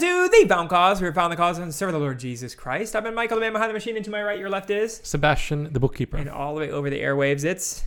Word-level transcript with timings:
welcome 0.00 0.28
to 0.30 0.42
the 0.42 0.48
Found 0.48 0.68
Cause. 0.68 1.00
We're 1.00 1.12
found 1.12 1.32
the 1.32 1.36
cause 1.36 1.58
and 1.58 1.74
serve 1.74 1.90
the 1.90 1.98
Lord 1.98 2.20
Jesus 2.20 2.54
Christ. 2.54 2.94
I've 2.94 3.02
been 3.02 3.14
Michael, 3.14 3.36
the 3.36 3.40
man 3.40 3.52
behind 3.52 3.70
the 3.70 3.74
machine, 3.74 3.96
and 3.96 4.04
to 4.04 4.10
my 4.12 4.22
right, 4.22 4.38
your 4.38 4.48
left 4.48 4.70
is, 4.70 5.00
Sebastian, 5.02 5.72
the 5.72 5.80
bookkeeper. 5.80 6.16
and 6.16 6.28
all 6.28 6.54
the 6.54 6.60
way 6.60 6.70
over 6.70 6.88
the 6.88 7.00
airwaves, 7.00 7.44
it's. 7.44 7.84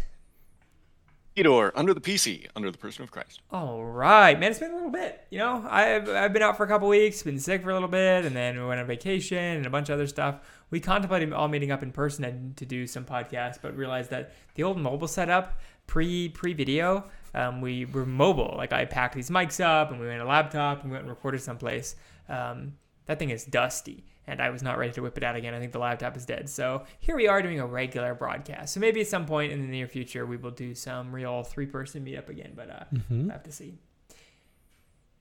Theodore, 1.36 1.72
under 1.74 1.94
the 1.94 2.02
PC, 2.02 2.48
under 2.54 2.70
the 2.70 2.78
person 2.78 3.04
of 3.04 3.12
Christ. 3.12 3.40
All 3.50 3.86
right, 3.86 4.38
man. 4.38 4.52
It's 4.52 4.60
been 4.60 4.72
a 4.72 4.76
little 4.76 4.90
bit. 4.90 5.26
You 5.30 5.40
know, 5.40 5.66
I've 5.70 6.10
I've 6.10 6.34
been 6.34 6.42
out 6.42 6.58
for 6.58 6.66
a 6.66 6.68
couple 6.68 6.90
weeks, 6.90 7.24
been 7.24 7.40
sick 7.40 7.64
for 7.64 7.70
a 7.70 7.74
little 7.74 7.88
bit, 7.88 8.26
and 8.26 8.36
then 8.36 8.60
we 8.60 8.66
went 8.66 8.82
on 8.82 8.88
vacation 8.88 9.38
and 9.38 9.66
a 9.66 9.70
bunch 9.70 9.88
of 9.88 9.94
other 9.94 10.08
stuff. 10.08 10.42
We 10.70 10.82
contemplated 10.82 11.32
all 11.32 11.48
meeting 11.48 11.72
up 11.72 11.82
in 11.82 11.94
person 11.94 12.26
and 12.26 12.58
to 12.58 12.66
do 12.66 12.88
some 12.88 13.06
podcasts, 13.06 13.60
but 13.62 13.78
realized 13.78 14.10
that 14.10 14.34
the 14.56 14.64
old 14.64 14.78
mobile 14.78 15.08
setup 15.08 15.58
pre 15.88 16.28
pre 16.28 16.54
video, 16.54 17.06
um, 17.34 17.62
we 17.62 17.86
were 17.86 18.06
mobile. 18.06 18.54
Like 18.58 18.74
I 18.74 18.86
packed 18.86 19.16
these 19.16 19.30
mics 19.30 19.64
up, 19.64 19.92
and 19.92 20.00
we 20.00 20.08
went 20.08 20.22
a 20.22 20.26
laptop, 20.26 20.82
and 20.82 20.92
we 20.92 20.96
went 20.96 21.04
and 21.04 21.10
recorded 21.10 21.42
someplace. 21.42 21.96
Um, 22.30 22.74
that 23.06 23.20
thing 23.20 23.30
is 23.32 23.44
dusty, 23.46 24.04
and 24.28 24.42
I 24.42 24.50
was 24.52 24.62
not 24.64 24.78
ready 24.78 24.94
to 24.94 25.02
whip 25.02 25.18
it 25.18 25.24
out 25.24 25.36
again. 25.36 25.54
I 25.54 25.60
think 25.60 25.72
the 25.72 25.80
laptop 25.80 26.16
is 26.16 26.26
dead. 26.26 26.50
So 26.50 26.84
here 27.00 27.16
we 27.16 27.28
are 27.28 27.42
doing 27.42 27.60
a 27.60 27.66
regular 27.66 28.14
broadcast. 28.14 28.74
So 28.74 28.80
maybe 28.80 29.02
at 29.02 29.08
some 29.08 29.26
point 29.26 29.52
in 29.52 29.62
the 29.62 29.68
near 29.68 29.88
future, 29.88 30.26
we 30.26 30.38
will 30.38 30.52
do 30.52 30.74
some 30.76 31.12
real 31.14 31.44
three 31.44 31.66
person 31.66 32.06
meetup 32.06 32.30
again, 32.30 32.54
but 32.56 32.70
uh, 32.70 32.84
Mhm. 32.94 33.04
we'll 33.24 33.30
have 33.32 33.44
to 33.44 33.52
see. 33.52 33.80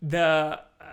The 0.02 0.60
uh, 0.80 0.84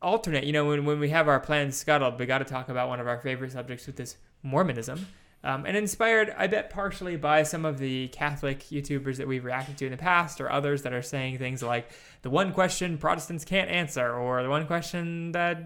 alternate, 0.00 0.44
you 0.44 0.52
know, 0.52 0.64
when, 0.66 0.84
when 0.84 0.98
we 1.00 1.10
have 1.10 1.28
our 1.28 1.40
plans 1.40 1.76
scuttled, 1.76 2.18
we 2.18 2.26
got 2.26 2.38
to 2.38 2.44
talk 2.44 2.68
about 2.68 2.88
one 2.88 3.00
of 3.00 3.06
our 3.06 3.18
favorite 3.18 3.52
subjects 3.52 3.86
with 3.86 3.96
this 3.96 4.16
Mormonism. 4.42 5.06
Um, 5.46 5.64
and 5.64 5.76
inspired, 5.76 6.34
I 6.36 6.48
bet, 6.48 6.70
partially 6.70 7.16
by 7.16 7.44
some 7.44 7.64
of 7.64 7.78
the 7.78 8.08
Catholic 8.08 8.64
YouTubers 8.64 9.18
that 9.18 9.28
we've 9.28 9.44
reacted 9.44 9.78
to 9.78 9.84
in 9.84 9.92
the 9.92 9.96
past, 9.96 10.40
or 10.40 10.50
others 10.50 10.82
that 10.82 10.92
are 10.92 11.02
saying 11.02 11.38
things 11.38 11.62
like 11.62 11.88
the 12.22 12.30
one 12.30 12.52
question 12.52 12.98
Protestants 12.98 13.44
can't 13.44 13.70
answer, 13.70 14.12
or 14.12 14.42
the 14.42 14.48
one 14.48 14.66
question 14.66 15.30
that 15.32 15.62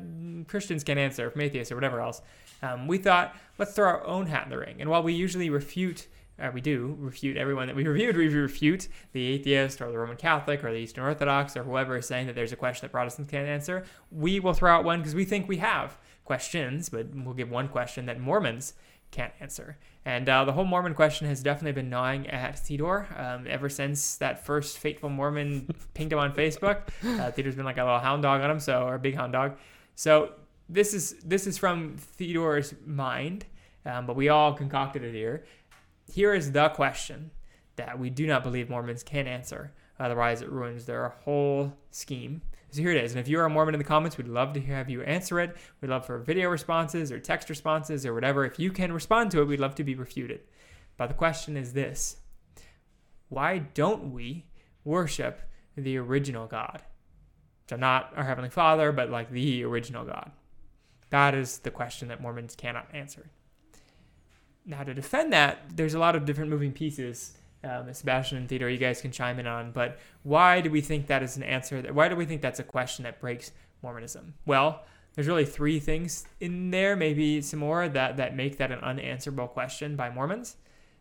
Christians 0.49 0.85
can't 0.85 0.99
answer 0.99 1.31
from 1.31 1.41
atheists, 1.41 1.73
or 1.73 1.77
whatever 1.77 1.99
else. 1.99 2.21
Um, 2.63 2.89
we 2.89 2.99
thought, 2.99 3.35
let's 3.57 3.73
throw 3.73 3.89
our 3.89 4.07
own 4.07 4.27
hat 4.27 4.45
in 4.45 4.51
the 4.51 4.59
ring. 4.59 4.77
And 4.81 4.91
while 4.91 5.03
we 5.03 5.15
usually 5.15 5.49
refute, 5.49 6.09
uh, 6.39 6.51
we 6.53 6.61
do 6.61 6.95
refute 6.99 7.39
everyone 7.39 7.67
that 7.69 7.75
we 7.75 7.85
reviewed, 7.87 8.19
we 8.19 8.29
refute 8.29 8.87
the 9.13 9.29
atheist, 9.29 9.81
or 9.81 9.91
the 9.91 9.97
Roman 9.97 10.19
Catholic, 10.19 10.63
or 10.63 10.73
the 10.73 10.79
Eastern 10.79 11.05
Orthodox, 11.05 11.57
or 11.57 11.63
whoever 11.63 11.97
is 11.97 12.07
saying 12.07 12.27
that 12.27 12.35
there's 12.35 12.53
a 12.53 12.57
question 12.57 12.85
that 12.85 12.93
Protestants 12.93 13.31
can't 13.31 13.49
answer. 13.49 13.87
We 14.11 14.41
will 14.41 14.53
throw 14.53 14.75
out 14.75 14.85
one 14.85 14.99
because 14.99 15.15
we 15.15 15.25
think 15.25 15.49
we 15.49 15.57
have 15.57 15.97
questions, 16.27 16.91
but 16.91 17.07
we'll 17.15 17.33
give 17.33 17.51
one 17.51 17.69
question 17.69 18.05
that 18.05 18.21
Mormons 18.21 18.75
can't 19.11 19.33
answer. 19.41 19.77
And 20.05 20.29
uh, 20.29 20.45
the 20.45 20.53
whole 20.53 20.65
Mormon 20.65 20.95
question 20.95 21.27
has 21.27 21.43
definitely 21.43 21.73
been 21.73 21.91
gnawing 21.91 22.29
at 22.29 22.59
Theodore 22.59 23.07
um, 23.17 23.47
ever 23.49 23.69
since 23.69 24.17
that 24.17 24.45
first 24.47 24.79
fateful 24.79 25.11
Mormon 25.11 25.75
pinged 25.95 26.13
him 26.13 26.19
on 26.19 26.33
Facebook. 26.33 26.89
Uh, 27.05 27.31
Theodore's 27.31 27.57
been 27.57 27.65
like 27.65 27.79
a 27.79 27.85
little 27.85 27.99
hound 27.99 28.23
dog 28.23 28.41
on 28.41 28.51
him, 28.51 28.61
so 28.61 28.85
or 28.85 28.95
a 28.95 28.99
big 28.99 29.15
hound 29.15 29.33
dog. 29.33 29.59
So 29.95 30.33
this 30.69 30.95
is 30.95 31.17
this 31.25 31.47
is 31.47 31.59
from 31.59 31.97
Theodore's 31.99 32.75
mind, 32.87 33.47
um, 33.85 34.07
but 34.07 34.17
we 34.17 34.29
all 34.29 34.55
concocted 34.55 35.03
it 35.03 35.15
here. 35.15 35.45
Here 36.13 36.35
is 36.35 36.53
the 36.53 36.71
question 36.71 37.31
that 37.77 37.99
we 37.99 38.11
do 38.11 38.27
not 38.27 38.43
believe 38.43 38.71
Mormons 38.71 39.03
can 39.03 39.27
answer. 39.27 39.73
Otherwise, 39.99 40.41
it 40.41 40.51
ruins 40.51 40.87
their 40.87 41.11
whole 41.25 41.77
scheme. 41.91 42.41
So 42.73 42.83
here 42.83 42.93
it 42.93 43.03
is. 43.03 43.13
And 43.13 43.21
if 43.21 43.27
you 43.27 43.39
are 43.41 43.47
a 43.47 43.51
Mormon 43.51 43.75
in 43.75 43.79
the 43.79 43.85
comments, 43.85 44.17
we'd 44.17 44.29
love 44.29 44.53
to 44.53 44.61
have 44.61 44.89
you 44.89 45.03
answer 45.03 45.41
it. 45.41 45.57
We'd 45.81 45.89
love 45.89 46.07
for 46.07 46.19
video 46.19 46.49
responses 46.49 47.11
or 47.11 47.19
text 47.19 47.51
responses 47.51 48.07
or 48.07 48.15
whatever. 48.15 48.45
If 48.45 48.61
you 48.61 48.71
can 48.71 48.93
respond 48.93 49.33
to 49.33 49.41
it, 49.41 49.47
we'd 49.47 49.61
love 49.61 49.75
to 49.77 49.85
be 49.85 49.97
refuted. 49.97 50.41
But 50.97 51.09
the 51.09 51.15
question 51.15 51.57
is 51.57 51.73
this 51.73 52.19
Why 53.29 53.59
don't 53.59 54.13
we 54.13 54.47
worship 54.85 55.41
the 55.77 55.97
original 55.97 56.47
God? 56.47 56.83
So, 57.69 57.77
not 57.77 58.13
our 58.17 58.25
Heavenly 58.25 58.51
Father, 58.51 58.93
but 58.93 59.11
like 59.11 59.31
the 59.31 59.65
original 59.65 60.05
God. 60.05 60.31
That 61.11 61.35
is 61.35 61.59
the 61.59 61.71
question 61.71 62.09
that 62.09 62.21
Mormons 62.21 62.55
cannot 62.55 62.89
answer. 62.93 63.31
Now, 64.65 64.85
to 64.85 64.95
defend 64.95 65.33
that, 65.33 65.77
there's 65.77 65.95
a 65.95 65.99
lot 65.99 66.15
of 66.15 66.25
different 66.25 66.51
moving 66.51 66.73
pieces. 66.73 67.33
Um, 67.63 67.93
Sebastian 67.93 68.39
and 68.39 68.49
Theodore, 68.49 68.71
you 68.71 68.79
guys 68.79 69.03
can 69.03 69.11
chime 69.11 69.39
in 69.39 69.47
on. 69.47 69.73
But 69.73 69.99
why 70.23 70.61
do 70.61 70.71
we 70.71 70.81
think 70.81 71.09
that 71.09 71.23
is 71.23 71.37
an 71.37 71.43
answer? 71.43 71.83
That, 71.83 71.95
Why 71.95 72.09
do 72.09 72.17
we 72.17 72.25
think 72.25 72.41
that's 72.41 72.59
a 72.59 72.65
question 72.65 73.03
that 73.05 73.21
breaks 73.21 73.53
Mormonism? 73.83 74.35
Well, 74.47 74.83
there's 75.15 75.27
really 75.27 75.45
three 75.45 75.79
things 75.79 76.25
in 76.41 76.71
there, 76.71 76.97
maybe 76.97 77.43
some 77.43 77.61
more 77.61 77.89
that 77.89 78.17
that 78.17 78.35
make 78.37 78.59
that 78.59 78.71
an 78.73 78.79
unanswerable 78.81 79.49
question 79.49 79.97
by 79.97 80.09
Mormons. 80.09 80.57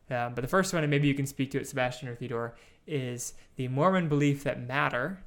Um, 0.09 0.33
but 0.33 0.41
the 0.41 0.47
first 0.47 0.73
one, 0.73 0.83
and 0.83 0.89
maybe 0.89 1.07
you 1.07 1.13
can 1.13 1.27
speak 1.27 1.51
to 1.51 1.59
it, 1.59 1.67
Sebastian 1.67 2.09
or 2.09 2.15
Theodore, 2.15 2.55
is 2.87 3.33
the 3.55 3.67
Mormon 3.67 4.09
belief 4.09 4.43
that 4.43 4.67
matter 4.67 5.23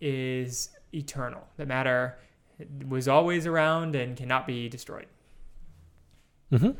is 0.00 0.70
eternal. 0.92 1.46
That 1.56 1.68
matter 1.68 2.18
was 2.88 3.06
always 3.06 3.46
around 3.46 3.94
and 3.94 4.16
cannot 4.16 4.46
be 4.46 4.68
destroyed. 4.68 5.06
hmm 6.50 6.70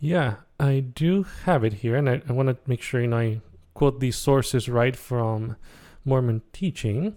Yeah, 0.00 0.36
I 0.60 0.80
do 0.80 1.24
have 1.44 1.64
it 1.64 1.74
here, 1.74 1.96
and 1.96 2.08
I, 2.08 2.22
I 2.28 2.32
want 2.32 2.48
to 2.48 2.56
make 2.66 2.82
sure 2.82 3.00
you 3.00 3.08
know, 3.08 3.18
I 3.18 3.40
quote 3.74 4.00
these 4.00 4.16
sources 4.16 4.68
right 4.68 4.94
from 4.94 5.56
Mormon 6.04 6.42
teaching 6.52 7.16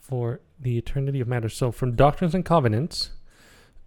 for 0.00 0.40
the 0.58 0.76
eternity 0.76 1.20
of 1.20 1.28
matter. 1.28 1.48
So, 1.48 1.70
from 1.70 1.94
Doctrines 1.94 2.34
and 2.34 2.44
Covenants, 2.44 3.10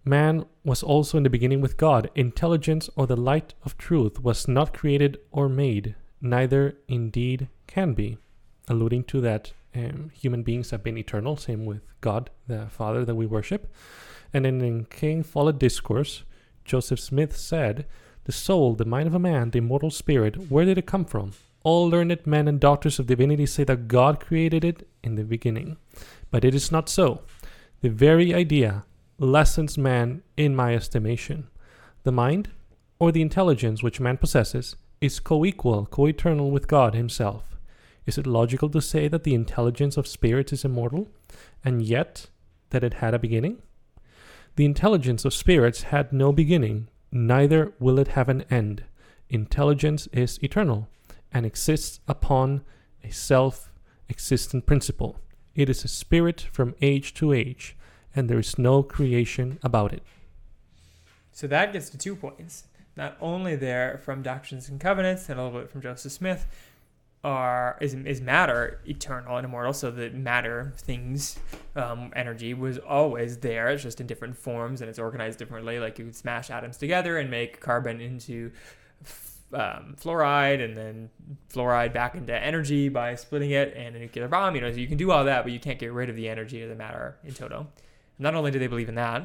man 0.04 0.46
was 0.64 0.82
also 0.82 1.18
in 1.18 1.22
the 1.22 1.30
beginning 1.30 1.60
with 1.60 1.76
God. 1.76 2.10
Intelligence 2.14 2.88
or 2.96 3.06
the 3.06 3.16
light 3.16 3.52
of 3.64 3.76
truth 3.76 4.20
was 4.20 4.48
not 4.48 4.72
created 4.72 5.18
or 5.30 5.48
made, 5.48 5.94
neither 6.20 6.78
indeed 6.88 7.48
can 7.66 7.92
be, 7.92 8.16
alluding 8.68 9.04
to 9.04 9.20
that 9.20 9.52
um, 9.74 10.10
human 10.14 10.42
beings 10.42 10.70
have 10.70 10.82
been 10.82 10.96
eternal, 10.96 11.36
same 11.36 11.66
with 11.66 11.82
God, 12.00 12.30
the 12.46 12.66
Father 12.70 13.04
that 13.04 13.14
we 13.14 13.26
worship. 13.26 13.70
And 14.32 14.44
then 14.44 14.60
in 14.62 14.86
King 14.86 15.22
Follett 15.22 15.58
Discourse, 15.58 16.24
Joseph 16.68 17.00
Smith 17.00 17.36
said, 17.36 17.86
The 18.24 18.32
soul, 18.32 18.74
the 18.74 18.84
mind 18.84 19.08
of 19.08 19.14
a 19.14 19.18
man, 19.18 19.50
the 19.50 19.58
immortal 19.58 19.90
spirit, 19.90 20.50
where 20.50 20.66
did 20.66 20.78
it 20.78 20.86
come 20.86 21.06
from? 21.06 21.32
All 21.64 21.88
learned 21.88 22.26
men 22.26 22.46
and 22.46 22.60
doctors 22.60 22.98
of 22.98 23.06
divinity 23.06 23.46
say 23.46 23.64
that 23.64 23.88
God 23.88 24.20
created 24.20 24.64
it 24.64 24.86
in 25.02 25.16
the 25.16 25.24
beginning. 25.24 25.78
But 26.30 26.44
it 26.44 26.54
is 26.54 26.70
not 26.70 26.88
so. 26.88 27.22
The 27.80 27.88
very 27.88 28.34
idea 28.34 28.84
lessens 29.18 29.78
man 29.78 30.22
in 30.36 30.54
my 30.54 30.74
estimation. 30.74 31.48
The 32.04 32.12
mind, 32.12 32.50
or 32.98 33.10
the 33.10 33.22
intelligence 33.22 33.82
which 33.82 33.98
man 33.98 34.18
possesses, 34.18 34.76
is 35.00 35.20
co 35.20 35.44
equal, 35.44 35.86
co 35.86 36.06
eternal 36.06 36.50
with 36.50 36.68
God 36.68 36.94
Himself. 36.94 37.56
Is 38.06 38.18
it 38.18 38.26
logical 38.26 38.68
to 38.70 38.80
say 38.80 39.08
that 39.08 39.24
the 39.24 39.34
intelligence 39.34 39.96
of 39.96 40.06
spirits 40.06 40.52
is 40.52 40.64
immortal, 40.64 41.08
and 41.64 41.82
yet 41.82 42.28
that 42.70 42.84
it 42.84 42.94
had 42.94 43.14
a 43.14 43.18
beginning? 43.18 43.62
The 44.58 44.64
intelligence 44.64 45.24
of 45.24 45.34
spirits 45.34 45.82
had 45.82 46.12
no 46.12 46.32
beginning, 46.32 46.88
neither 47.12 47.74
will 47.78 47.96
it 48.00 48.08
have 48.08 48.28
an 48.28 48.42
end. 48.50 48.82
Intelligence 49.28 50.08
is 50.08 50.42
eternal 50.42 50.88
and 51.32 51.46
exists 51.46 52.00
upon 52.08 52.64
a 53.04 53.10
self 53.10 53.70
existent 54.10 54.66
principle. 54.66 55.20
It 55.54 55.70
is 55.70 55.84
a 55.84 55.86
spirit 55.86 56.48
from 56.50 56.74
age 56.82 57.14
to 57.14 57.32
age, 57.32 57.76
and 58.16 58.28
there 58.28 58.40
is 58.40 58.58
no 58.58 58.82
creation 58.82 59.60
about 59.62 59.92
it. 59.92 60.02
So 61.30 61.46
that 61.46 61.72
gets 61.72 61.88
to 61.90 61.96
two 61.96 62.16
points. 62.16 62.64
Not 62.96 63.16
only 63.20 63.54
there 63.54 64.00
from 64.04 64.22
Doctrines 64.22 64.68
and 64.68 64.80
Covenants 64.80 65.28
and 65.28 65.38
a 65.38 65.44
little 65.44 65.60
bit 65.60 65.70
from 65.70 65.82
Joseph 65.82 66.10
Smith 66.10 66.48
are 67.24 67.76
is, 67.80 67.94
is 67.94 68.20
matter 68.20 68.80
eternal 68.86 69.36
and 69.36 69.44
immortal. 69.44 69.72
So 69.72 69.90
that 69.90 70.14
matter, 70.14 70.72
things, 70.76 71.38
um, 71.74 72.12
energy 72.14 72.54
was 72.54 72.78
always 72.78 73.38
there. 73.38 73.68
It's 73.68 73.82
just 73.82 74.00
in 74.00 74.06
different 74.06 74.36
forms 74.36 74.80
and 74.80 74.88
it's 74.88 74.98
organized 74.98 75.38
differently. 75.38 75.78
Like 75.78 75.98
you 75.98 76.06
could 76.06 76.16
smash 76.16 76.50
atoms 76.50 76.76
together 76.76 77.18
and 77.18 77.30
make 77.30 77.60
carbon 77.60 78.00
into 78.00 78.52
um, 79.52 79.96
fluoride 80.00 80.62
and 80.62 80.76
then 80.76 81.10
fluoride 81.52 81.92
back 81.92 82.14
into 82.14 82.34
energy 82.34 82.88
by 82.88 83.14
splitting 83.14 83.50
it 83.50 83.74
and 83.76 83.96
a 83.96 83.98
nuclear 83.98 84.28
bomb. 84.28 84.54
You 84.54 84.60
know, 84.60 84.70
so 84.70 84.78
you 84.78 84.86
can 84.86 84.98
do 84.98 85.10
all 85.10 85.24
that, 85.24 85.42
but 85.42 85.52
you 85.52 85.60
can't 85.60 85.78
get 85.78 85.92
rid 85.92 86.10
of 86.10 86.16
the 86.16 86.28
energy 86.28 86.62
of 86.62 86.68
the 86.68 86.76
matter 86.76 87.18
in 87.24 87.34
toto. 87.34 87.66
Not 88.18 88.34
only 88.34 88.50
do 88.50 88.58
they 88.58 88.66
believe 88.66 88.88
in 88.88 88.96
that, 88.96 89.22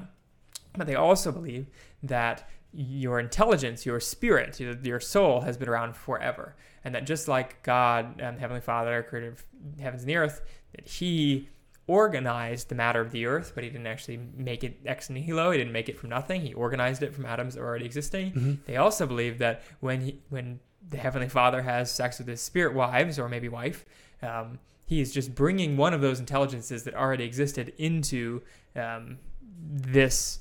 but 0.76 0.88
they 0.88 0.96
also 0.96 1.32
believe 1.32 1.68
that 2.02 2.50
your 2.74 3.20
intelligence, 3.20 3.86
your 3.86 4.00
spirit, 4.00 4.60
your, 4.60 4.76
your 4.82 5.00
soul 5.00 5.42
has 5.42 5.58
been 5.58 5.70
around 5.70 5.96
forever. 5.96 6.56
And 6.84 6.96
that 6.96 7.06
just 7.06 7.28
like 7.28 7.62
God, 7.64 8.22
um, 8.22 8.38
Heavenly 8.38 8.62
Father, 8.62 9.04
creator 9.04 9.30
of 9.30 9.44
heavens 9.80 10.02
and 10.02 10.10
the 10.10 10.18
earth, 10.18 10.42
that 10.76 10.88
He 10.88 11.50
organized 11.86 12.70
the 12.70 12.76
matter 12.76 13.00
of 13.00 13.12
the 13.12 13.26
earth, 13.26 13.52
but 13.54 13.64
He 13.64 13.70
didn't 13.70 13.88
actually 13.88 14.20
make 14.36 14.64
it 14.64 14.80
ex 14.86 15.10
nihilo. 15.10 15.52
He 15.52 15.58
didn't 15.60 15.74
make 15.74 15.88
it 15.88 15.98
from 16.00 16.10
nothing. 16.10 16.42
He 16.42 16.54
organized 16.54 17.04
it 17.04 17.14
from 17.14 17.26
atoms 17.26 17.58
already 17.58 17.86
existing. 17.86 18.32
They 18.66 18.78
also 18.78 19.06
believe 19.06 19.38
that 19.38 19.62
when 19.80 20.02
he, 20.02 20.22
when 20.30 20.60
the 20.90 20.98
Heavenly 20.98 21.30
Father 21.30 21.62
has 21.62 21.92
sex 21.92 22.18
with 22.18 22.28
His 22.28 22.42
spirit 22.42 22.74
wives, 22.74 23.20
or 23.20 23.30
maybe 23.30 23.50
wife, 23.50 23.86
um, 24.22 24.60
He 24.86 25.00
is 25.00 25.14
just 25.14 25.36
bringing 25.36 25.78
one 25.78 25.94
of 25.94 26.02
those 26.02 26.20
intelligences 26.20 26.84
that 26.84 26.96
already 26.96 27.24
existed 27.24 27.74
into 27.78 28.42
um, 28.76 29.20
this 29.62 30.40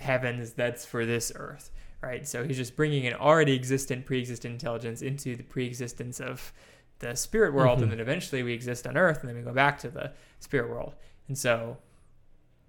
heavens 0.00 0.52
that's 0.54 0.84
for 0.84 1.06
this 1.06 1.30
earth 1.36 1.70
right 2.02 2.26
so 2.26 2.42
he's 2.44 2.56
just 2.56 2.74
bringing 2.76 3.06
an 3.06 3.14
already 3.14 3.54
existent 3.54 4.04
pre-existent 4.06 4.52
intelligence 4.52 5.02
into 5.02 5.36
the 5.36 5.42
pre-existence 5.44 6.20
of 6.20 6.52
the 7.00 7.14
spirit 7.14 7.52
world 7.54 7.78
Mhm. 7.78 7.82
and 7.84 7.92
then 7.92 8.00
eventually 8.00 8.42
we 8.42 8.52
exist 8.52 8.86
on 8.86 8.96
earth 8.96 9.20
and 9.20 9.28
then 9.28 9.36
we 9.36 9.42
go 9.42 9.52
back 9.52 9.78
to 9.80 9.88
the 9.90 10.12
spirit 10.38 10.68
world 10.68 10.94
and 11.28 11.36
so 11.38 11.76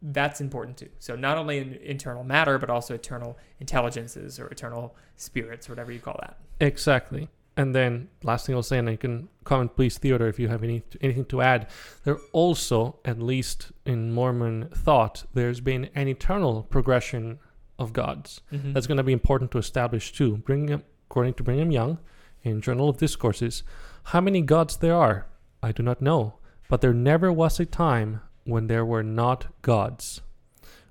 that's 0.03 0.41
important 0.41 0.77
too. 0.77 0.89
So 0.97 1.15
not 1.15 1.37
only 1.37 1.59
in 1.59 1.73
internal 1.75 2.23
matter, 2.23 2.57
but 2.57 2.71
also 2.71 2.95
eternal 2.95 3.37
intelligences 3.59 4.39
or 4.39 4.47
eternal 4.47 4.95
spirits, 5.15 5.69
or 5.69 5.73
whatever 5.73 5.91
you 5.91 5.99
call 5.99 6.17
that. 6.21 6.39
Exactly. 6.59 7.29
And 7.57 7.75
then 7.75 8.07
last 8.23 8.45
thing 8.45 8.55
I'll 8.55 8.63
say, 8.63 8.77
and 8.79 8.89
you 8.89 8.97
can 8.97 9.27
comment, 9.43 9.75
please, 9.75 9.97
Theodore, 9.97 10.27
if 10.29 10.39
you 10.39 10.47
have 10.47 10.63
any 10.63 10.83
anything 11.01 11.25
to 11.25 11.41
add. 11.41 11.67
There 12.05 12.17
also, 12.31 12.99
at 13.03 13.21
least 13.21 13.71
in 13.85 14.13
Mormon 14.13 14.69
thought, 14.73 15.25
there's 15.33 15.59
been 15.59 15.89
an 15.93 16.07
eternal 16.07 16.63
progression 16.63 17.39
of 17.77 17.91
gods. 17.93 18.41
Mhm. 18.53 18.73
That's 18.73 18.87
going 18.87 18.97
to 18.97 19.03
be 19.03 19.11
important 19.11 19.51
to 19.51 19.57
establish 19.57 20.11
too. 20.13 20.37
Brigham, 20.37 20.83
according 21.09 21.33
to 21.35 21.43
Brigham 21.43 21.71
Young, 21.71 21.97
in 22.43 22.61
Journal 22.61 22.89
of 22.89 22.97
Discourses, 22.97 23.63
how 24.05 24.21
many 24.21 24.41
gods 24.41 24.77
there 24.77 24.95
are, 24.95 25.27
I 25.61 25.71
do 25.71 25.83
not 25.83 26.01
know, 26.01 26.35
but 26.69 26.81
there 26.81 26.93
never 26.93 27.31
was 27.33 27.59
a 27.59 27.65
time 27.65 28.21
when 28.45 28.67
there 28.67 28.85
were 28.85 29.03
not 29.03 29.47
gods. 29.61 30.21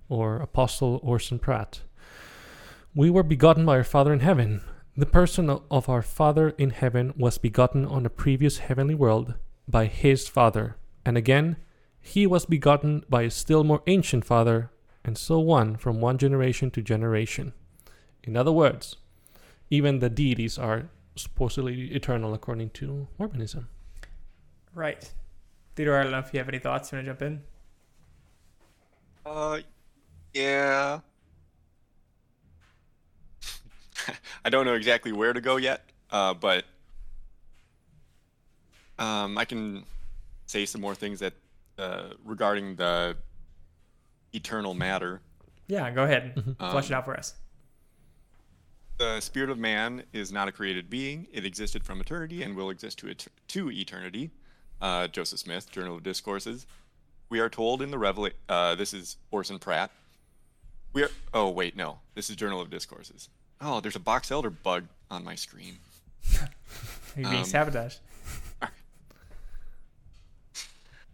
Or 0.08 0.36
Apostle 0.36 1.00
Orson 1.02 1.38
Pratt. 1.38 1.80
We 2.94 3.08
were 3.10 3.22
begotten 3.22 3.64
by 3.64 3.76
our 3.78 3.84
Father 3.84 4.12
in 4.12 4.20
heaven. 4.20 4.60
The 5.00 5.06
person 5.06 5.48
of 5.48 5.88
our 5.88 6.02
Father 6.02 6.50
in 6.58 6.68
heaven 6.68 7.14
was 7.16 7.38
begotten 7.38 7.86
on 7.86 8.04
a 8.04 8.10
previous 8.10 8.58
heavenly 8.58 8.94
world 8.94 9.32
by 9.66 9.86
his 9.86 10.28
Father, 10.28 10.76
and 11.06 11.16
again, 11.16 11.56
he 12.02 12.26
was 12.26 12.44
begotten 12.44 13.06
by 13.08 13.22
a 13.22 13.30
still 13.30 13.64
more 13.64 13.82
ancient 13.86 14.26
Father, 14.26 14.70
and 15.02 15.16
so 15.16 15.50
on 15.52 15.78
from 15.78 16.02
one 16.02 16.18
generation 16.18 16.70
to 16.72 16.82
generation. 16.82 17.54
In 18.24 18.36
other 18.36 18.52
words, 18.52 18.98
even 19.70 20.00
the 20.00 20.10
deities 20.10 20.58
are 20.58 20.90
supposedly 21.16 21.94
eternal 21.94 22.34
according 22.34 22.68
to 22.80 23.08
Mormonism. 23.18 23.70
Right. 24.74 25.10
Theodore, 25.76 26.00
I 26.00 26.02
don't 26.02 26.12
know 26.12 26.18
if 26.18 26.34
you 26.34 26.40
have 26.40 26.48
any 26.50 26.58
thoughts. 26.58 26.92
You 26.92 26.96
want 26.98 27.06
to 27.06 27.10
jump 27.12 27.22
in? 27.22 27.42
Uh, 29.24 29.60
yeah. 30.34 31.00
I 34.44 34.50
don't 34.50 34.64
know 34.64 34.74
exactly 34.74 35.12
where 35.12 35.32
to 35.32 35.40
go 35.40 35.56
yet, 35.56 35.84
uh, 36.10 36.34
but 36.34 36.64
um, 38.98 39.38
I 39.38 39.44
can 39.44 39.84
say 40.46 40.66
some 40.66 40.80
more 40.80 40.94
things 40.94 41.20
that 41.20 41.32
uh, 41.78 42.10
regarding 42.24 42.76
the 42.76 43.16
eternal 44.32 44.74
matter. 44.74 45.20
Yeah, 45.68 45.90
go 45.90 46.04
ahead. 46.04 46.34
Mhm. 46.36 46.56
Flesh 46.70 46.86
it 46.86 46.92
Um, 46.92 46.98
out 46.98 47.04
for 47.04 47.16
us. 47.16 47.34
The 48.98 49.20
spirit 49.20 49.48
of 49.48 49.58
man 49.58 50.02
is 50.12 50.30
not 50.30 50.48
a 50.48 50.52
created 50.52 50.90
being. 50.90 51.26
It 51.32 51.46
existed 51.46 51.84
from 51.84 52.00
eternity 52.00 52.42
and 52.42 52.54
will 52.54 52.68
exist 52.68 52.98
to, 52.98 53.08
et- 53.08 53.28
to 53.48 53.70
eternity. 53.70 54.30
Uh, 54.82 55.08
Joseph 55.08 55.38
Smith, 55.38 55.70
Journal 55.70 55.96
of 55.96 56.02
Discourses. 56.02 56.66
We 57.30 57.40
are 57.40 57.48
told 57.48 57.80
in 57.80 57.90
the 57.90 57.98
Revelation. 57.98 58.36
Uh, 58.48 58.74
this 58.74 58.92
is 58.92 59.16
Orson 59.30 59.58
Pratt. 59.58 59.90
We 60.92 61.04
are. 61.04 61.10
Oh 61.32 61.48
wait, 61.50 61.76
no. 61.76 62.00
This 62.14 62.28
is 62.28 62.36
Journal 62.36 62.60
of 62.60 62.68
Discourses. 62.68 63.28
Oh, 63.60 63.80
there's 63.80 63.96
a 63.96 64.00
box 64.00 64.30
elder 64.30 64.50
bug 64.50 64.86
on 65.10 65.24
my 65.24 65.34
screen. 65.34 65.78
You're 67.16 67.28
being 67.30 67.36
um, 67.38 67.44
sabotaged. 67.44 68.00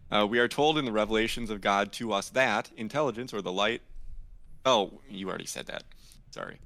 Uh, 0.08 0.25
we 0.25 0.38
are 0.38 0.46
told 0.46 0.78
in 0.78 0.84
the 0.84 0.93
revelations 0.93 1.50
of 1.50 1.60
God 1.60 1.93
to 1.94 2.12
us 2.12 2.28
that 2.28 2.70
intelligence 2.76 3.34
or 3.34 3.43
the 3.43 3.50
light. 3.50 3.82
Oh, 4.64 5.00
you 5.10 5.28
already 5.28 5.46
said 5.46 5.66
that. 5.66 5.82
Sorry. 6.31 6.58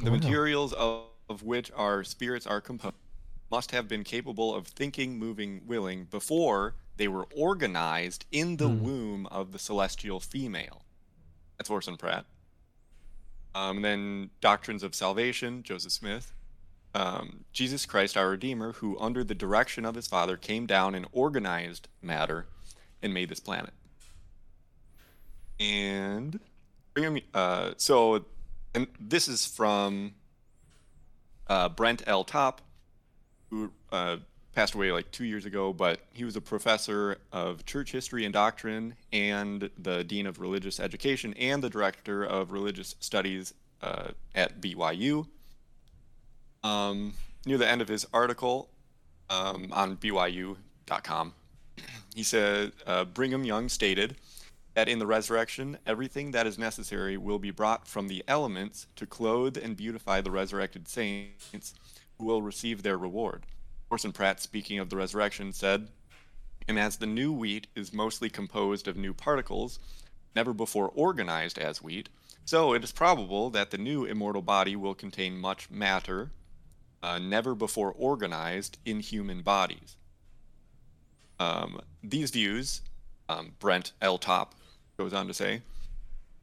The 0.00 0.12
Wow. 0.12 0.16
materials 0.18 0.72
of, 0.74 1.06
of 1.28 1.42
which 1.42 1.72
our 1.74 2.04
spirits 2.04 2.46
are 2.46 2.60
composed 2.60 2.94
must 3.50 3.72
have 3.72 3.88
been 3.88 4.04
capable 4.04 4.54
of 4.54 4.68
thinking, 4.68 5.18
moving, 5.18 5.62
willing 5.66 6.04
before 6.04 6.76
they 6.96 7.08
were 7.08 7.26
organized 7.34 8.26
in 8.30 8.58
the 8.58 8.68
Hmm. 8.68 8.80
womb 8.80 9.26
of 9.26 9.50
the 9.50 9.58
celestial 9.58 10.20
female. 10.20 10.82
That's 11.58 11.68
Orson 11.68 11.96
Pratt. 11.96 12.26
Um, 13.54 13.76
and 13.76 13.84
then 13.84 14.30
Doctrines 14.40 14.82
of 14.82 14.94
Salvation, 14.94 15.62
Joseph 15.62 15.92
Smith. 15.92 16.32
Um, 16.94 17.44
Jesus 17.52 17.86
Christ, 17.86 18.16
our 18.16 18.30
Redeemer, 18.30 18.72
who 18.72 18.98
under 18.98 19.24
the 19.24 19.34
direction 19.34 19.84
of 19.84 19.94
his 19.94 20.06
Father 20.06 20.36
came 20.36 20.66
down 20.66 20.94
and 20.94 21.06
organized 21.12 21.88
matter 22.02 22.46
and 23.02 23.14
made 23.14 23.28
this 23.28 23.40
planet. 23.40 23.72
And 25.58 26.38
uh, 27.32 27.72
so, 27.76 28.24
and 28.74 28.86
this 29.00 29.28
is 29.28 29.46
from 29.46 30.14
uh, 31.46 31.68
Brent 31.70 32.02
L. 32.06 32.24
Top, 32.24 32.60
who 33.50 33.72
uh, 33.90 34.18
passed 34.54 34.74
away 34.74 34.92
like 34.92 35.10
two 35.10 35.24
years 35.24 35.46
ago, 35.46 35.72
but 35.72 36.00
he 36.12 36.24
was 36.24 36.36
a 36.36 36.40
professor 36.40 37.18
of 37.32 37.64
church 37.64 37.92
history 37.92 38.24
and 38.24 38.32
doctrine 38.32 38.94
and 39.12 39.70
the 39.78 40.04
dean 40.04 40.26
of 40.26 40.40
religious 40.40 40.78
education 40.78 41.34
and 41.38 41.62
the 41.62 41.70
director 41.70 42.22
of 42.22 42.52
religious 42.52 42.94
studies 43.00 43.54
uh, 43.82 44.08
at 44.34 44.60
BYU. 44.60 45.26
Um, 46.62 47.14
near 47.46 47.58
the 47.58 47.68
end 47.68 47.80
of 47.80 47.88
his 47.88 48.06
article 48.12 48.68
um, 49.30 49.68
on 49.72 49.96
BYU.com, 49.96 51.34
he 52.14 52.22
said 52.22 52.72
uh, 52.86 53.04
Brigham 53.04 53.44
Young 53.44 53.68
stated 53.68 54.16
that 54.74 54.88
in 54.88 54.98
the 54.98 55.06
resurrection, 55.06 55.78
everything 55.86 56.30
that 56.30 56.46
is 56.46 56.58
necessary 56.58 57.16
will 57.16 57.38
be 57.38 57.50
brought 57.50 57.86
from 57.86 58.08
the 58.08 58.22
elements 58.28 58.86
to 58.96 59.06
clothe 59.06 59.56
and 59.56 59.76
beautify 59.76 60.20
the 60.20 60.30
resurrected 60.30 60.88
saints 60.88 61.74
who 62.18 62.24
will 62.24 62.42
receive 62.42 62.82
their 62.82 62.96
reward. 62.96 63.44
Orson 63.92 64.10
Pratt, 64.10 64.40
speaking 64.40 64.78
of 64.78 64.88
the 64.88 64.96
resurrection, 64.96 65.52
said, 65.52 65.88
And 66.66 66.78
as 66.78 66.96
the 66.96 67.06
new 67.06 67.30
wheat 67.30 67.66
is 67.74 67.92
mostly 67.92 68.30
composed 68.30 68.88
of 68.88 68.96
new 68.96 69.12
particles, 69.12 69.78
never 70.34 70.54
before 70.54 70.88
organized 70.94 71.58
as 71.58 71.82
wheat, 71.82 72.08
so 72.46 72.72
it 72.72 72.82
is 72.82 72.90
probable 72.90 73.50
that 73.50 73.70
the 73.70 73.76
new 73.76 74.06
immortal 74.06 74.40
body 74.40 74.76
will 74.76 74.94
contain 74.94 75.36
much 75.36 75.70
matter, 75.70 76.30
uh, 77.02 77.18
never 77.18 77.54
before 77.54 77.92
organized 77.92 78.78
in 78.86 79.00
human 79.00 79.42
bodies. 79.42 79.96
Um, 81.38 81.78
these 82.02 82.30
views, 82.30 82.80
um, 83.28 83.52
Brent 83.58 83.92
L. 84.00 84.16
Top 84.16 84.54
goes 84.96 85.12
on 85.12 85.26
to 85.26 85.34
say, 85.34 85.60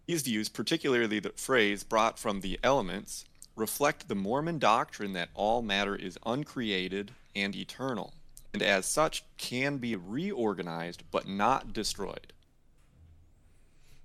these 0.06 0.22
views, 0.22 0.50
particularly 0.50 1.20
the 1.20 1.34
phrase 1.36 1.84
brought 1.84 2.20
from 2.20 2.42
the 2.42 2.60
elements, 2.62 3.26
reflect 3.56 4.08
the 4.08 4.14
Mormon 4.14 4.60
doctrine 4.60 5.14
that 5.14 5.30
all 5.34 5.64
matter 5.64 5.96
is 5.96 6.20
uncreated 6.28 7.12
and 7.36 7.56
eternal, 7.56 8.14
and 8.54 8.62
as 8.62 8.86
such 8.86 9.24
can 9.38 9.78
be 9.78 9.96
reorganized 9.96 11.04
but 11.12 11.28
not 11.28 11.74
destroyed. 11.74 12.34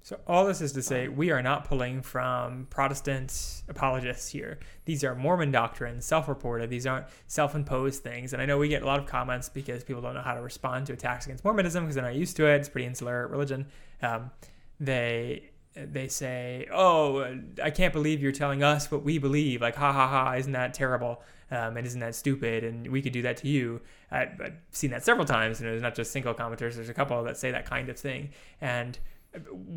So 0.02 0.20
all 0.26 0.44
this 0.44 0.60
is 0.60 0.72
to 0.72 0.82
say, 0.82 1.08
we 1.08 1.30
are 1.30 1.40
not 1.40 1.66
pulling 1.66 2.02
from 2.02 2.66
Protestant 2.68 3.62
apologists 3.70 4.28
here. 4.28 4.58
These 4.84 5.02
are 5.02 5.14
Mormon 5.14 5.50
doctrines, 5.50 6.04
self-reported. 6.04 6.68
These 6.68 6.86
aren't 6.86 7.06
self-imposed 7.26 8.02
things. 8.02 8.34
And 8.34 8.42
I 8.42 8.44
know 8.44 8.58
we 8.58 8.68
get 8.68 8.82
a 8.82 8.86
lot 8.86 9.00
of 9.00 9.06
comments 9.06 9.48
because 9.48 9.82
people 9.82 10.02
don't 10.02 10.12
know 10.12 10.20
how 10.20 10.34
to 10.34 10.42
respond 10.42 10.84
to 10.88 10.92
attacks 10.92 11.24
against 11.24 11.42
Mormonism 11.42 11.84
because 11.84 11.94
they're 11.94 12.04
not 12.04 12.16
used 12.16 12.36
to 12.36 12.46
it. 12.46 12.56
It's 12.56 12.68
pretty 12.68 12.86
insular 12.86 13.26
religion. 13.28 13.64
Um, 14.02 14.30
they 14.78 15.48
they 15.74 16.08
say, 16.08 16.66
"Oh, 16.72 17.38
I 17.62 17.70
can't 17.70 17.92
believe 17.92 18.22
you're 18.22 18.32
telling 18.32 18.62
us 18.62 18.90
what 18.90 19.02
we 19.02 19.18
believe." 19.18 19.60
Like, 19.60 19.76
ha 19.76 19.92
ha 19.92 20.08
ha! 20.08 20.34
Isn't 20.34 20.52
that 20.52 20.74
terrible? 20.74 21.22
Um, 21.50 21.76
and 21.76 21.86
isn't 21.86 22.00
that 22.00 22.14
stupid? 22.14 22.64
And 22.64 22.90
we 22.90 23.02
could 23.02 23.12
do 23.12 23.22
that 23.22 23.36
to 23.38 23.48
you. 23.48 23.80
I, 24.10 24.22
I've 24.22 24.56
seen 24.70 24.90
that 24.90 25.04
several 25.04 25.26
times, 25.26 25.60
and 25.60 25.68
there's 25.68 25.82
not 25.82 25.94
just 25.94 26.12
single 26.12 26.34
commenters. 26.34 26.74
There's 26.74 26.88
a 26.88 26.94
couple 26.94 27.22
that 27.24 27.36
say 27.36 27.50
that 27.50 27.66
kind 27.66 27.88
of 27.88 27.98
thing, 27.98 28.30
and 28.60 28.98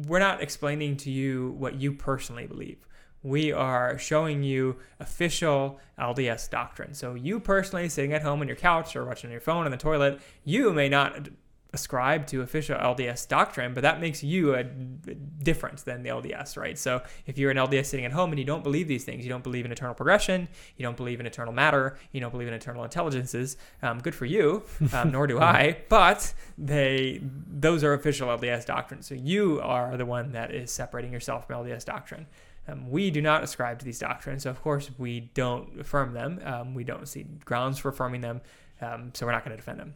we're 0.07 0.19
not 0.19 0.41
explaining 0.41 0.97
to 0.97 1.11
you 1.11 1.55
what 1.57 1.75
you 1.75 1.93
personally 1.93 2.45
believe. 2.45 2.87
We 3.23 3.51
are 3.51 3.97
showing 3.97 4.43
you 4.43 4.77
official 4.99 5.79
LDS 5.99 6.49
doctrine. 6.49 6.93
So 6.93 7.15
you 7.15 7.39
personally 7.39 7.89
sitting 7.89 8.13
at 8.13 8.21
home 8.21 8.41
on 8.41 8.47
your 8.47 8.55
couch 8.55 8.95
or 8.95 9.05
watching 9.05 9.31
your 9.31 9.41
phone 9.41 9.65
on 9.65 9.71
the 9.71 9.77
toilet, 9.77 10.21
you 10.43 10.71
may 10.71 10.87
not 10.87 11.29
ascribe 11.73 12.25
to 12.27 12.41
official 12.41 12.77
LDS 12.77 13.27
doctrine, 13.27 13.73
but 13.73 13.81
that 13.81 13.99
makes 13.99 14.23
you 14.23 14.55
a 14.55 14.63
different 14.63 15.83
than 15.85 16.01
the 16.03 16.09
LDS, 16.09 16.57
right? 16.57 16.77
So 16.77 17.01
if 17.25 17.37
you're 17.37 17.51
an 17.51 17.57
LDS 17.57 17.87
sitting 17.87 18.05
at 18.05 18.11
home 18.11 18.31
and 18.31 18.39
you 18.39 18.45
don't 18.45 18.63
believe 18.63 18.87
these 18.87 19.03
things, 19.03 19.23
you 19.23 19.29
don't 19.29 19.43
believe 19.43 19.65
in 19.65 19.71
eternal 19.71 19.93
progression, 19.93 20.47
you 20.77 20.83
don't 20.83 20.97
believe 20.97 21.19
in 21.19 21.25
eternal 21.25 21.53
matter, 21.53 21.97
you 22.11 22.21
don't 22.21 22.31
believe 22.31 22.47
in 22.47 22.53
eternal 22.53 22.83
intelligences, 22.83 23.57
um, 23.81 23.99
good 23.99 24.15
for 24.15 24.25
you, 24.25 24.63
um, 24.93 25.11
nor 25.11 25.27
do 25.27 25.39
I. 25.57 25.77
But 25.89 26.33
they 26.57 27.21
those 27.21 27.83
are 27.83 27.93
official 27.93 28.29
LDS 28.29 28.65
doctrines. 28.65 29.07
So 29.07 29.15
you 29.15 29.59
are 29.61 29.97
the 29.97 30.05
one 30.05 30.31
that 30.31 30.53
is 30.53 30.71
separating 30.71 31.11
yourself 31.11 31.47
from 31.47 31.65
LDS 31.65 31.85
doctrine. 31.85 32.27
Um, 32.69 32.89
we 32.89 33.11
do 33.11 33.21
not 33.21 33.43
ascribe 33.43 33.79
to 33.79 33.85
these 33.85 33.99
doctrines, 33.99 34.43
so 34.43 34.49
of 34.49 34.61
course 34.61 34.91
we 34.97 35.31
don't 35.33 35.79
affirm 35.79 36.13
them. 36.13 36.41
Um, 36.43 36.73
we 36.73 36.83
don't 36.83 37.07
see 37.07 37.25
grounds 37.45 37.79
for 37.79 37.89
affirming 37.89 38.21
them, 38.21 38.41
um, 38.81 39.11
so 39.13 39.25
we're 39.25 39.31
not 39.31 39.45
going 39.45 39.55
to 39.55 39.57
defend 39.57 39.79
them. 39.79 39.93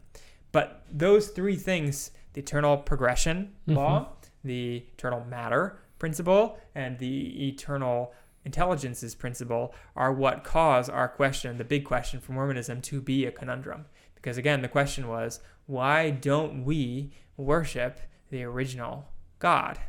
But 0.52 0.84
those 0.92 1.30
three 1.30 1.56
things 1.56 2.12
the 2.34 2.42
eternal 2.42 2.78
progression 2.78 3.54
Mhm. 3.68 3.76
law, 3.76 4.08
the 4.44 4.86
eternal 4.94 5.26
matter 5.26 5.80
principle, 6.00 6.58
and 6.74 6.98
the 6.98 7.48
eternal 7.50 8.14
intelligences 8.46 9.14
principle 9.16 9.74
are 9.96 10.12
what 10.14 10.44
cause 10.44 10.88
our 10.90 11.08
question, 11.10 11.58
the 11.58 11.64
big 11.66 11.84
question 11.86 12.20
for 12.20 12.32
Mormonism, 12.32 12.82
to 12.84 13.02
be 13.02 13.26
a 13.26 13.32
conundrum. 13.32 13.86
Because 14.16 14.38
again, 14.38 14.62
the 14.62 14.68
question 14.70 15.08
was, 15.08 15.42
why 15.68 16.10
don't 16.10 16.64
we 16.64 17.12
worship 17.38 18.00
the 18.30 18.44
original 18.44 19.08
God? 19.40 19.80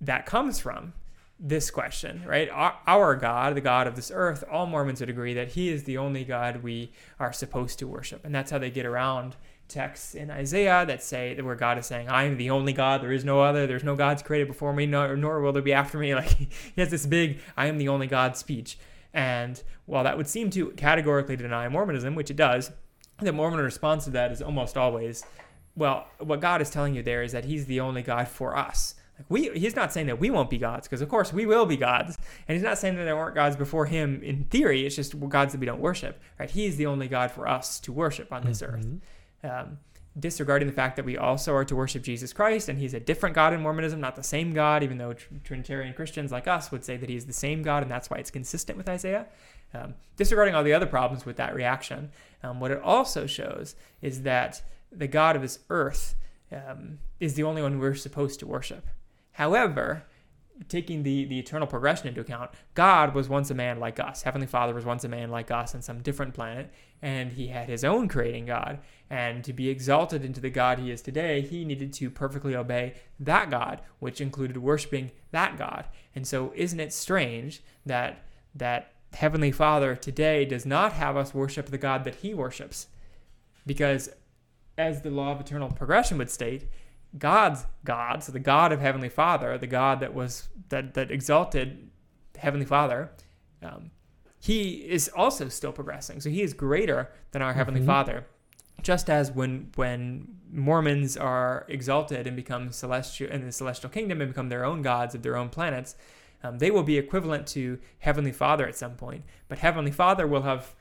that 0.00 0.26
comes 0.26 0.60
from 0.60 0.92
this 1.38 1.70
question, 1.70 2.22
right? 2.26 2.48
Our, 2.50 2.78
our, 2.86 3.16
God, 3.16 3.54
the 3.54 3.60
God 3.60 3.86
of 3.86 3.96
this 3.96 4.10
earth, 4.14 4.44
all 4.50 4.66
Mormons 4.66 5.00
would 5.00 5.10
agree 5.10 5.34
that 5.34 5.48
He 5.48 5.68
is 5.68 5.84
the 5.84 5.98
only 5.98 6.24
God 6.24 6.62
we 6.62 6.92
are 7.18 7.32
supposed 7.32 7.78
to 7.80 7.86
worship. 7.86 8.24
And 8.24 8.34
that's 8.34 8.50
how 8.50 8.58
they 8.58 8.70
get 8.70 8.86
around 8.86 9.36
texts 9.66 10.14
in 10.14 10.30
Isaiah 10.30 10.84
that 10.86 11.02
say 11.02 11.34
that 11.34 11.44
where 11.44 11.54
God 11.54 11.78
is 11.78 11.86
saying, 11.86 12.08
I 12.08 12.24
am 12.24 12.36
the 12.36 12.50
only 12.50 12.72
God, 12.72 13.02
there 13.02 13.12
is 13.12 13.24
no 13.24 13.40
other, 13.40 13.66
there's 13.66 13.84
no 13.84 13.96
gods 13.96 14.22
created 14.22 14.48
before 14.48 14.72
me, 14.72 14.86
nor, 14.86 15.16
nor 15.16 15.40
will 15.40 15.52
there 15.52 15.62
be 15.62 15.72
after 15.72 15.98
me. 15.98 16.14
Like 16.14 16.28
he 16.28 16.48
has 16.76 16.90
this 16.90 17.06
big, 17.06 17.40
I 17.56 17.66
am 17.66 17.78
the 17.78 17.88
only 17.88 18.06
God 18.06 18.36
speech. 18.36 18.78
And 19.12 19.62
while 19.86 20.04
that 20.04 20.16
would 20.16 20.28
seem 20.28 20.50
to 20.50 20.70
categorically 20.70 21.36
deny 21.36 21.68
Mormonism, 21.68 22.14
which 22.14 22.30
it 22.30 22.36
does, 22.36 22.70
the 23.20 23.32
Mormon 23.32 23.60
response 23.60 24.04
to 24.04 24.10
that 24.10 24.32
is 24.32 24.42
almost 24.42 24.76
always, 24.76 25.24
well, 25.76 26.08
what 26.18 26.40
God 26.40 26.60
is 26.60 26.70
telling 26.70 26.94
you 26.94 27.02
there 27.02 27.22
is 27.22 27.32
that 27.32 27.44
He's 27.44 27.66
the 27.66 27.80
only 27.80 28.02
God 28.02 28.28
for 28.28 28.56
us. 28.56 28.94
We, 29.28 29.50
he's 29.50 29.74
not 29.74 29.92
saying 29.92 30.06
that 30.08 30.20
we 30.20 30.30
won't 30.30 30.50
be 30.50 30.58
gods, 30.58 30.86
because 30.86 31.00
of 31.00 31.08
course 31.08 31.32
we 31.32 31.46
will 31.46 31.66
be 31.66 31.76
gods, 31.76 32.18
and 32.46 32.56
he's 32.56 32.64
not 32.64 32.78
saying 32.78 32.96
that 32.96 33.04
there 33.04 33.16
weren't 33.16 33.34
gods 33.34 33.56
before 33.56 33.86
him 33.86 34.22
in 34.22 34.44
theory. 34.44 34.86
It's 34.86 34.96
just 34.96 35.18
gods 35.28 35.52
that 35.52 35.60
we 35.60 35.66
don't 35.66 35.80
worship, 35.80 36.20
right? 36.38 36.50
He's 36.50 36.76
the 36.76 36.86
only 36.86 37.08
God 37.08 37.30
for 37.30 37.48
us 37.48 37.80
to 37.80 37.92
worship 37.92 38.32
on 38.32 38.44
this 38.44 38.62
mm-hmm. 38.62 38.74
earth. 38.74 39.00
Um, 39.42 39.78
disregarding 40.18 40.68
the 40.68 40.74
fact 40.74 40.96
that 40.96 41.04
we 41.04 41.18
also 41.18 41.54
are 41.54 41.64
to 41.64 41.74
worship 41.74 42.02
Jesus 42.02 42.32
Christ, 42.32 42.68
and 42.68 42.78
he's 42.78 42.94
a 42.94 43.00
different 43.00 43.34
God 43.34 43.52
in 43.52 43.60
Mormonism, 43.60 44.00
not 44.00 44.14
the 44.14 44.22
same 44.22 44.52
God, 44.52 44.82
even 44.82 44.98
though 44.98 45.14
Trinitarian 45.42 45.92
Christians 45.92 46.30
like 46.30 46.46
us 46.46 46.70
would 46.70 46.84
say 46.84 46.96
that 46.96 47.08
he's 47.08 47.26
the 47.26 47.32
same 47.32 47.62
God, 47.62 47.82
and 47.82 47.90
that's 47.90 48.10
why 48.10 48.18
it's 48.18 48.30
consistent 48.30 48.78
with 48.78 48.88
Isaiah. 48.88 49.26
Um, 49.74 49.94
disregarding 50.16 50.54
all 50.54 50.62
the 50.62 50.72
other 50.72 50.86
problems 50.86 51.26
with 51.26 51.36
that 51.36 51.54
reaction, 51.54 52.10
um, 52.44 52.60
what 52.60 52.70
it 52.70 52.80
also 52.80 53.26
shows 53.26 53.74
is 54.02 54.22
that 54.22 54.62
the 54.92 55.08
God 55.08 55.34
of 55.34 55.42
this 55.42 55.58
earth 55.68 56.14
um, 56.52 57.00
is 57.18 57.34
the 57.34 57.42
only 57.42 57.60
one 57.60 57.80
we're 57.80 57.94
supposed 57.94 58.38
to 58.40 58.46
worship. 58.46 58.86
However, 59.34 60.04
taking 60.68 61.02
the, 61.02 61.24
the 61.24 61.38
eternal 61.38 61.66
progression 61.66 62.08
into 62.08 62.20
account, 62.20 62.50
God 62.74 63.14
was 63.14 63.28
once 63.28 63.50
a 63.50 63.54
man 63.54 63.80
like 63.80 63.98
us. 63.98 64.22
Heavenly 64.22 64.46
Father 64.46 64.72
was 64.72 64.84
once 64.84 65.04
a 65.04 65.08
man 65.08 65.30
like 65.30 65.50
us 65.50 65.74
on 65.74 65.82
some 65.82 66.02
different 66.02 66.34
planet, 66.34 66.72
and 67.02 67.32
he 67.32 67.48
had 67.48 67.68
his 67.68 67.84
own 67.84 68.08
creating 68.08 68.46
God. 68.46 68.78
And 69.10 69.42
to 69.44 69.52
be 69.52 69.68
exalted 69.68 70.24
into 70.24 70.40
the 70.40 70.50
God 70.50 70.78
he 70.78 70.90
is 70.90 71.02
today, 71.02 71.40
he 71.40 71.64
needed 71.64 71.92
to 71.94 72.10
perfectly 72.10 72.54
obey 72.54 72.94
that 73.20 73.50
God, 73.50 73.80
which 73.98 74.20
included 74.20 74.56
worshiping 74.58 75.10
that 75.32 75.58
God. 75.58 75.86
And 76.14 76.26
so, 76.26 76.52
isn't 76.54 76.80
it 76.80 76.92
strange 76.92 77.62
that 77.84 78.24
that 78.54 78.92
Heavenly 79.12 79.52
Father 79.52 79.96
today 79.96 80.44
does 80.44 80.64
not 80.64 80.92
have 80.92 81.16
us 81.16 81.34
worship 81.34 81.66
the 81.66 81.78
God 81.78 82.04
that 82.04 82.16
he 82.16 82.34
worships? 82.34 82.86
Because, 83.66 84.10
as 84.78 85.02
the 85.02 85.10
law 85.10 85.32
of 85.32 85.40
eternal 85.40 85.70
progression 85.70 86.18
would 86.18 86.30
state, 86.30 86.68
God's 87.16 87.66
God, 87.84 88.24
so 88.24 88.32
the 88.32 88.38
God 88.38 88.72
of 88.72 88.80
Heavenly 88.80 89.08
Father, 89.08 89.56
the 89.58 89.66
God 89.66 90.00
that 90.00 90.14
was 90.14 90.48
that 90.68 90.94
that 90.94 91.10
exalted 91.10 91.90
Heavenly 92.36 92.66
Father, 92.66 93.10
um, 93.62 93.90
he 94.40 94.74
is 94.88 95.08
also 95.14 95.48
still 95.48 95.72
progressing. 95.72 96.20
So 96.20 96.28
he 96.30 96.42
is 96.42 96.52
greater 96.52 97.10
than 97.30 97.42
our 97.42 97.52
Heavenly 97.52 97.80
mm-hmm. 97.80 97.88
Father. 97.88 98.26
Just 98.82 99.08
as 99.08 99.30
when 99.30 99.70
when 99.76 100.36
Mormons 100.50 101.16
are 101.16 101.64
exalted 101.68 102.26
and 102.26 102.36
become 102.36 102.72
celestial 102.72 103.30
in 103.30 103.44
the 103.44 103.52
celestial 103.52 103.90
kingdom 103.90 104.20
and 104.20 104.30
become 104.30 104.48
their 104.48 104.64
own 104.64 104.82
gods 104.82 105.14
of 105.14 105.22
their 105.22 105.36
own 105.36 105.48
planets, 105.48 105.96
um, 106.42 106.58
they 106.58 106.70
will 106.70 106.82
be 106.82 106.98
equivalent 106.98 107.46
to 107.48 107.78
Heavenly 108.00 108.32
Father 108.32 108.66
at 108.66 108.76
some 108.76 108.96
point. 108.96 109.24
But 109.48 109.58
Heavenly 109.58 109.90
Father 109.92 110.26
will 110.26 110.42
have 110.42 110.74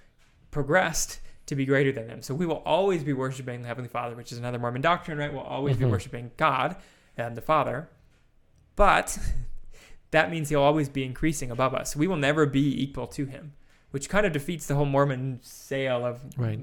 progressed 0.51 1.21
to 1.45 1.55
be 1.55 1.65
greater 1.65 1.91
than 1.91 2.07
them. 2.07 2.21
So 2.21 2.33
we 2.33 2.45
will 2.45 2.63
always 2.65 3.03
be 3.03 3.13
worshiping 3.13 3.61
the 3.61 3.67
Heavenly 3.67 3.89
Father, 3.89 4.15
which 4.15 4.31
is 4.31 4.37
another 4.37 4.59
Mormon 4.59 4.81
doctrine, 4.81 5.17
right? 5.17 5.31
We'll 5.31 5.41
always 5.41 5.75
mm-hmm. 5.75 5.85
be 5.85 5.91
worshiping 5.91 6.31
God 6.37 6.75
and 7.17 7.35
the 7.35 7.41
Father. 7.41 7.89
But 8.75 9.17
that 10.11 10.31
means 10.31 10.49
he'll 10.49 10.61
always 10.61 10.89
be 10.89 11.03
increasing 11.03 11.51
above 11.51 11.73
us. 11.73 11.95
We 11.95 12.07
will 12.07 12.17
never 12.17 12.45
be 12.45 12.81
equal 12.81 13.07
to 13.07 13.25
him, 13.25 13.53
which 13.91 14.09
kind 14.09 14.25
of 14.25 14.31
defeats 14.31 14.67
the 14.67 14.75
whole 14.75 14.85
Mormon 14.85 15.39
sale 15.41 16.05
of 16.05 16.21
right. 16.37 16.59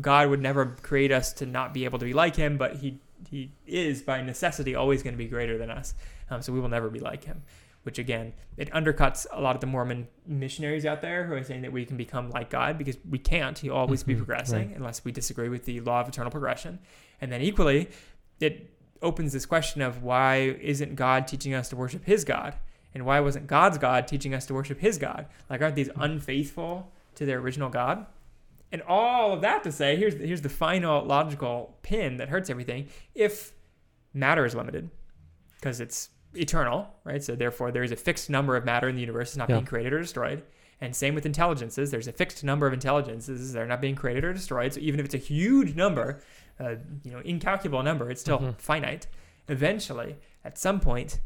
God 0.00 0.28
would 0.28 0.40
never 0.40 0.66
create 0.82 1.12
us 1.12 1.32
to 1.34 1.46
not 1.46 1.72
be 1.74 1.84
able 1.84 1.98
to 1.98 2.04
be 2.04 2.14
like 2.14 2.36
him, 2.36 2.56
but 2.56 2.76
he 2.76 2.98
he 3.30 3.50
is 3.66 4.02
by 4.02 4.20
necessity 4.20 4.74
always 4.74 5.02
going 5.02 5.14
to 5.14 5.18
be 5.18 5.26
greater 5.26 5.56
than 5.56 5.70
us. 5.70 5.94
Um, 6.30 6.42
so 6.42 6.52
we 6.52 6.60
will 6.60 6.68
never 6.68 6.90
be 6.90 7.00
like 7.00 7.24
him 7.24 7.42
which 7.84 7.98
again, 7.98 8.32
it 8.56 8.70
undercuts 8.72 9.26
a 9.32 9.40
lot 9.40 9.54
of 9.54 9.60
the 9.60 9.66
Mormon 9.66 10.08
missionaries 10.26 10.84
out 10.84 11.00
there 11.00 11.26
who 11.26 11.34
are 11.34 11.44
saying 11.44 11.62
that 11.62 11.72
we 11.72 11.84
can 11.84 11.96
become 11.96 12.30
like 12.30 12.50
God 12.50 12.76
because 12.76 12.96
we 13.08 13.18
can't. 13.18 13.58
He'll 13.58 13.74
always 13.74 14.02
mm-hmm, 14.02 14.12
be 14.12 14.16
progressing 14.16 14.68
right. 14.68 14.76
unless 14.76 15.04
we 15.04 15.12
disagree 15.12 15.48
with 15.48 15.64
the 15.64 15.80
law 15.80 16.00
of 16.00 16.08
eternal 16.08 16.30
progression. 16.30 16.78
And 17.20 17.30
then 17.30 17.42
equally, 17.42 17.90
it 18.40 18.70
opens 19.02 19.32
this 19.32 19.46
question 19.46 19.82
of 19.82 20.02
why 20.02 20.56
isn't 20.60 20.96
God 20.96 21.28
teaching 21.28 21.54
us 21.54 21.68
to 21.68 21.76
worship 21.76 22.04
his 22.04 22.24
God? 22.24 22.54
And 22.94 23.04
why 23.04 23.20
wasn't 23.20 23.46
God's 23.46 23.76
God 23.76 24.08
teaching 24.08 24.34
us 24.34 24.46
to 24.46 24.54
worship 24.54 24.80
his 24.80 24.98
God? 24.98 25.26
Like, 25.50 25.60
aren't 25.60 25.74
these 25.74 25.90
unfaithful 25.96 26.92
to 27.16 27.26
their 27.26 27.38
original 27.38 27.68
God? 27.68 28.06
And 28.72 28.82
all 28.82 29.32
of 29.32 29.40
that 29.42 29.62
to 29.64 29.72
say, 29.72 29.96
here's, 29.96 30.14
here's 30.14 30.42
the 30.42 30.48
final 30.48 31.04
logical 31.04 31.76
pin 31.82 32.16
that 32.16 32.28
hurts 32.28 32.50
everything. 32.50 32.88
If 33.14 33.52
matter 34.12 34.44
is 34.44 34.54
limited, 34.54 34.90
because 35.56 35.80
it's 35.80 36.08
eternal, 36.36 36.88
right? 37.04 37.22
So 37.22 37.34
therefore, 37.34 37.70
there 37.70 37.82
is 37.82 37.92
a 37.92 37.96
fixed 37.96 38.30
number 38.30 38.56
of 38.56 38.64
matter 38.64 38.88
in 38.88 38.94
the 38.94 39.00
universe 39.00 39.32
is 39.32 39.36
not 39.36 39.48
yeah. 39.48 39.56
being 39.56 39.66
created 39.66 39.92
or 39.92 40.00
destroyed. 40.00 40.42
And 40.80 40.94
same 40.94 41.14
with 41.14 41.24
intelligences. 41.24 41.90
There's 41.90 42.08
a 42.08 42.12
fixed 42.12 42.44
number 42.44 42.66
of 42.66 42.72
intelligences. 42.72 43.52
They're 43.52 43.66
not 43.66 43.80
being 43.80 43.94
created 43.94 44.24
or 44.24 44.32
destroyed. 44.32 44.74
So 44.74 44.80
even 44.80 45.00
if 45.00 45.06
it's 45.06 45.14
a 45.14 45.18
huge 45.18 45.74
number, 45.74 46.20
uh, 46.58 46.76
you 47.04 47.12
know, 47.12 47.20
incalculable 47.20 47.82
number, 47.82 48.10
it's 48.10 48.20
still 48.20 48.38
mm-hmm. 48.38 48.52
finite. 48.58 49.06
Eventually, 49.48 50.16
at 50.44 50.58
some 50.58 50.80
point, 50.80 51.20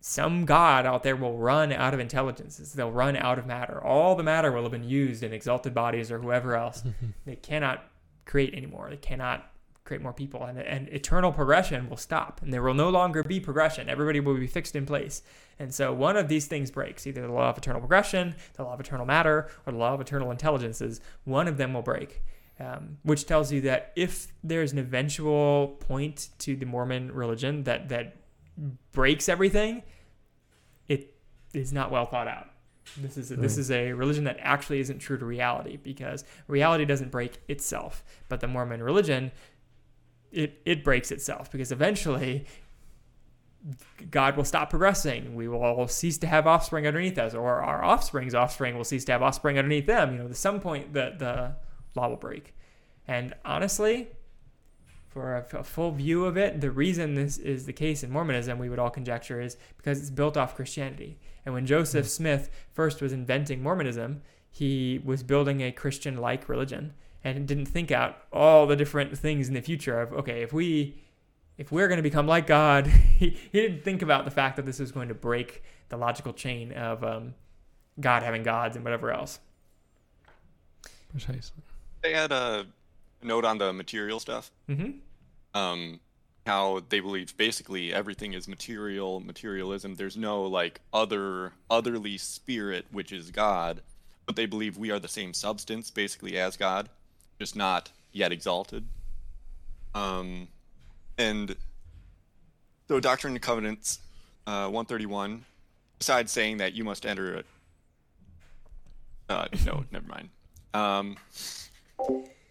some 0.00 0.44
god 0.44 0.84
out 0.84 1.04
there 1.04 1.14
will 1.14 1.38
run 1.38 1.72
out 1.72 1.94
of 1.94 2.00
intelligences. 2.00 2.72
They'll 2.72 2.90
run 2.90 3.16
out 3.16 3.38
of 3.38 3.46
matter. 3.46 3.82
All 3.82 4.16
the 4.16 4.24
matter 4.24 4.50
will 4.50 4.62
have 4.62 4.72
been 4.72 4.88
used 4.88 5.22
in 5.22 5.32
exalted 5.32 5.74
bodies 5.74 6.10
or 6.10 6.18
whoever 6.18 6.56
else. 6.56 6.82
Mm-hmm. 6.82 7.06
They 7.24 7.36
cannot 7.36 7.84
create 8.24 8.54
anymore. 8.54 8.88
They 8.90 8.96
cannot 8.96 9.51
create 9.92 10.02
more 10.02 10.14
people 10.14 10.42
and, 10.44 10.58
and 10.58 10.88
eternal 10.88 11.32
progression 11.32 11.90
will 11.90 11.98
stop 11.98 12.40
and 12.42 12.50
there 12.50 12.62
will 12.62 12.72
no 12.72 12.88
longer 12.88 13.22
be 13.22 13.38
progression. 13.38 13.90
Everybody 13.90 14.20
will 14.20 14.34
be 14.34 14.46
fixed 14.46 14.74
in 14.74 14.86
place. 14.86 15.22
And 15.58 15.74
so 15.74 15.92
one 15.92 16.16
of 16.16 16.28
these 16.28 16.46
things 16.46 16.70
breaks 16.70 17.06
either 17.06 17.20
the 17.20 17.32
law 17.32 17.50
of 17.50 17.58
eternal 17.58 17.80
progression 17.80 18.34
the 18.54 18.64
law 18.64 18.72
of 18.72 18.80
eternal 18.80 19.04
matter 19.04 19.50
or 19.66 19.72
the 19.72 19.78
law 19.78 19.92
of 19.92 20.00
eternal 20.00 20.30
intelligences 20.30 21.00
one 21.24 21.46
of 21.46 21.58
them 21.58 21.74
will 21.74 21.82
break 21.82 22.22
um, 22.58 22.96
which 23.02 23.26
tells 23.26 23.52
you 23.52 23.60
that 23.60 23.92
if 23.96 24.32
there's 24.42 24.72
an 24.72 24.78
eventual 24.78 25.76
point 25.80 26.30
to 26.38 26.56
the 26.56 26.66
mormon 26.66 27.12
religion 27.12 27.64
that 27.64 27.88
that 27.90 28.16
breaks 28.92 29.28
everything 29.28 29.82
it 30.88 31.14
is 31.52 31.72
not 31.72 31.90
well 31.90 32.06
thought 32.06 32.28
out. 32.28 32.48
This 32.96 33.16
is 33.16 33.30
a, 33.30 33.36
this 33.36 33.58
is 33.58 33.70
a 33.70 33.92
religion 33.92 34.24
that 34.24 34.38
actually 34.40 34.80
isn't 34.80 34.98
true 34.98 35.16
to 35.16 35.24
reality 35.24 35.76
because 35.76 36.24
reality 36.48 36.84
doesn't 36.84 37.10
break 37.10 37.40
itself, 37.48 38.04
but 38.28 38.40
the 38.40 38.48
Mormon 38.48 38.82
religion 38.82 39.30
it 40.32 40.60
it 40.64 40.82
breaks 40.82 41.10
itself 41.10 41.50
because 41.50 41.72
eventually 41.72 42.46
God 44.10 44.36
will 44.36 44.44
stop 44.44 44.70
progressing. 44.70 45.34
We 45.34 45.46
will 45.46 45.62
all 45.62 45.86
cease 45.86 46.18
to 46.18 46.26
have 46.26 46.46
offspring 46.46 46.86
underneath 46.86 47.18
us, 47.18 47.34
or 47.34 47.60
our 47.62 47.84
offspring's 47.84 48.34
offspring 48.34 48.76
will 48.76 48.84
cease 48.84 49.04
to 49.04 49.12
have 49.12 49.22
offspring 49.22 49.58
underneath 49.58 49.86
them. 49.86 50.12
You 50.12 50.18
know, 50.18 50.26
at 50.26 50.36
some 50.36 50.60
point 50.60 50.92
the 50.92 51.14
the 51.18 51.54
law 51.94 52.08
will 52.08 52.16
break. 52.16 52.54
And 53.06 53.34
honestly, 53.44 54.08
for 55.08 55.36
a, 55.36 55.58
a, 55.58 55.64
full 55.64 55.90
view 55.90 56.24
of 56.24 56.38
it, 56.38 56.60
the 56.60 56.70
reason 56.70 57.14
this 57.14 57.36
is 57.36 57.66
the 57.66 57.72
case 57.72 58.02
in 58.02 58.10
Mormonism, 58.10 58.58
we 58.58 58.70
would 58.70 58.78
all 58.78 58.90
conjecture, 58.90 59.40
is 59.40 59.56
because 59.76 60.00
it's 60.00 60.08
built 60.08 60.36
off 60.36 60.56
Christianity. 60.56 61.18
And 61.44 61.52
when 61.52 61.66
Joseph 61.66 62.06
hmm. 62.06 62.10
Smith 62.10 62.50
first 62.72 63.02
was 63.02 63.12
inventing 63.12 63.62
Mormonism, 63.62 64.22
he 64.50 65.00
was 65.04 65.22
building 65.22 65.60
a 65.60 65.72
Christian-like 65.72 66.48
religion 66.48 66.94
and 67.24 67.46
didn't 67.46 67.66
think 67.66 67.90
out 67.90 68.16
all 68.32 68.66
the 68.66 68.76
different 68.76 69.16
things 69.16 69.48
in 69.48 69.54
the 69.54 69.60
future 69.60 70.00
of 70.00 70.12
okay 70.12 70.42
if 70.42 70.52
we 70.52 71.00
if 71.58 71.70
we're 71.70 71.88
going 71.88 71.98
to 71.98 72.02
become 72.02 72.26
like 72.26 72.46
god 72.46 72.86
he, 73.18 73.30
he 73.30 73.60
didn't 73.60 73.82
think 73.84 74.02
about 74.02 74.24
the 74.24 74.30
fact 74.30 74.56
that 74.56 74.66
this 74.66 74.78
was 74.78 74.92
going 74.92 75.08
to 75.08 75.14
break 75.14 75.62
the 75.92 75.96
logical 75.98 76.32
chain 76.32 76.72
of 76.72 77.04
um, 77.04 77.34
god 78.00 78.22
having 78.22 78.42
gods 78.42 78.76
and 78.76 78.84
whatever 78.84 79.12
else. 79.12 79.38
Precisely. 81.10 81.62
They 82.02 82.14
had 82.14 82.32
a 82.32 82.66
note 83.22 83.44
on 83.44 83.58
the 83.58 83.72
material 83.72 84.18
stuff. 84.18 84.50
Mm-hmm. 84.68 84.92
um, 85.54 86.00
how 86.46 86.82
they 86.88 86.98
believe 86.98 87.36
basically 87.36 87.94
everything 87.94 88.32
is 88.32 88.48
material 88.48 89.20
materialism. 89.20 89.94
There's 89.94 90.16
no 90.16 90.42
like 90.42 90.80
other 90.92 91.52
otherly 91.70 92.18
spirit 92.18 92.86
which 92.90 93.12
is 93.12 93.30
god 93.30 93.82
but 94.24 94.34
they 94.34 94.46
believe 94.46 94.78
we 94.78 94.90
are 94.90 94.98
the 94.98 95.08
same 95.08 95.34
substance 95.34 95.90
basically 95.90 96.38
as 96.38 96.56
god 96.56 96.88
just 97.38 97.56
not 97.56 97.90
yet 98.12 98.32
exalted. 98.32 98.86
Um, 99.94 100.48
and 101.18 101.56
so 102.88 103.00
Doctrine 103.00 103.34
and 103.34 103.42
Covenants 103.42 104.00
uh, 104.46 104.66
131, 104.66 105.44
besides 105.98 106.32
saying 106.32 106.58
that 106.58 106.74
you 106.74 106.84
must 106.84 107.06
enter 107.06 107.34
it, 107.34 107.46
uh, 109.28 109.46
no, 109.64 109.84
never 109.90 110.06
mind. 110.06 110.28
Um, 110.74 111.16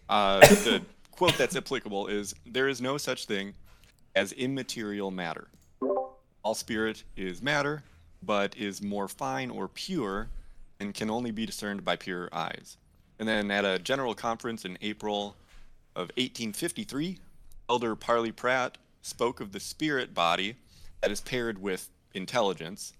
uh, 0.08 0.40
the 0.40 0.82
quote 1.10 1.36
that's 1.36 1.56
applicable 1.56 2.08
is 2.08 2.34
There 2.46 2.68
is 2.68 2.80
no 2.80 2.96
such 2.98 3.26
thing 3.26 3.54
as 4.14 4.32
immaterial 4.32 5.10
matter. 5.10 5.48
all 6.44 6.54
spirit 6.54 7.04
is 7.16 7.40
matter, 7.42 7.82
but 8.22 8.56
is 8.56 8.82
more 8.82 9.08
fine 9.08 9.50
or 9.50 9.68
pure 9.68 10.28
and 10.80 10.94
can 10.94 11.10
only 11.10 11.30
be 11.30 11.46
discerned 11.46 11.84
by 11.84 11.96
pure 11.96 12.28
eyes. 12.32 12.76
And 13.22 13.28
then 13.28 13.52
at 13.52 13.64
a 13.64 13.78
general 13.78 14.16
conference 14.16 14.64
in 14.64 14.76
April 14.82 15.36
of 15.94 16.08
1853, 16.16 17.20
Elder 17.70 17.94
Parley 17.94 18.32
Pratt 18.32 18.78
spoke 19.00 19.40
of 19.40 19.52
the 19.52 19.60
spirit 19.60 20.12
body 20.12 20.56
that 21.00 21.12
is 21.12 21.20
paired 21.20 21.62
with 21.62 21.88
intelligence. 22.14 22.94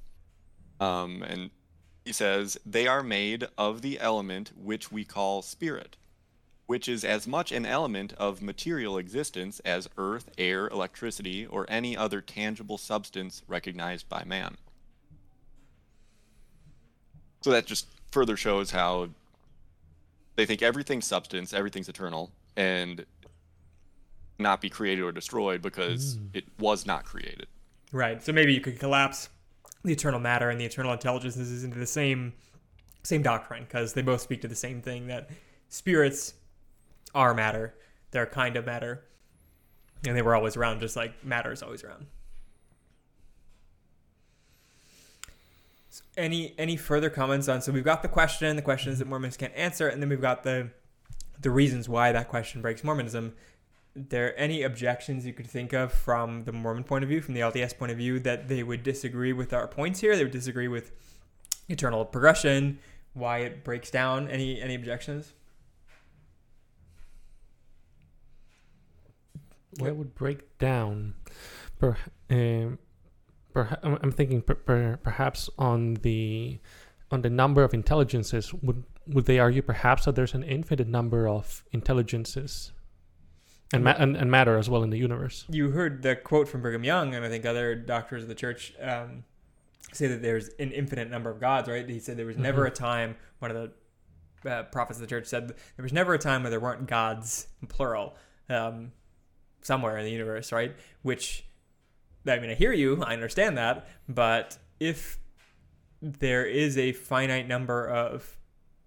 Um, 0.78 1.24
and 1.24 1.50
he 2.04 2.12
says, 2.12 2.56
they 2.64 2.86
are 2.86 3.02
made 3.02 3.48
of 3.58 3.82
the 3.82 3.98
element 3.98 4.52
which 4.56 4.92
we 4.92 5.04
call 5.04 5.42
spirit, 5.42 5.96
which 6.66 6.88
is 6.88 7.04
as 7.04 7.26
much 7.26 7.50
an 7.50 7.66
element 7.66 8.12
of 8.12 8.40
material 8.40 8.98
existence 8.98 9.58
as 9.64 9.88
earth, 9.98 10.30
air, 10.38 10.68
electricity, 10.68 11.46
or 11.46 11.66
any 11.68 11.96
other 11.96 12.20
tangible 12.20 12.78
substance 12.78 13.42
recognized 13.48 14.08
by 14.08 14.22
man. 14.22 14.56
So 17.40 17.50
that 17.50 17.66
just 17.66 17.88
further 18.12 18.36
shows 18.36 18.70
how 18.70 19.08
they 20.36 20.46
think 20.46 20.62
everything's 20.62 21.06
substance, 21.06 21.52
everything's 21.52 21.88
eternal, 21.88 22.32
and 22.56 23.04
not 24.38 24.60
be 24.60 24.68
created 24.68 25.02
or 25.02 25.12
destroyed 25.12 25.62
because 25.62 26.16
Mm. 26.16 26.30
it 26.34 26.44
was 26.58 26.86
not 26.86 27.04
created. 27.04 27.46
Right. 27.92 28.22
So 28.22 28.32
maybe 28.32 28.52
you 28.54 28.60
could 28.60 28.78
collapse 28.78 29.28
the 29.84 29.92
eternal 29.92 30.18
matter 30.20 30.48
and 30.50 30.60
the 30.60 30.64
eternal 30.64 30.92
intelligences 30.92 31.64
into 31.64 31.78
the 31.78 31.86
same 31.86 32.32
same 33.04 33.20
doctrine 33.20 33.64
because 33.64 33.94
they 33.94 34.02
both 34.02 34.20
speak 34.20 34.40
to 34.40 34.46
the 34.48 34.54
same 34.54 34.80
thing 34.80 35.08
that 35.08 35.28
spirits 35.68 36.34
are 37.16 37.34
matter. 37.34 37.74
They're 38.12 38.26
kind 38.26 38.56
of 38.56 38.64
matter. 38.64 39.04
And 40.06 40.16
they 40.16 40.22
were 40.22 40.36
always 40.36 40.56
around 40.56 40.78
just 40.80 40.94
like 40.94 41.24
matter 41.24 41.50
is 41.50 41.62
always 41.64 41.82
around. 41.82 42.06
Any 46.16 46.54
any 46.58 46.76
further 46.76 47.10
comments 47.10 47.48
on 47.48 47.60
so 47.60 47.72
we've 47.72 47.84
got 47.84 48.02
the 48.02 48.08
question, 48.08 48.56
the 48.56 48.62
questions 48.62 48.98
that 48.98 49.08
Mormons 49.08 49.36
can't 49.36 49.54
answer, 49.54 49.88
and 49.88 50.00
then 50.00 50.08
we've 50.08 50.20
got 50.20 50.42
the 50.42 50.70
the 51.40 51.50
reasons 51.50 51.88
why 51.88 52.12
that 52.12 52.28
question 52.28 52.62
breaks 52.62 52.84
Mormonism 52.84 53.34
there 53.94 54.38
any 54.38 54.62
objections 54.62 55.26
you 55.26 55.32
could 55.32 55.46
think 55.46 55.72
of 55.72 55.92
from 55.92 56.44
the 56.44 56.52
Mormon 56.52 56.84
point 56.84 57.04
of 57.04 57.10
view, 57.10 57.20
from 57.20 57.34
the 57.34 57.40
LDS 57.40 57.76
point 57.76 57.92
of 57.92 57.98
view, 57.98 58.18
that 58.20 58.48
they 58.48 58.62
would 58.62 58.82
disagree 58.82 59.32
with 59.32 59.52
our 59.52 59.66
points 59.66 60.00
here? 60.00 60.16
They 60.16 60.24
would 60.24 60.32
disagree 60.32 60.68
with 60.68 60.92
eternal 61.68 62.04
progression, 62.04 62.78
why 63.12 63.38
it 63.38 63.64
breaks 63.64 63.90
down. 63.90 64.28
Any 64.28 64.60
any 64.60 64.74
objections? 64.74 65.32
What 69.78 69.96
would 69.96 70.14
break 70.14 70.58
down? 70.58 71.14
Per, 71.78 71.96
um, 72.30 72.78
I'm 73.82 74.12
thinking 74.12 74.42
per, 74.42 74.54
per, 74.54 74.96
perhaps 75.02 75.48
on 75.58 75.94
the 76.02 76.58
on 77.10 77.22
the 77.22 77.30
number 77.30 77.62
of 77.62 77.74
intelligences. 77.74 78.52
Would 78.54 78.84
would 79.06 79.26
they 79.26 79.38
argue 79.38 79.62
perhaps 79.62 80.04
that 80.04 80.14
there's 80.14 80.34
an 80.34 80.42
infinite 80.42 80.88
number 80.88 81.28
of 81.28 81.64
intelligences 81.72 82.72
and 83.72 83.84
ma- 83.84 83.94
and, 83.98 84.16
and 84.16 84.30
matter 84.30 84.56
as 84.56 84.70
well 84.70 84.82
in 84.82 84.90
the 84.90 84.98
universe? 84.98 85.44
You 85.48 85.70
heard 85.70 86.02
the 86.02 86.16
quote 86.16 86.48
from 86.48 86.62
Brigham 86.62 86.84
Young, 86.84 87.14
and 87.14 87.24
I 87.24 87.28
think 87.28 87.44
other 87.44 87.74
doctors 87.74 88.22
of 88.22 88.28
the 88.28 88.34
church 88.34 88.74
um, 88.80 89.24
say 89.92 90.06
that 90.06 90.22
there's 90.22 90.48
an 90.58 90.70
infinite 90.72 91.10
number 91.10 91.30
of 91.30 91.40
gods. 91.40 91.68
Right? 91.68 91.88
He 91.88 91.98
said 91.98 92.16
there 92.16 92.26
was 92.26 92.36
never 92.38 92.64
Mhm. 92.64 92.68
a 92.68 92.70
time. 92.70 93.16
One 93.40 93.50
of 93.50 93.56
the 94.42 94.50
uh, 94.50 94.62
prophets 94.64 94.98
of 94.98 95.02
the 95.02 95.06
church 95.08 95.26
said 95.26 95.48
there 95.76 95.82
was 95.82 95.92
never 95.92 96.14
a 96.14 96.18
time 96.18 96.42
where 96.42 96.50
there 96.50 96.60
weren't 96.60 96.86
gods, 96.86 97.46
plural, 97.68 98.16
um, 98.48 98.92
somewhere 99.62 99.96
in 99.98 100.04
the 100.04 100.10
universe. 100.12 100.52
Right? 100.52 100.74
Which 101.02 101.44
I 102.26 102.38
mean, 102.38 102.50
I 102.50 102.54
hear 102.54 102.72
you, 102.72 103.02
I 103.02 103.12
understand 103.14 103.58
that, 103.58 103.88
but 104.08 104.58
if 104.80 105.18
there 106.00 106.44
is 106.46 106.76
a 106.78 106.92
finite 106.92 107.46
number 107.48 107.86
of 107.88 108.36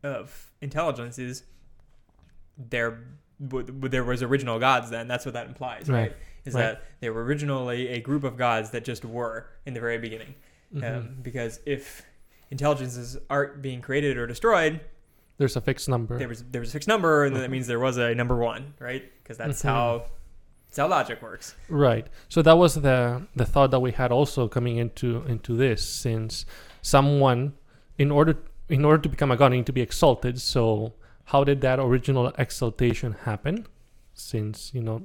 of 0.04 0.52
intelligences, 0.62 1.44
there 2.58 3.04
there 3.40 4.04
was 4.04 4.24
original 4.24 4.60
gods. 4.60 4.90
Then 4.90 5.08
that's 5.08 5.26
what 5.26 5.34
that 5.34 5.48
implies, 5.48 5.90
right? 5.90 6.02
Right. 6.02 6.16
Is 6.46 6.54
Right. 6.54 6.62
that 6.62 6.84
there 7.02 7.12
were 7.12 7.24
originally 7.24 7.90
a 7.90 8.00
group 8.00 8.24
of 8.24 8.38
gods 8.38 8.70
that 8.72 8.84
just 8.86 9.04
were 9.04 9.48
in 9.66 9.74
the 9.74 9.80
very 9.80 9.98
beginning? 9.98 10.36
Mhm. 10.74 10.98
Um, 10.98 11.18
because 11.22 11.60
if 11.66 12.04
intelligences 12.52 13.18
aren't 13.30 13.62
being 13.62 13.82
created 13.82 14.18
or 14.18 14.28
destroyed, 14.28 14.80
there's 15.38 15.56
a 15.56 15.62
fixed 15.62 15.90
number. 15.90 16.18
there 16.18 16.28
was 16.30 16.44
there 16.44 16.62
was 16.62 16.70
a 16.70 16.74
fixed 16.74 16.88
number, 16.88 17.26
and 17.26 17.36
then 17.36 17.42
that 17.42 17.50
means 17.52 17.68
there 17.68 17.80
was 17.80 17.98
a 17.98 18.14
number 18.16 18.36
one, 18.38 18.74
right? 18.80 19.04
Because 19.24 19.38
that's 19.38 19.62
Mhm. 19.64 19.66
how 19.70 20.06
that's 20.76 20.84
how 20.84 20.88
logic 20.88 21.22
works. 21.22 21.56
Right. 21.70 22.08
So 22.28 22.42
that 22.42 22.58
was 22.58 22.76
the 22.76 23.24
the 23.36 23.46
thought 23.46 23.72
that 23.72 23.80
we 23.80 23.92
had 23.92 24.12
also 24.12 24.48
coming 24.48 24.78
into 24.78 25.24
into 25.28 25.56
this, 25.56 25.88
since 25.88 26.46
someone, 26.82 27.54
in 27.98 28.12
order 28.12 28.38
in 28.70 28.84
order 28.84 29.02
to 29.02 29.10
become 29.10 29.32
a 29.32 29.38
god, 29.38 29.52
need 29.52 29.66
to 29.66 29.74
be 29.74 29.82
exalted. 29.82 30.42
So 30.42 30.94
how 31.26 31.44
did 31.44 31.62
that 31.62 31.80
original 31.80 32.28
exaltation 32.38 33.16
happen? 33.24 33.68
Since 34.14 34.74
you 34.74 34.82
know, 34.82 35.04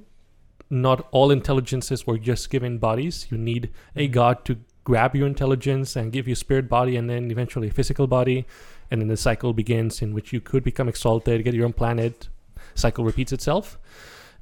not 0.68 1.06
all 1.12 1.30
intelligences 1.30 2.06
were 2.06 2.18
just 2.18 2.50
given 2.50 2.78
bodies. 2.78 3.26
You 3.30 3.38
need 3.38 3.70
a 3.96 4.08
Mhm. 4.08 4.12
god 4.12 4.44
to 4.46 4.56
grab 4.84 5.14
your 5.14 5.26
intelligence 5.26 5.94
and 5.94 6.10
give 6.12 6.26
you 6.26 6.34
spirit 6.34 6.68
body, 6.68 6.96
and 6.96 7.08
then 7.08 7.30
eventually 7.30 7.68
a 7.68 7.72
physical 7.72 8.06
body, 8.06 8.44
and 8.90 9.00
then 9.00 9.08
the 9.08 9.16
cycle 9.16 9.52
begins 9.52 10.02
in 10.02 10.14
which 10.14 10.32
you 10.32 10.40
could 10.40 10.64
become 10.64 10.88
exalted, 10.88 11.44
get 11.44 11.54
your 11.54 11.66
own 11.66 11.72
planet. 11.72 12.28
Cycle 12.74 13.04
repeats 13.04 13.32
itself. 13.32 13.78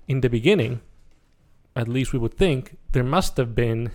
In 0.07 0.21
the 0.21 0.31
beginning, 0.31 0.81
at 1.79 1.89
least 1.89 2.13
we 2.13 2.19
would 2.19 2.35
think, 2.35 2.77
there 2.93 3.05
must 3.05 3.37
have 3.37 3.55
been 3.55 3.91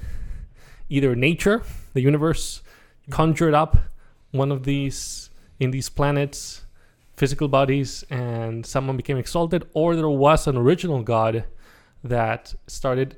either 0.90 1.16
nature, 1.16 1.62
the 1.94 2.02
universe, 2.02 2.64
conjured 3.10 3.54
up 3.54 3.78
one 4.32 4.52
of 4.52 4.64
these 4.64 5.30
in 5.60 5.72
these 5.72 5.90
planets, 5.90 6.66
physical 7.18 7.48
bodies, 7.48 8.04
and 8.10 8.66
someone 8.66 8.98
became 8.98 9.18
exalted, 9.18 9.68
or 9.74 9.96
there 9.96 10.10
was 10.10 10.48
an 10.48 10.58
original 10.58 11.04
God 11.04 11.44
that 12.04 12.56
started 12.68 13.18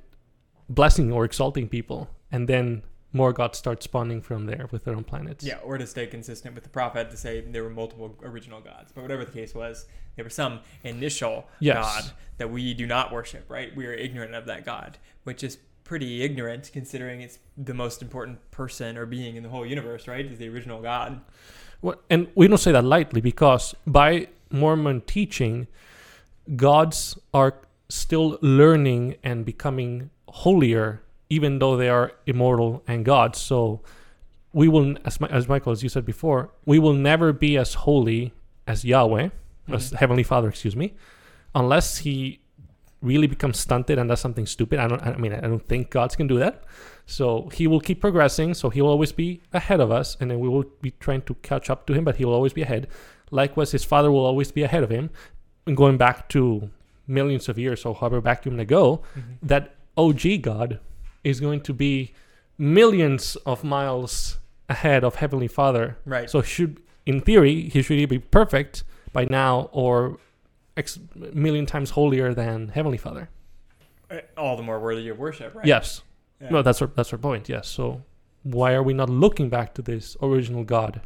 blessing 0.67 1.11
or 1.11 1.25
exalting 1.25 1.69
people, 1.69 2.09
and 2.31 2.49
then 2.49 2.81
more 3.15 3.31
gods 3.31 3.57
start 3.57 3.81
spawning 3.81 4.21
from 4.21 4.45
there 4.45 4.67
with 4.71 4.83
their 4.83 4.93
own 4.93 5.05
planets. 5.05 5.45
Yeah, 5.45 5.57
or 5.63 5.77
to 5.77 5.87
stay 5.87 6.05
consistent 6.05 6.53
with 6.53 6.65
the 6.65 6.69
prophet 6.69 7.09
to 7.11 7.17
say 7.17 7.41
there 7.41 7.63
were 7.63 7.69
multiple 7.69 8.17
original 8.21 8.59
gods. 8.59 8.91
But 8.93 9.03
whatever 9.03 9.23
the 9.23 9.31
case 9.31 9.55
was, 9.55 9.85
there 10.15 10.25
was 10.25 10.33
some 10.33 10.59
initial 10.83 11.47
Yes. 11.59 11.77
God 11.77 12.11
that 12.37 12.51
we 12.51 12.73
do 12.73 12.85
not 12.85 13.13
worship, 13.13 13.49
right? 13.49 13.73
We 13.75 13.85
are 13.87 13.93
ignorant 13.93 14.35
of 14.35 14.45
that 14.47 14.65
God, 14.65 14.97
which 15.23 15.43
is 15.43 15.57
pretty 15.85 16.23
ignorant 16.23 16.71
considering 16.73 17.21
it's 17.21 17.39
the 17.57 17.73
most 17.73 18.01
important 18.01 18.51
person 18.51 18.97
or 18.97 19.05
being 19.05 19.37
in 19.37 19.43
the 19.43 19.49
whole 19.49 19.65
universe, 19.65 20.07
right? 20.07 20.25
Is 20.25 20.37
the 20.37 20.49
original 20.49 20.81
God. 20.81 21.21
Well, 21.81 21.95
and 22.09 22.27
we 22.35 22.47
don't 22.47 22.57
say 22.57 22.73
that 22.73 22.83
lightly 22.83 23.21
because 23.21 23.75
by 23.87 24.27
Mormon 24.51 25.01
teaching, 25.01 25.67
gods 26.55 27.17
are 27.33 27.53
still 27.87 28.37
learning 28.41 29.15
and 29.23 29.45
becoming 29.45 30.09
holier, 30.27 31.01
even 31.29 31.59
though 31.59 31.75
they 31.77 31.89
are 31.89 32.11
immortal 32.25 32.83
and 32.87 33.03
gods. 33.05 33.39
So 33.39 33.81
we 34.53 34.67
will, 34.67 34.95
as, 35.05 35.17
as 35.29 35.47
Michael, 35.47 35.71
as 35.71 35.83
you 35.83 35.89
said 35.89 36.05
before, 36.05 36.51
we 36.65 36.79
will 36.79 36.93
never 36.93 37.33
be 37.33 37.57
as 37.57 37.73
holy 37.73 38.33
as 38.67 38.85
Yahweh, 38.85 39.29
as 39.71 39.91
Mhm. 39.91 39.95
Heavenly 39.97 40.23
Father, 40.23 40.47
excuse 40.49 40.75
me, 40.75 40.93
unless 41.53 41.99
He 41.99 42.39
really 43.01 43.27
becomes 43.27 43.59
stunted 43.59 43.99
and 43.99 44.09
does 44.09 44.19
something 44.19 44.45
stupid. 44.47 44.79
I 44.79 44.87
don't. 44.87 45.01
I 45.05 45.15
mean, 45.17 45.33
I 45.33 45.41
don't 45.41 45.67
think 45.67 45.89
gods 45.91 46.15
can 46.15 46.25
do 46.27 46.39
that. 46.39 46.63
So 47.05 47.49
he 47.53 47.67
will 47.67 47.79
keep 47.79 48.01
progressing. 48.01 48.55
So 48.55 48.69
he 48.71 48.81
will 48.81 48.89
always 48.89 49.11
be 49.11 49.41
ahead 49.53 49.79
of 49.79 49.91
us, 49.91 50.17
and 50.19 50.31
then 50.31 50.39
we 50.39 50.49
will 50.49 50.65
be 50.81 50.91
trying 50.99 51.21
to 51.23 51.35
catch 51.43 51.69
up 51.69 51.85
to 51.87 51.93
him, 51.93 52.03
but 52.03 52.15
he 52.15 52.25
will 52.25 52.33
always 52.33 52.53
be 52.53 52.63
ahead. 52.63 52.87
Likewise, 53.29 53.71
his 53.71 53.83
father 53.83 54.11
will 54.11 54.25
always 54.25 54.51
be 54.51 54.63
ahead 54.63 54.81
of 54.83 54.89
him. 54.89 55.09
And 55.67 55.77
going 55.77 55.97
back 55.97 56.29
to 56.29 56.69
millions 57.07 57.47
of 57.49 57.59
years 57.59 57.85
or 57.85 57.93
however 57.93 58.21
back 58.21 58.41
to 58.43 58.65
go, 58.65 59.01
Mhm. 59.15 59.21
that 59.43 59.75
OG 59.97 60.37
God 60.41 60.79
is 61.25 61.41
going 61.41 61.61
to 61.61 61.73
be 61.73 62.13
millions 62.57 63.35
of 63.45 63.63
miles 63.63 64.37
ahead 64.69 65.03
of 65.03 65.15
Heavenly 65.15 65.47
Father. 65.47 65.97
Right. 66.05 66.29
So 66.29 66.41
should, 66.41 66.81
in 67.05 67.21
theory, 67.21 67.69
he 67.69 67.81
should 67.81 68.07
be 68.07 68.19
perfect 68.19 68.83
by 69.11 69.25
now 69.25 69.69
or 69.71 70.17
X 70.77 70.99
million 71.15 71.65
times 71.65 71.91
holier 71.91 72.33
than 72.33 72.69
Heavenly 72.69 72.97
Father. 72.97 73.29
Uh, 74.09 74.19
all 74.37 74.55
the 74.55 74.63
more 74.63 74.79
worthy 74.79 75.09
of 75.09 75.17
worship, 75.17 75.55
right? 75.55 75.65
Yes. 75.65 76.01
Yeah. 76.39 76.51
Well, 76.51 76.63
that's 76.63 76.81
our 76.81 76.87
that's 76.95 77.11
our 77.11 77.19
point. 77.19 77.49
Yes. 77.49 77.67
So 77.67 78.03
why 78.43 78.73
are 78.73 78.83
we 78.83 78.93
not 78.93 79.09
looking 79.09 79.49
back 79.49 79.73
to 79.75 79.81
this 79.81 80.15
original 80.21 80.63
God 80.63 81.01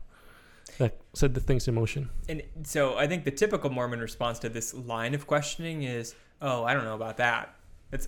that 0.79 0.97
set 1.13 1.33
the 1.33 1.39
things 1.39 1.67
in 1.67 1.75
motion? 1.75 2.09
And 2.27 2.41
so 2.63 2.97
I 2.97 3.07
think 3.07 3.23
the 3.23 3.31
typical 3.31 3.69
Mormon 3.69 3.99
response 3.99 4.39
to 4.39 4.49
this 4.49 4.73
line 4.73 5.13
of 5.13 5.27
questioning 5.27 5.83
is, 5.83 6.15
"Oh, 6.41 6.63
I 6.63 6.73
don't 6.73 6.83
know 6.83 6.95
about 6.95 7.17
that." 7.17 7.55
It's 7.91 8.07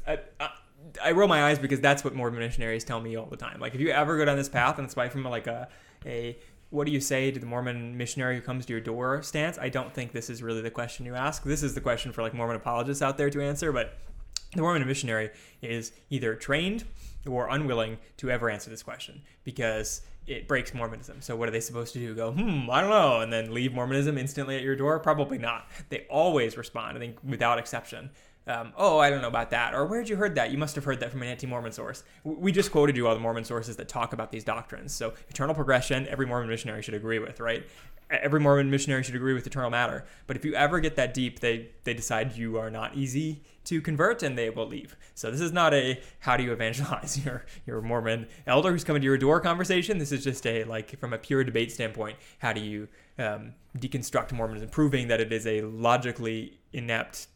I 1.02 1.12
roll 1.12 1.28
my 1.28 1.46
eyes 1.46 1.60
because 1.60 1.80
that's 1.80 2.04
what 2.04 2.13
Mormon 2.13 2.39
missionaries 2.39 2.84
tell 2.84 3.00
me 3.00 3.15
all 3.15 3.26
the 3.26 3.38
time. 3.38 3.60
Like 3.60 3.76
if 3.76 3.82
you 3.82 3.89
ever 3.89 4.17
go 4.17 4.26
down 4.26 4.38
this 4.38 4.50
path 4.50 4.78
and 4.78 4.86
it's 4.86 4.96
by 4.96 5.10
from 5.10 5.24
like 5.24 5.48
a 5.48 5.67
a 6.06 6.38
what 6.70 6.88
do 6.88 6.94
you 6.94 7.02
say 7.02 7.32
to 7.32 7.39
the 7.39 7.46
Mormon 7.46 7.98
missionary 7.98 8.36
who 8.36 8.41
comes 8.41 8.65
to 8.65 8.74
your 8.74 8.82
door 8.82 9.22
stance? 9.22 9.58
I 9.58 9.70
don't 9.70 9.94
think 9.94 10.13
this 10.13 10.30
is 10.30 10.41
really 10.41 10.62
the 10.62 10.72
question 10.72 11.06
you 11.06 11.15
ask. 11.15 11.44
This 11.44 11.63
is 11.63 11.76
the 11.76 11.82
question 11.82 12.13
for 12.13 12.22
like 12.22 12.34
Mormon 12.34 12.56
apologists 12.56 13.02
out 13.02 13.17
there 13.17 13.30
to 13.30 13.41
answer, 13.41 13.74
but 13.74 13.98
the 14.56 14.62
Mormon 14.62 14.86
missionary 14.88 15.32
is 15.62 15.91
either 16.10 16.34
trained 16.36 16.86
or 17.28 17.50
unwilling 17.50 17.98
to 18.17 18.32
ever 18.32 18.50
answer 18.50 18.70
this 18.70 18.84
question 18.84 19.22
because 19.44 20.02
it 20.28 20.48
breaks 20.48 20.74
Mormonism. 20.74 21.22
So 21.22 21.36
what 21.36 21.50
are 21.50 21.52
they 21.52 21.60
supposed 21.60 21.94
to 21.94 22.00
do? 22.00 22.15
Go, 22.15 22.32
hmm, 22.32 22.70
I 22.70 22.82
don't 22.82 22.89
know, 22.89 23.22
and 23.22 23.34
then 23.34 23.54
leave 23.54 23.74
Mormonism 23.74 24.17
instantly 24.17 24.56
at 24.56 24.62
your 24.62 24.76
door? 24.76 25.00
Probably 25.00 25.38
not. 25.38 25.67
They 25.89 26.06
always 26.10 26.58
respond, 26.58 26.98
I 26.98 27.00
think, 27.00 27.17
without 27.24 27.60
exception. 27.60 28.12
Um, 28.48 28.74
oh, 28.76 28.98
I 28.98 29.10
don't 29.10 29.22
know 29.22 29.28
about 29.28 29.52
that. 29.52 29.76
Or 29.76 29.86
where'd 29.86 30.10
you 30.10 30.16
heard 30.16 30.36
that? 30.36 30.52
You 30.52 30.58
must 30.58 30.76
have 30.76 30.84
heard 30.84 31.00
that 31.02 31.12
from 31.12 31.22
an 31.22 31.28
anti-Mormon 31.28 31.72
source. 31.72 32.04
We 32.24 32.52
just 32.52 32.72
quoted 32.72 32.98
you 32.98 33.08
all 33.08 33.14
the 33.14 33.20
Mormon 33.20 33.44
sources 33.44 33.76
that 33.78 33.88
talk 33.88 34.14
about 34.14 34.32
these 34.32 34.44
doctrines. 34.44 34.94
So 34.94 35.14
eternal 35.30 35.54
progression, 35.54 36.08
every 36.08 36.26
Mormon 36.26 36.50
missionary 36.50 36.82
should 36.82 36.96
agree 36.96 37.20
with, 37.20 37.40
right? 37.40 37.68
Every 38.10 38.40
Mormon 38.40 38.70
missionary 38.70 39.04
should 39.04 39.16
agree 39.16 39.34
with 39.34 39.46
eternal 39.46 39.70
matter. 39.70 40.06
But 40.28 40.36
if 40.36 40.44
you 40.44 40.54
ever 40.56 40.80
get 40.80 40.96
that 40.98 41.14
deep, 41.14 41.40
they 41.40 41.70
they 41.86 41.94
decide 41.94 42.36
you 42.36 42.58
are 42.58 42.70
not 42.70 42.96
easy 42.96 43.42
to 43.64 43.80
convert 43.80 44.22
and 44.22 44.38
they 44.38 44.50
will 44.50 44.68
leave. 44.68 44.98
So 45.14 45.32
this 45.32 45.40
is 45.40 45.54
not 45.54 45.74
a 45.74 46.02
how 46.20 46.36
do 46.36 46.44
you 46.44 46.52
evangelize 46.52 47.18
your 47.26 47.46
your 47.66 47.82
Mormon 47.82 48.28
elder 48.46 48.72
who's 48.72 48.84
coming 48.84 49.02
to 49.02 49.06
your 49.06 49.18
door 49.18 49.40
conversation. 49.40 49.98
This 49.98 50.12
is 50.12 50.26
just 50.26 50.46
a 50.46 50.66
like 50.66 51.00
from 51.00 51.14
a 51.14 51.18
pure 51.18 51.46
debate 51.46 51.72
standpoint, 51.72 52.18
how 52.40 52.52
do 52.52 52.60
you 52.60 52.90
um, 53.18 53.54
deconstruct 53.78 54.34
Mormonism, 54.34 54.70
proving 54.70 55.08
that 55.08 55.22
it 55.22 55.32
is 55.32 55.48
a 55.48 55.62
logically 55.62 56.60
inept 56.74 57.28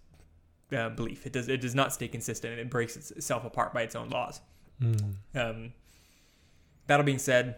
uh, 0.72 0.90
belief. 0.90 1.26
It 1.26 1.34
does 1.34 1.48
it 1.48 1.62
does 1.62 1.76
not 1.76 1.94
stay 1.94 2.08
consistent 2.08 2.54
and 2.54 2.62
it 2.62 2.70
breaks 2.70 2.96
itself 2.96 3.46
apart 3.46 3.74
by 3.74 3.84
its 3.84 3.96
own 3.96 4.10
laws. 4.10 4.42
Mm. 4.82 5.16
Um, 5.34 5.74
that 6.88 7.04
being 7.06 7.18
said, 7.18 7.56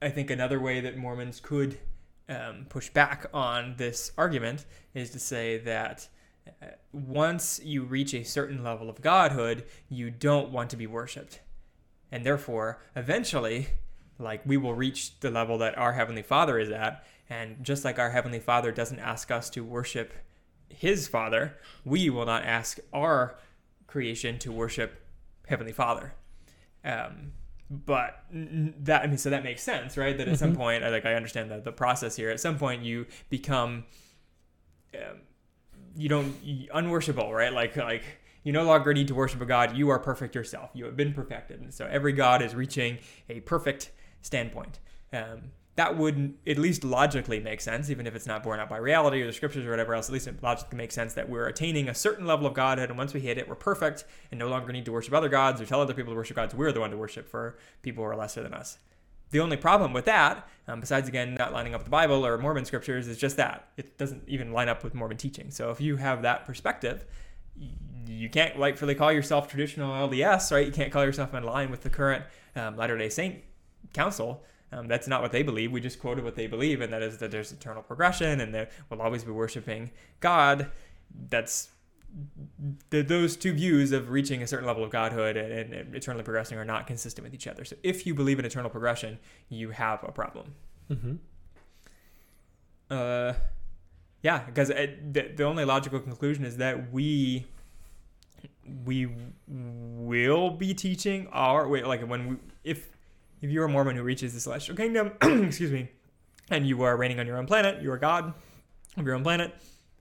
I 0.00 0.10
think 0.10 0.30
another 0.30 0.60
way 0.60 0.80
that 0.80 0.96
Mormons 0.96 1.40
could 1.40 1.78
um, 2.28 2.66
push 2.68 2.88
back 2.90 3.26
on 3.32 3.74
this 3.76 4.12
argument 4.16 4.64
is 4.94 5.10
to 5.10 5.18
say 5.18 5.58
that 5.58 6.08
uh, 6.62 6.66
once 6.92 7.60
you 7.64 7.82
reach 7.82 8.14
a 8.14 8.24
certain 8.24 8.62
level 8.62 8.88
of 8.88 9.00
godhood, 9.00 9.64
you 9.88 10.10
don't 10.10 10.50
want 10.50 10.70
to 10.70 10.76
be 10.76 10.86
worshipped. 10.86 11.40
And 12.12 12.24
therefore, 12.24 12.82
eventually, 12.94 13.68
like 14.18 14.42
we 14.46 14.56
will 14.56 14.74
reach 14.74 15.18
the 15.20 15.30
level 15.30 15.58
that 15.58 15.76
our 15.76 15.92
Heavenly 15.92 16.22
Father 16.22 16.58
is 16.58 16.70
at. 16.70 17.04
And 17.28 17.64
just 17.64 17.84
like 17.84 17.98
our 17.98 18.10
Heavenly 18.10 18.40
Father 18.40 18.70
doesn't 18.70 18.98
ask 18.98 19.30
us 19.30 19.50
to 19.50 19.64
worship 19.64 20.12
his 20.78 21.08
Father, 21.08 21.56
we 21.84 22.10
will 22.10 22.26
not 22.26 22.44
ask 22.44 22.78
our 22.92 23.36
creation 23.86 24.38
to 24.40 24.52
worship 24.52 25.00
Heavenly 25.46 25.72
Father. 25.72 26.14
Um, 26.84 27.32
but 27.70 28.24
that 28.30 29.02
I 29.02 29.06
mean, 29.06 29.18
so 29.18 29.30
that 29.30 29.42
makes 29.42 29.62
sense, 29.62 29.96
right? 29.96 30.16
That 30.16 30.28
at 30.28 30.34
mm-hmm. 30.34 30.44
some 30.44 30.56
point, 30.56 30.84
I 30.84 30.90
like 30.90 31.06
I 31.06 31.14
understand 31.14 31.50
the 31.50 31.60
the 31.60 31.72
process 31.72 32.14
here. 32.16 32.30
At 32.30 32.40
some 32.40 32.58
point, 32.58 32.82
you 32.82 33.06
become, 33.30 33.84
um, 34.94 35.20
you 35.96 36.08
don't 36.08 36.34
unworshipable, 36.74 37.32
right? 37.32 37.52
Like 37.52 37.76
like 37.76 38.04
you 38.42 38.52
no 38.52 38.64
longer 38.64 38.92
need 38.92 39.08
to 39.08 39.14
worship 39.14 39.40
a 39.40 39.46
god. 39.46 39.76
You 39.76 39.88
are 39.90 39.98
perfect 39.98 40.34
yourself. 40.34 40.70
You 40.74 40.84
have 40.84 40.96
been 40.96 41.14
perfected, 41.14 41.60
and 41.60 41.72
so 41.72 41.88
every 41.90 42.12
god 42.12 42.42
is 42.42 42.54
reaching 42.54 42.98
a 43.28 43.40
perfect 43.40 43.90
standpoint. 44.20 44.80
Um, 45.12 45.52
that 45.76 45.96
would 45.98 46.34
at 46.46 46.56
least 46.56 46.84
logically 46.84 47.40
make 47.40 47.60
sense, 47.60 47.90
even 47.90 48.06
if 48.06 48.14
it's 48.14 48.26
not 48.26 48.44
borne 48.44 48.60
out 48.60 48.68
by 48.68 48.76
reality 48.76 49.20
or 49.22 49.26
the 49.26 49.32
scriptures 49.32 49.66
or 49.66 49.70
whatever 49.70 49.94
else. 49.94 50.08
At 50.08 50.12
least 50.12 50.28
it 50.28 50.42
logically 50.42 50.78
makes 50.78 50.94
sense 50.94 51.14
that 51.14 51.28
we're 51.28 51.46
attaining 51.46 51.88
a 51.88 51.94
certain 51.94 52.26
level 52.26 52.46
of 52.46 52.54
godhood, 52.54 52.90
and 52.90 52.98
once 52.98 53.12
we 53.12 53.20
hit 53.20 53.38
it, 53.38 53.48
we're 53.48 53.56
perfect 53.56 54.04
and 54.30 54.38
no 54.38 54.48
longer 54.48 54.72
need 54.72 54.84
to 54.84 54.92
worship 54.92 55.14
other 55.14 55.28
gods 55.28 55.60
or 55.60 55.66
tell 55.66 55.80
other 55.80 55.94
people 55.94 56.12
to 56.12 56.16
worship 56.16 56.36
gods. 56.36 56.54
We're 56.54 56.70
the 56.70 56.80
one 56.80 56.90
to 56.90 56.96
worship 56.96 57.28
for 57.28 57.58
people 57.82 58.04
who 58.04 58.10
are 58.10 58.16
lesser 58.16 58.42
than 58.42 58.54
us. 58.54 58.78
The 59.30 59.40
only 59.40 59.56
problem 59.56 59.92
with 59.92 60.04
that, 60.04 60.48
um, 60.68 60.78
besides 60.78 61.08
again 61.08 61.34
not 61.34 61.52
lining 61.52 61.74
up 61.74 61.80
with 61.80 61.86
the 61.86 61.90
Bible 61.90 62.24
or 62.24 62.38
Mormon 62.38 62.64
scriptures, 62.64 63.08
is 63.08 63.18
just 63.18 63.36
that 63.38 63.68
it 63.76 63.98
doesn't 63.98 64.22
even 64.28 64.52
line 64.52 64.68
up 64.68 64.84
with 64.84 64.94
Mormon 64.94 65.16
teaching. 65.16 65.50
So 65.50 65.72
if 65.72 65.80
you 65.80 65.96
have 65.96 66.22
that 66.22 66.46
perspective, 66.46 67.04
you 68.06 68.28
can't 68.28 68.56
rightfully 68.56 68.94
call 68.94 69.10
yourself 69.10 69.48
traditional 69.48 69.90
LDS, 70.08 70.52
right? 70.52 70.66
You 70.66 70.72
can't 70.72 70.92
call 70.92 71.04
yourself 71.04 71.34
in 71.34 71.42
line 71.42 71.72
with 71.72 71.82
the 71.82 71.90
current 71.90 72.24
um, 72.54 72.76
Latter 72.76 72.96
Day 72.96 73.08
Saint 73.08 73.42
council 73.92 74.44
um, 74.72 74.88
that's 74.88 75.06
not 75.06 75.22
what 75.22 75.32
they 75.32 75.42
believe. 75.42 75.72
We 75.72 75.80
just 75.80 76.00
quoted 76.00 76.24
what 76.24 76.34
they 76.34 76.46
believe, 76.46 76.80
and 76.80 76.92
that 76.92 77.02
is 77.02 77.18
that 77.18 77.30
there's 77.30 77.52
eternal 77.52 77.82
progression 77.82 78.40
and 78.40 78.54
that 78.54 78.72
we'll 78.90 79.02
always 79.02 79.24
be 79.24 79.30
worshiping 79.30 79.90
God. 80.20 80.70
That's 81.28 81.70
the, 82.90 83.02
those 83.02 83.36
two 83.36 83.52
views 83.52 83.92
of 83.92 84.10
reaching 84.10 84.42
a 84.42 84.46
certain 84.46 84.66
level 84.66 84.84
of 84.84 84.90
godhood 84.90 85.36
and, 85.36 85.72
and, 85.72 85.94
eternally 85.94 86.22
progressing 86.22 86.58
are 86.58 86.64
not 86.64 86.86
consistent 86.86 87.24
with 87.24 87.34
each 87.34 87.46
other. 87.46 87.64
So 87.64 87.76
if 87.82 88.06
you 88.06 88.14
believe 88.14 88.38
in 88.38 88.44
eternal 88.44 88.70
progression, 88.70 89.18
you 89.48 89.70
have 89.70 90.02
a 90.04 90.12
problem. 90.12 90.54
Mm-hmm. 90.90 91.14
Uh, 92.90 93.34
yeah, 94.22 94.44
because 94.44 94.68
the, 94.68 95.32
the 95.34 95.44
only 95.44 95.64
logical 95.64 96.00
conclusion 96.00 96.44
is 96.44 96.56
that 96.58 96.92
we 96.92 97.46
we 98.84 99.08
will 99.46 100.50
be 100.50 100.72
teaching 100.72 101.28
our 101.32 101.68
wait 101.68 101.86
like 101.86 102.00
when 102.02 102.28
we 102.28 102.36
if 102.62 102.88
if 103.44 103.50
you're 103.50 103.66
a 103.66 103.68
Mormon 103.68 103.94
who 103.94 104.02
reaches 104.02 104.32
the 104.32 104.40
celestial 104.40 104.74
kingdom, 104.74 105.12
excuse 105.22 105.70
me, 105.70 105.90
and 106.48 106.66
you 106.66 106.80
are 106.82 106.96
reigning 106.96 107.20
on 107.20 107.26
your 107.26 107.36
own 107.36 107.46
planet, 107.46 107.82
you 107.82 107.92
are 107.92 107.98
God 107.98 108.32
of 108.96 109.04
your 109.04 109.14
own 109.14 109.22
planet, 109.22 109.54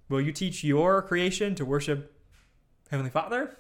will 0.07 0.21
you 0.21 0.31
teach 0.31 0.63
your 0.63 1.01
creation 1.01 1.53
to 1.55 1.65
worship 1.65 2.17
Heavenly 2.89 3.11
Father? 3.11 3.57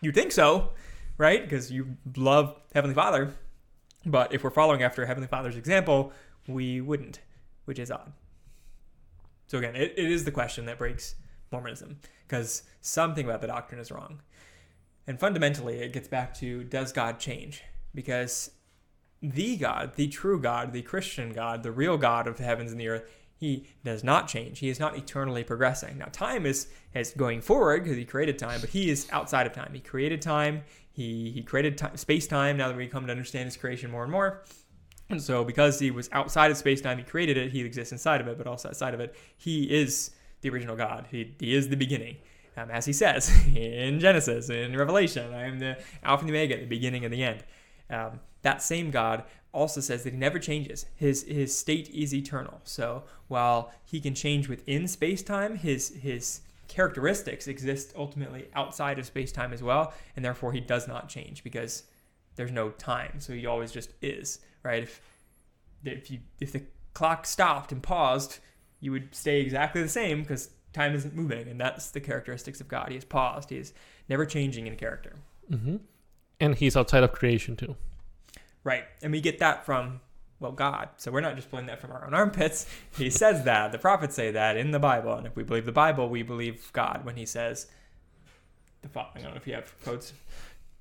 You 0.00 0.12
think 0.12 0.30
so, 0.30 0.70
right? 1.16 1.42
Because 1.42 1.72
you 1.72 1.96
love 2.16 2.54
Heavenly 2.72 2.94
Father. 2.94 3.34
But 4.06 4.32
if 4.32 4.44
we're 4.44 4.50
following 4.50 4.84
after 4.84 5.04
Heavenly 5.04 5.26
Father's 5.26 5.56
example, 5.56 6.12
we 6.46 6.80
wouldn't, 6.80 7.18
which 7.64 7.80
is 7.80 7.90
odd. 7.90 8.12
So 9.48 9.58
again, 9.58 9.74
it, 9.74 9.94
it 9.96 10.08
is 10.08 10.24
the 10.24 10.30
question 10.30 10.66
that 10.66 10.78
breaks 10.78 11.16
Mormonism 11.50 11.98
because 12.28 12.62
something 12.80 13.24
about 13.24 13.40
the 13.40 13.48
doctrine 13.48 13.80
is 13.80 13.90
wrong. 13.90 14.20
And 15.08 15.18
fundamentally, 15.18 15.80
it 15.80 15.92
gets 15.92 16.06
back 16.06 16.32
to 16.34 16.62
does 16.62 16.92
God 16.92 17.18
change? 17.18 17.64
Because 17.92 18.52
the 19.22 19.56
God, 19.56 19.92
the 19.96 20.08
true 20.08 20.40
God, 20.40 20.72
the 20.72 20.82
Christian 20.82 21.32
God, 21.32 21.62
the 21.62 21.72
real 21.72 21.96
God 21.96 22.26
of 22.26 22.36
the 22.36 22.44
heavens 22.44 22.70
and 22.70 22.80
the 22.80 22.88
earth, 22.88 23.04
he 23.36 23.66
does 23.84 24.02
not 24.02 24.26
change. 24.26 24.58
He 24.58 24.68
is 24.68 24.80
not 24.80 24.96
eternally 24.96 25.44
progressing. 25.44 25.98
Now, 25.98 26.06
time 26.10 26.44
is, 26.44 26.68
is 26.92 27.12
going 27.12 27.40
forward 27.40 27.84
because 27.84 27.96
he 27.96 28.04
created 28.04 28.38
time, 28.38 28.60
but 28.60 28.70
he 28.70 28.90
is 28.90 29.08
outside 29.12 29.46
of 29.46 29.52
time. 29.52 29.70
He 29.72 29.80
created 29.80 30.20
time. 30.20 30.62
He, 30.90 31.30
he 31.30 31.42
created 31.42 31.78
time, 31.78 31.96
space 31.96 32.26
time 32.26 32.56
now 32.56 32.68
that 32.68 32.76
we 32.76 32.88
come 32.88 33.06
to 33.06 33.12
understand 33.12 33.44
his 33.44 33.56
creation 33.56 33.90
more 33.90 34.02
and 34.02 34.10
more. 34.10 34.42
And 35.10 35.22
so, 35.22 35.44
because 35.44 35.78
he 35.78 35.90
was 35.90 36.08
outside 36.12 36.50
of 36.50 36.56
space 36.56 36.80
time, 36.80 36.98
he 36.98 37.04
created 37.04 37.36
it, 37.36 37.52
he 37.52 37.60
exists 37.60 37.92
inside 37.92 38.20
of 38.20 38.28
it, 38.28 38.36
but 38.36 38.46
also 38.46 38.68
outside 38.68 38.92
of 38.92 39.00
it, 39.00 39.14
he 39.36 39.64
is 39.64 40.10
the 40.40 40.50
original 40.50 40.76
God. 40.76 41.06
He, 41.10 41.34
he 41.38 41.54
is 41.54 41.68
the 41.68 41.76
beginning. 41.76 42.16
Um, 42.56 42.70
as 42.70 42.84
he 42.84 42.92
says 42.92 43.30
in 43.54 44.00
Genesis, 44.00 44.50
in 44.50 44.76
Revelation, 44.76 45.32
I 45.32 45.44
am 45.44 45.60
the 45.60 45.78
Alpha 46.02 46.22
and 46.22 46.28
the 46.28 46.36
Omega, 46.36 46.58
the 46.58 46.66
beginning 46.66 47.04
and 47.04 47.14
the 47.14 47.22
end. 47.22 47.44
Um, 47.88 48.20
that 48.42 48.62
same 48.62 48.90
God 48.90 49.24
also 49.52 49.80
says 49.80 50.04
that 50.04 50.12
he 50.12 50.18
never 50.18 50.38
changes. 50.38 50.86
His 50.94 51.24
his 51.24 51.56
state 51.56 51.88
is 51.90 52.14
eternal. 52.14 52.60
So 52.64 53.04
while 53.28 53.72
he 53.84 54.00
can 54.00 54.14
change 54.14 54.48
within 54.48 54.86
space-time, 54.86 55.56
his 55.56 55.88
his 56.00 56.40
characteristics 56.68 57.48
exist 57.48 57.94
ultimately 57.96 58.48
outside 58.54 58.98
of 58.98 59.06
space-time 59.06 59.52
as 59.52 59.62
well, 59.62 59.94
and 60.14 60.24
therefore 60.24 60.52
he 60.52 60.60
does 60.60 60.86
not 60.86 61.08
change 61.08 61.42
because 61.42 61.84
there's 62.36 62.52
no 62.52 62.70
time. 62.70 63.20
So 63.20 63.32
he 63.32 63.46
always 63.46 63.72
just 63.72 63.92
is, 64.02 64.40
right? 64.62 64.82
If 64.82 65.00
if 65.84 66.10
you 66.10 66.20
if 66.40 66.52
the 66.52 66.62
clock 66.94 67.26
stopped 67.26 67.72
and 67.72 67.82
paused, 67.82 68.38
you 68.80 68.92
would 68.92 69.14
stay 69.14 69.40
exactly 69.40 69.82
the 69.82 69.88
same 69.88 70.22
because 70.22 70.50
time 70.72 70.94
isn't 70.94 71.14
moving, 71.14 71.48
and 71.48 71.60
that's 71.60 71.90
the 71.90 72.00
characteristics 72.00 72.60
of 72.60 72.68
God. 72.68 72.90
He 72.90 72.96
is 72.96 73.04
paused. 73.04 73.50
He 73.50 73.56
is 73.56 73.72
never 74.08 74.26
changing 74.26 74.66
in 74.66 74.76
character. 74.76 75.16
Mm-hmm. 75.50 75.76
And 76.40 76.54
he's 76.54 76.76
outside 76.76 77.02
of 77.02 77.12
creation 77.12 77.56
too. 77.56 77.76
Right. 78.64 78.84
And 79.02 79.12
we 79.12 79.20
get 79.20 79.38
that 79.38 79.64
from, 79.64 80.00
well, 80.40 80.52
God. 80.52 80.88
So 80.96 81.10
we're 81.10 81.20
not 81.20 81.36
just 81.36 81.50
pulling 81.50 81.66
that 81.66 81.80
from 81.80 81.92
our 81.92 82.06
own 82.06 82.14
armpits. 82.14 82.66
He 82.96 83.10
says 83.10 83.44
that. 83.44 83.72
The 83.72 83.78
prophets 83.78 84.14
say 84.14 84.30
that 84.32 84.56
in 84.56 84.70
the 84.70 84.78
Bible. 84.78 85.14
And 85.14 85.26
if 85.26 85.36
we 85.36 85.42
believe 85.42 85.66
the 85.66 85.72
Bible, 85.72 86.08
we 86.08 86.22
believe 86.22 86.70
God 86.72 87.04
when 87.04 87.16
he 87.16 87.26
says 87.26 87.66
the 88.82 88.88
following. 88.88 89.18
I 89.18 89.22
don't 89.22 89.30
know 89.30 89.36
if 89.36 89.46
you 89.46 89.54
have 89.54 89.72
quotes. 89.82 90.12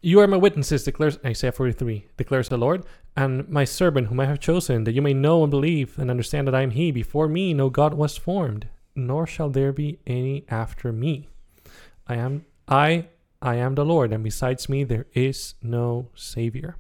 You 0.02 0.20
are 0.20 0.28
my 0.28 0.38
witnesses, 0.38 0.84
declares 0.84 1.18
Isaiah 1.26 1.52
43, 1.52 2.06
declares 2.18 2.50
the 2.50 2.58
Lord, 2.58 2.86
and 3.16 3.50
my 3.50 3.64
servant 3.64 4.08
whom 4.08 4.20
I 4.20 4.26
have 4.26 4.40
chosen, 4.40 4.84
that 4.84 4.94
you 4.94 5.02
may 5.02 5.14
know 5.14 5.42
and 5.42 5.50
believe 5.50 5.98
and 5.98 6.12
understand 6.12 6.48
that 6.48 6.54
I 6.56 6.62
am 6.62 6.72
he. 6.72 6.92
Before 6.92 7.28
me 7.28 7.54
no 7.54 7.72
God 7.72 7.96
was 7.96 8.16
formed, 8.16 8.68
nor 8.96 9.26
shall 9.26 9.50
there 9.50 9.74
be 9.74 10.00
any 10.06 10.46
after 10.50 10.92
me. 10.92 11.30
I 12.08 12.16
am 12.16 12.46
I 12.68 13.08
I 13.42 13.56
am 13.56 13.76
the 13.76 13.86
Lord, 13.86 14.14
and 14.14 14.24
besides 14.24 14.70
me 14.70 14.84
there 14.84 15.08
is 15.14 15.56
no 15.64 16.10
Savior. 16.16 16.78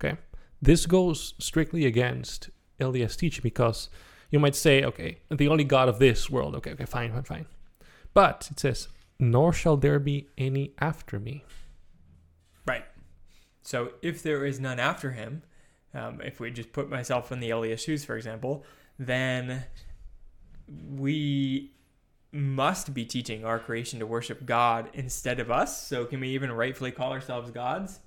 Okay. 0.00 0.16
This 0.60 0.86
goes 0.86 1.34
strictly 1.38 1.86
against 1.86 2.50
LDS 2.80 3.16
teaching 3.16 3.42
because 3.42 3.88
you 4.30 4.38
might 4.38 4.54
say, 4.54 4.84
okay, 4.84 5.18
the 5.30 5.48
only 5.48 5.64
God 5.64 5.88
of 5.88 5.98
this 5.98 6.28
world. 6.28 6.54
Okay, 6.56 6.72
okay, 6.72 6.84
fine, 6.84 7.12
fine, 7.12 7.22
fine. 7.22 7.46
But 8.14 8.48
it 8.50 8.60
says, 8.60 8.88
nor 9.18 9.52
shall 9.52 9.76
there 9.76 9.98
be 9.98 10.28
any 10.36 10.72
after 10.80 11.18
me. 11.18 11.44
Right. 12.66 12.84
So 13.62 13.92
if 14.02 14.22
there 14.22 14.44
is 14.44 14.60
none 14.60 14.78
after 14.78 15.12
him, 15.12 15.42
um, 15.94 16.20
if 16.22 16.40
we 16.40 16.50
just 16.50 16.72
put 16.72 16.90
myself 16.90 17.32
in 17.32 17.40
the 17.40 17.50
LDS 17.50 17.80
shoes, 17.80 18.04
for 18.04 18.16
example, 18.16 18.64
then 18.98 19.64
we 20.90 21.72
must 22.30 22.92
be 22.92 23.04
teaching 23.04 23.44
our 23.44 23.58
creation 23.58 23.98
to 24.00 24.06
worship 24.06 24.44
God 24.44 24.90
instead 24.92 25.40
of 25.40 25.50
us. 25.50 25.86
So 25.86 26.04
can 26.04 26.20
we 26.20 26.28
even 26.28 26.52
rightfully 26.52 26.92
call 26.92 27.12
ourselves 27.12 27.50
gods? 27.50 28.00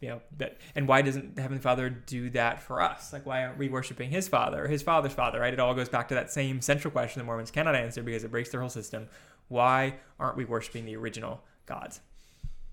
You 0.00 0.08
know 0.08 0.20
that 0.36 0.58
and 0.74 0.86
why 0.86 1.02
doesn't 1.02 1.34
the 1.36 1.42
heavenly 1.42 1.60
father 1.62 1.90
do 1.90 2.30
that 2.30 2.62
for 2.62 2.80
us? 2.80 3.12
Like 3.12 3.26
why 3.26 3.44
aren't 3.44 3.58
we 3.58 3.68
worshiping 3.68 4.10
his 4.10 4.28
father 4.28 4.64
or 4.64 4.68
his 4.68 4.82
father's 4.82 5.12
father 5.14 5.40
right? 5.40 5.52
It 5.52 5.60
all 5.60 5.74
goes 5.74 5.88
back 5.88 6.08
to 6.08 6.14
that 6.14 6.30
same 6.32 6.60
central 6.60 6.90
question 6.92 7.20
the 7.20 7.24
mormons 7.24 7.50
cannot 7.50 7.74
answer 7.74 8.02
because 8.02 8.24
it 8.24 8.30
breaks 8.30 8.50
their 8.50 8.60
whole 8.60 8.70
system. 8.70 9.08
Why 9.48 9.94
aren't 10.20 10.36
we 10.36 10.44
worshiping 10.44 10.84
the 10.84 10.96
original 10.96 11.42
gods 11.66 12.00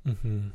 Mm-hmm. 0.05 0.49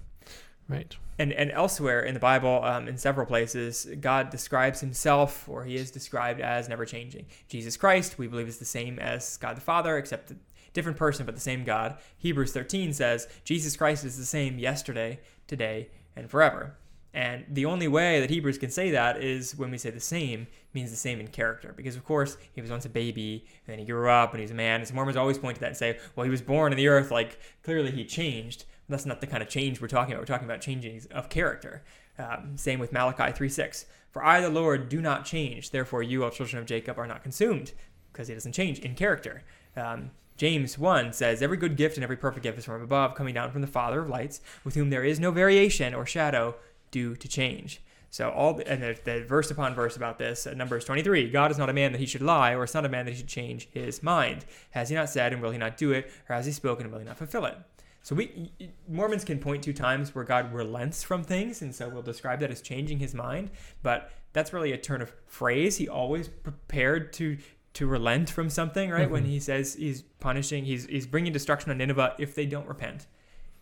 Right. 0.69 0.97
and 1.19 1.33
and 1.33 1.51
elsewhere 1.51 2.03
in 2.03 2.15
the 2.15 2.21
bible 2.21 2.61
um, 2.63 2.87
in 2.87 2.97
several 2.97 3.27
places 3.27 3.89
god 4.01 4.31
describes 4.31 4.79
himself 4.81 5.49
or 5.49 5.65
he 5.65 5.75
is 5.75 5.91
described 5.91 6.41
as 6.41 6.69
never 6.69 6.85
changing. 6.87 7.27
Jesus 7.49 7.77
christ 7.77 8.17
we 8.19 8.29
believe 8.29 8.47
is 8.47 8.59
the 8.59 8.65
same 8.65 9.01
as 9.01 9.37
god 9.39 9.57
the 9.57 9.61
father 9.61 9.99
except 9.99 10.31
a 10.31 10.37
different 10.73 10.97
person 10.97 11.27
but 11.27 11.35
the 11.35 11.41
same 11.41 11.65
god. 11.65 11.99
Hebrews 12.19 12.53
13 12.53 12.93
says 12.93 13.27
jesus 13.43 13.77
christ 13.77 14.05
is 14.05 14.17
the 14.17 14.25
same 14.25 14.61
yesterday 14.61 15.19
today 15.49 15.89
and 16.17 16.31
forever 16.31 16.77
and 17.13 17.45
the 17.49 17.67
only 17.67 17.89
way 17.89 18.21
that 18.21 18.31
hebrews 18.31 18.59
can 18.59 18.71
say 18.71 18.91
that 18.93 19.23
is 19.23 19.57
when 19.57 19.71
we 19.71 19.79
say 19.79 19.91
the 19.91 19.99
same 20.01 20.47
means 20.75 20.91
the 20.91 20.97
same 20.97 21.19
in 21.19 21.29
character 21.29 21.73
because 21.77 21.97
of 21.97 22.05
course 22.05 22.37
he 22.53 22.61
was 22.61 22.71
once 22.71 22.85
a 22.85 22.89
baby 22.89 23.45
and 23.67 23.73
then 23.73 23.79
he 23.79 23.85
grew 23.85 24.09
up 24.09 24.33
and 24.33 24.41
he's 24.41 24.51
a 24.51 24.55
man 24.55 24.81
and 24.81 24.89
so 24.89 24.95
mormons 24.95 25.17
always 25.17 25.39
point 25.39 25.57
to 25.57 25.61
that 25.61 25.69
and 25.69 25.77
say 25.77 25.99
well 26.15 26.25
he 26.25 26.31
was 26.31 26.43
born 26.43 26.73
in 26.73 26.77
the 26.77 26.89
earth 26.89 27.11
like 27.11 27.39
clearly 27.63 27.91
he 27.91 28.05
changed 28.05 28.65
that's 28.91 29.07
not 29.07 29.21
the 29.21 29.27
kind 29.27 29.43
of 29.43 29.49
change 29.49 29.81
we're 29.81 29.89
talking 29.89 30.13
about. 30.13 30.23
We're 30.23 30.35
talking 30.35 30.47
about 30.47 30.61
changing 30.61 31.03
of 31.13 31.29
character. 31.29 31.83
Um, 32.19 32.57
same 32.57 32.79
with 32.81 32.93
Malachi 32.93 33.33
3:6. 33.33 33.87
For 34.11 34.25
I, 34.25 34.41
the 34.41 34.51
Lord, 34.51 34.89
do 34.89 35.01
not 35.01 35.25
change. 35.25 35.71
Therefore, 35.71 36.03
you, 36.03 36.25
all 36.25 36.31
children 36.31 36.61
of 36.61 36.67
Jacob, 36.67 36.99
are 36.99 37.07
not 37.07 37.23
consumed, 37.23 37.73
because 38.13 38.27
he 38.27 38.35
doesn't 38.35 38.53
change 38.53 38.81
in 38.81 38.97
character. 38.97 39.45
Um, 39.77 40.11
James 40.41 40.79
1 40.79 41.13
says, 41.13 41.43
Every 41.43 41.59
good 41.59 41.77
gift 41.77 41.99
and 41.99 42.03
every 42.03 42.17
perfect 42.17 42.45
gift 42.45 42.57
is 42.57 42.65
from 42.65 42.81
above, 42.81 43.15
coming 43.15 43.35
down 43.35 43.51
from 43.51 43.61
the 43.61 43.67
Father 43.67 44.01
of 44.01 44.09
lights, 44.09 44.41
with 44.65 44.75
whom 44.75 44.89
there 44.89 45.05
is 45.05 45.21
no 45.21 45.31
variation 45.31 45.93
or 45.93 46.07
shadow 46.07 46.55
due 46.91 47.15
to 47.15 47.29
change. 47.29 47.83
So 48.09 48.31
all 48.31 48.59
and 48.65 48.83
the, 48.83 48.99
the 49.05 49.23
verse 49.23 49.51
upon 49.51 49.75
verse 49.75 49.99
about 49.99 50.19
this, 50.19 50.47
uh, 50.47 50.55
Numbers 50.55 50.87
23, 50.87 51.29
God 51.29 51.51
is 51.51 51.59
not 51.59 51.69
a 51.69 51.75
man 51.75 51.93
that 51.93 51.99
he 51.99 52.07
should 52.07 52.23
lie, 52.23 52.55
or 52.55 52.67
son 52.67 52.87
of 52.87 52.91
man 52.91 53.05
that 53.05 53.11
he 53.11 53.19
should 53.19 53.27
change 53.27 53.69
his 53.71 54.03
mind. 54.03 54.47
Has 54.71 54.89
he 54.89 54.95
not 54.95 55.11
said, 55.11 55.35
and 55.35 55.43
will 55.43 55.51
he 55.51 55.59
not 55.59 55.77
do 55.77 55.93
it? 55.93 56.11
Or 56.27 56.35
has 56.35 56.47
he 56.47 56.53
spoken, 56.53 56.87
and 56.87 56.93
will 56.95 57.01
he 57.01 57.07
not 57.07 57.19
fulfill 57.19 57.45
it? 57.45 57.59
So 58.03 58.15
we 58.15 58.51
Mormons 58.89 59.27
can 59.27 59.41
point 59.41 59.63
to 59.65 59.75
times 59.75 60.15
where 60.15 60.25
God 60.25 60.55
relents 60.55 61.03
from 61.03 61.23
things, 61.23 61.61
and 61.61 61.75
so 61.75 61.91
we'll 61.91 62.01
describe 62.01 62.41
that 62.41 62.51
as 62.51 62.63
changing 62.63 62.99
His 62.99 63.15
mind. 63.15 63.51
But 63.83 64.11
that's 64.33 64.55
really 64.55 64.73
a 64.73 64.79
turn 64.79 65.03
of 65.03 65.13
phrase. 65.27 65.77
He 65.77 65.87
always 65.87 66.29
prepared 66.29 67.13
to 67.15 67.37
to 67.81 67.87
relent 67.87 68.29
from 68.29 68.51
something, 68.51 68.91
right? 68.91 69.05
Mm-hmm. 69.05 69.13
When 69.13 69.25
He 69.25 69.41
says 69.41 69.75
He's 69.75 70.03
punishing, 70.21 70.67
He's 70.67 70.85
He's 70.87 71.07
bringing 71.07 71.33
destruction 71.33 71.71
on 71.71 71.79
Nineveh 71.79 72.15
if 72.19 72.35
they 72.35 72.45
don't 72.47 72.69
repent. 72.69 73.07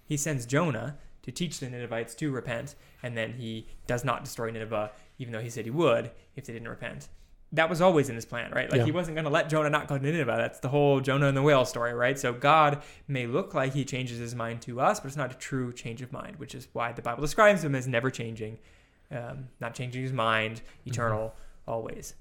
He 0.04 0.16
sends 0.16 0.44
Jonah 0.44 0.98
to 1.22 1.30
teach 1.30 1.60
the 1.60 1.70
Ninevites 1.70 2.14
to 2.16 2.30
repent, 2.32 2.74
and 3.02 3.16
then 3.16 3.34
He 3.34 3.68
does 3.86 4.04
not 4.04 4.24
destroy 4.24 4.50
Nineveh, 4.50 4.90
even 5.18 5.32
though 5.32 5.40
He 5.40 5.50
said 5.50 5.64
He 5.64 5.70
would 5.70 6.10
if 6.34 6.44
they 6.46 6.52
didn't 6.52 6.68
repent 6.68 7.08
that 7.52 7.70
was 7.70 7.80
always 7.80 8.10
in 8.10 8.14
his 8.14 8.26
plan, 8.26 8.50
right? 8.52 8.70
Like 8.70 8.80
Yeah. 8.80 8.84
he 8.84 8.92
wasn't 8.92 9.14
going 9.14 9.24
to 9.24 9.30
let 9.30 9.48
Jonah 9.48 9.70
not 9.70 9.88
go 9.88 9.96
to 9.96 10.04
Nineveh. 10.04 10.34
That's 10.36 10.60
the 10.60 10.68
whole 10.68 11.00
Jonah 11.00 11.28
and 11.28 11.36
the 11.36 11.40
whale 11.40 11.64
story, 11.64 11.94
right? 11.94 12.18
So 12.18 12.32
God 12.32 12.82
may 13.06 13.26
look 13.26 13.54
like 13.54 13.72
he 13.72 13.86
changes 13.86 14.18
his 14.18 14.34
mind 14.34 14.60
to 14.62 14.80
us, 14.80 15.00
but 15.00 15.06
it's 15.06 15.16
not 15.16 15.32
a 15.32 15.38
true 15.38 15.72
change 15.72 16.02
of 16.02 16.12
mind, 16.12 16.36
which 16.36 16.54
is 16.54 16.68
why 16.74 16.92
the 16.92 17.00
Bible 17.00 17.22
describes 17.22 17.64
him 17.64 17.74
as 17.74 17.88
never 17.88 18.10
changing, 18.10 18.58
um, 19.10 19.48
not 19.60 19.74
changing 19.74 20.02
his 20.02 20.12
mind, 20.12 20.60
eternal, 20.84 21.34
always. 21.66 22.14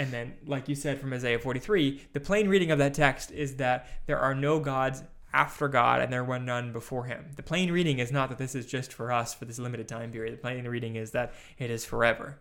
And 0.00 0.10
then, 0.10 0.32
like 0.46 0.66
you 0.66 0.74
said 0.74 0.98
from 0.98 1.12
Isaiah 1.12 1.38
43, 1.38 2.08
the 2.14 2.20
plain 2.20 2.48
reading 2.48 2.70
of 2.70 2.78
that 2.78 2.94
text 2.94 3.30
is 3.30 3.56
that 3.56 3.86
there 4.06 4.18
are 4.18 4.34
no 4.34 4.58
gods 4.58 5.02
after 5.30 5.68
God 5.68 6.00
and 6.00 6.10
there 6.10 6.24
were 6.24 6.38
none 6.38 6.72
before 6.72 7.04
him. 7.04 7.26
The 7.36 7.42
plain 7.42 7.70
reading 7.70 7.98
is 7.98 8.10
not 8.10 8.30
that 8.30 8.38
this 8.38 8.54
is 8.54 8.64
just 8.64 8.94
for 8.94 9.12
us 9.12 9.34
for 9.34 9.44
this 9.44 9.58
limited 9.58 9.88
time 9.88 10.10
period. 10.10 10.32
The 10.32 10.38
plain 10.38 10.66
reading 10.66 10.96
is 10.96 11.10
that 11.10 11.34
it 11.58 11.70
is 11.70 11.84
forever. 11.84 12.38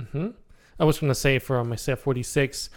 Mm-hmm. 0.00 0.28
I 0.80 0.84
was 0.84 0.98
going 0.98 1.10
to 1.10 1.14
say 1.14 1.38
from 1.38 1.70
Isaiah 1.74 1.94
46, 1.94 2.70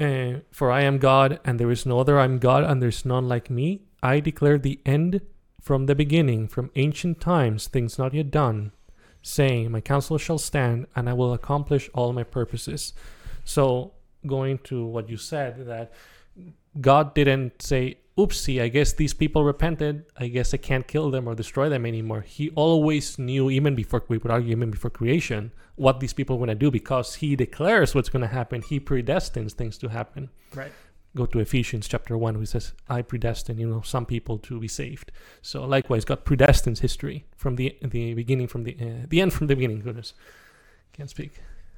uh, 0.00 0.32
For 0.50 0.72
I 0.72 0.80
am 0.80 0.98
God, 0.98 1.38
and 1.44 1.60
there 1.60 1.70
is 1.70 1.86
no 1.86 2.00
other. 2.00 2.18
I 2.18 2.24
am 2.24 2.40
God, 2.40 2.64
and 2.64 2.82
there 2.82 2.88
is 2.88 3.04
none 3.04 3.28
like 3.28 3.48
me. 3.48 3.82
I 4.02 4.18
declare 4.18 4.58
the 4.58 4.80
end 4.84 5.20
from 5.60 5.86
the 5.86 5.94
beginning, 5.94 6.48
from 6.48 6.72
ancient 6.74 7.20
times, 7.20 7.68
things 7.68 7.96
not 7.96 8.12
yet 8.12 8.32
done, 8.32 8.72
saying, 9.22 9.70
My 9.70 9.80
counsel 9.80 10.18
shall 10.18 10.38
stand, 10.38 10.88
and 10.96 11.08
I 11.08 11.12
will 11.12 11.32
accomplish 11.32 11.88
all 11.94 12.12
my 12.12 12.24
purposes. 12.24 12.92
So, 13.44 13.92
going 14.26 14.58
to 14.58 14.84
what 14.84 15.08
you 15.08 15.16
said, 15.16 15.66
that 15.66 15.92
God 16.80 17.14
didn't 17.14 17.60
say, 17.60 17.98
oopsie, 18.16 18.62
I 18.62 18.68
guess 18.68 18.92
these 18.92 19.14
people 19.14 19.44
repented. 19.44 20.04
I 20.16 20.28
guess 20.28 20.54
I 20.54 20.58
can't 20.58 20.86
kill 20.86 21.10
them 21.10 21.28
or 21.28 21.34
destroy 21.34 21.68
them 21.68 21.86
anymore. 21.86 22.22
He 22.22 22.50
always 22.50 23.18
knew, 23.18 23.50
even 23.50 23.74
before 23.74 24.04
we 24.08 24.18
would 24.18 24.30
argue, 24.30 24.52
even 24.52 24.70
before 24.70 24.90
creation, 24.90 25.52
what 25.76 26.00
these 26.00 26.12
people 26.12 26.36
were 26.38 26.46
going 26.46 26.56
to 26.56 26.64
do 26.66 26.70
because 26.70 27.16
he 27.16 27.36
declares 27.36 27.94
what's 27.94 28.08
going 28.08 28.22
to 28.22 28.28
happen. 28.28 28.62
He 28.62 28.78
predestines 28.78 29.52
things 29.52 29.78
to 29.78 29.88
happen. 29.88 30.30
Right. 30.54 30.72
Go 31.14 31.26
to 31.26 31.40
Ephesians 31.40 31.88
chapter 31.88 32.16
1, 32.16 32.36
who 32.36 32.46
says, 32.46 32.72
I 32.88 33.02
predestine, 33.02 33.58
you 33.58 33.68
know, 33.68 33.82
some 33.82 34.06
people 34.06 34.38
to 34.38 34.58
be 34.58 34.68
saved. 34.68 35.12
So 35.42 35.64
likewise, 35.64 36.06
God 36.06 36.24
predestines 36.24 36.78
history 36.78 37.26
from 37.36 37.56
the 37.56 37.76
the 37.82 38.14
beginning, 38.14 38.48
from 38.48 38.64
the 38.64 38.76
uh, 38.80 39.06
the 39.08 39.20
end, 39.20 39.34
from 39.34 39.46
the 39.46 39.54
beginning. 39.54 39.80
Goodness, 39.80 40.14
can't 40.94 41.10
speak. 41.10 41.32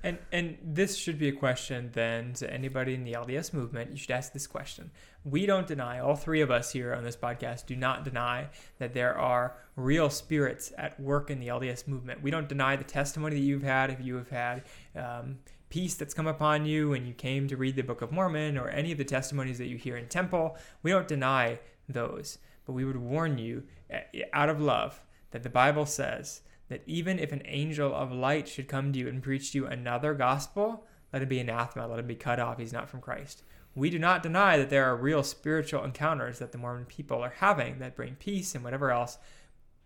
And 0.05 0.19
and 0.31 0.59
this 0.62 0.99
should 0.99 1.19
be 1.19 1.29
a 1.29 1.33
question 1.33 1.88
then 1.95 2.35
to 2.35 2.53
anybody 2.53 2.93
in 2.93 3.05
the 3.05 3.14
LDS 3.14 3.55
movement. 3.55 3.90
You 3.90 3.97
should 3.97 4.11
ask 4.11 4.35
this 4.35 4.47
question. 4.47 4.90
We 5.25 5.47
don't 5.47 5.67
deny, 5.67 5.99
all 5.99 6.14
three 6.14 6.43
of 6.43 6.51
us 6.51 6.71
here 6.71 6.93
on 6.93 7.03
this 7.03 7.17
podcast 7.17 7.64
do 7.64 7.75
not 7.75 8.05
deny 8.05 8.49
that 8.79 8.93
there 8.93 9.19
are 9.19 9.57
real 9.77 10.11
spirits 10.11 10.75
at 10.77 11.01
work 11.01 11.31
in 11.31 11.40
the 11.40 11.49
LDS 11.49 11.88
movement. 11.88 12.23
We 12.23 12.31
don't 12.31 12.51
deny 12.51 12.77
the 12.77 12.85
testimony 12.85 13.37
that 13.37 13.40
you've 13.40 13.62
had 13.62 13.90
if 13.90 13.99
you 14.03 14.17
have 14.17 14.29
had 14.29 14.64
um, 14.95 15.38
peace 15.71 15.95
that's 15.95 16.12
come 16.12 16.27
upon 16.27 16.67
you 16.67 16.93
and 16.93 17.07
you 17.07 17.14
came 17.14 17.49
to 17.49 17.57
read 17.57 17.75
the 17.75 17.83
Book 17.83 18.03
of 18.03 18.12
Mormon 18.12 18.59
or 18.59 18.69
any 18.69 18.93
of 18.93 18.99
the 18.99 19.05
testimonies 19.05 19.57
that 19.57 19.69
you 19.69 19.79
hear 19.79 19.97
in 19.97 20.07
temple. 20.09 20.59
We 20.83 20.90
don't 20.90 21.09
deny 21.09 21.61
those, 21.88 22.37
but 22.67 22.75
we 22.75 22.85
would 22.85 22.99
warn 22.99 23.38
you 23.38 23.62
eh, 23.88 24.03
out 24.35 24.51
of 24.51 24.61
love 24.61 25.01
that 25.31 25.43
the 25.43 25.49
Bible 25.49 25.87
says 25.87 26.43
that 26.68 26.83
even 26.87 27.18
if 27.18 27.33
an 27.33 27.42
angel 27.44 27.94
of 27.94 28.12
light 28.12 28.48
should 28.48 28.68
come 28.68 28.92
to 28.92 28.98
you 28.98 29.09
and 29.09 29.22
preach 29.22 29.53
to 29.53 29.59
you 29.59 29.66
another 29.66 30.14
gospel, 30.14 30.87
let 31.12 31.22
him 31.22 31.29
be 31.29 31.38
anathema, 31.38 31.87
let 31.87 31.98
him 31.98 32.07
be 32.07 32.14
cut 32.14 32.40
off. 32.40 32.59
He's 32.59 32.72
not 32.72 32.88
from 32.88 33.00
Christ. 33.00 33.42
We 33.74 33.90
do 33.90 33.98
not 33.98 34.22
deny 34.22 34.57
that 34.57 34.70
there 34.70 34.85
are 34.85 34.96
real 34.96 35.22
spiritual 35.22 35.85
encounters 35.85 36.38
that 36.38 36.53
the 36.53 36.59
Mormon 36.59 36.85
people 36.85 37.22
are 37.22 37.35
having 37.38 37.81
that 37.81 37.96
bring 37.96 38.14
peace 38.14 38.55
and 38.55 38.62
whatever 38.62 38.90
else. 38.90 39.18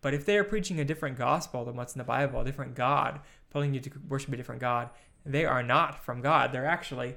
But 0.00 0.14
if 0.14 0.24
they 0.24 0.36
are 0.36 0.44
preaching 0.44 0.78
a 0.78 0.84
different 0.84 1.18
gospel 1.18 1.64
than 1.64 1.74
what's 1.74 1.94
in 1.94 1.98
the 1.98 2.04
Bible, 2.04 2.40
a 2.40 2.44
different 2.44 2.74
God, 2.74 3.20
pulling 3.50 3.74
you 3.74 3.80
to 3.80 3.90
worship 4.08 4.32
a 4.32 4.36
different 4.36 4.60
God, 4.60 4.90
they 5.24 5.44
are 5.44 5.62
not 5.62 6.04
from 6.04 6.20
God. 6.20 6.52
They're 6.52 6.66
actually 6.66 7.16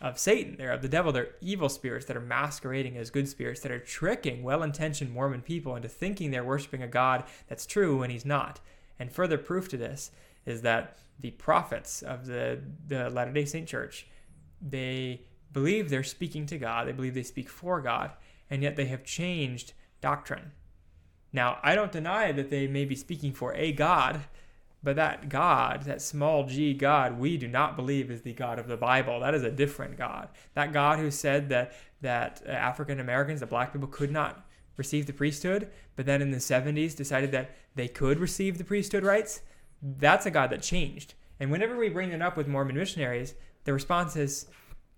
of 0.00 0.18
Satan. 0.18 0.56
They're 0.56 0.72
of 0.72 0.82
the 0.82 0.88
devil. 0.88 1.12
They're 1.12 1.34
evil 1.40 1.68
spirits 1.68 2.06
that 2.06 2.16
are 2.16 2.20
masquerading 2.20 2.96
as 2.96 3.10
good 3.10 3.28
spirits 3.28 3.60
that 3.60 3.72
are 3.72 3.78
tricking 3.78 4.42
well 4.42 4.62
intentioned 4.62 5.12
Mormon 5.12 5.42
people 5.42 5.76
into 5.76 5.88
thinking 5.88 6.30
they're 6.30 6.44
worshiping 6.44 6.82
a 6.82 6.88
God 6.88 7.24
that's 7.48 7.66
true 7.66 7.98
when 7.98 8.10
he's 8.10 8.24
not. 8.24 8.60
And 9.02 9.10
further 9.10 9.36
proof 9.36 9.68
to 9.70 9.76
this 9.76 10.12
is 10.46 10.62
that 10.62 10.96
the 11.18 11.32
prophets 11.32 12.02
of 12.02 12.24
the, 12.24 12.60
the 12.86 13.10
Latter 13.10 13.32
day 13.32 13.44
Saint 13.44 13.66
Church, 13.66 14.06
they 14.60 15.22
believe 15.52 15.90
they're 15.90 16.04
speaking 16.04 16.46
to 16.46 16.56
God, 16.56 16.86
they 16.86 16.92
believe 16.92 17.14
they 17.14 17.24
speak 17.24 17.48
for 17.48 17.80
God, 17.80 18.12
and 18.48 18.62
yet 18.62 18.76
they 18.76 18.84
have 18.84 19.02
changed 19.02 19.72
doctrine. 20.00 20.52
Now, 21.32 21.58
I 21.64 21.74
don't 21.74 21.90
deny 21.90 22.30
that 22.30 22.48
they 22.48 22.68
may 22.68 22.84
be 22.84 22.94
speaking 22.94 23.32
for 23.32 23.52
a 23.54 23.72
God, 23.72 24.20
but 24.84 24.94
that 24.94 25.28
God, 25.28 25.82
that 25.82 26.00
small 26.00 26.46
g 26.46 26.72
God, 26.72 27.18
we 27.18 27.36
do 27.36 27.48
not 27.48 27.74
believe 27.74 28.08
is 28.08 28.22
the 28.22 28.32
God 28.32 28.60
of 28.60 28.68
the 28.68 28.76
Bible. 28.76 29.18
That 29.18 29.34
is 29.34 29.42
a 29.42 29.50
different 29.50 29.98
God. 29.98 30.28
That 30.54 30.72
God 30.72 31.00
who 31.00 31.10
said 31.10 31.48
that 31.48 31.72
that 32.02 32.46
African 32.46 33.00
Americans, 33.00 33.40
that 33.40 33.50
black 33.50 33.72
people 33.72 33.88
could 33.88 34.12
not 34.12 34.46
receive 34.76 35.06
the 35.06 35.12
priesthood, 35.12 35.70
but 35.96 36.06
then 36.06 36.22
in 36.22 36.30
the 36.30 36.38
70s 36.38 36.96
decided 36.96 37.32
that 37.32 37.54
they 37.74 37.88
could 37.88 38.18
receive 38.18 38.58
the 38.58 38.64
priesthood 38.64 39.04
rights, 39.04 39.42
that's 39.82 40.26
a 40.26 40.30
God 40.30 40.50
that 40.50 40.62
changed. 40.62 41.14
And 41.40 41.50
whenever 41.50 41.76
we 41.76 41.88
bring 41.88 42.12
it 42.12 42.22
up 42.22 42.36
with 42.36 42.48
Mormon 42.48 42.76
missionaries, 42.76 43.34
the 43.64 43.72
response 43.72 44.16
is, 44.16 44.46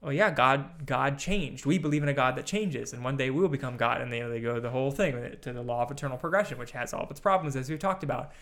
"Oh 0.02 0.10
yeah, 0.10 0.30
God, 0.30 0.86
God 0.86 1.18
changed. 1.18 1.64
We 1.64 1.78
believe 1.78 2.02
in 2.02 2.08
a 2.08 2.14
God 2.14 2.36
that 2.36 2.46
changes, 2.46 2.92
and 2.92 3.02
one 3.02 3.16
day 3.16 3.30
we 3.30 3.40
will 3.40 3.48
become 3.48 3.76
God." 3.76 4.00
And 4.00 4.12
they, 4.12 4.20
they 4.20 4.40
go 4.40 4.60
the 4.60 4.70
whole 4.70 4.90
thing 4.90 5.36
to 5.40 5.52
the 5.52 5.62
law 5.62 5.82
of 5.82 5.90
eternal 5.90 6.18
progression, 6.18 6.58
which 6.58 6.72
has 6.72 6.92
all 6.92 7.04
of 7.04 7.10
its 7.10 7.20
problems, 7.20 7.56
as 7.56 7.70
we've 7.70 7.78
talked 7.78 8.04
about. 8.04 8.32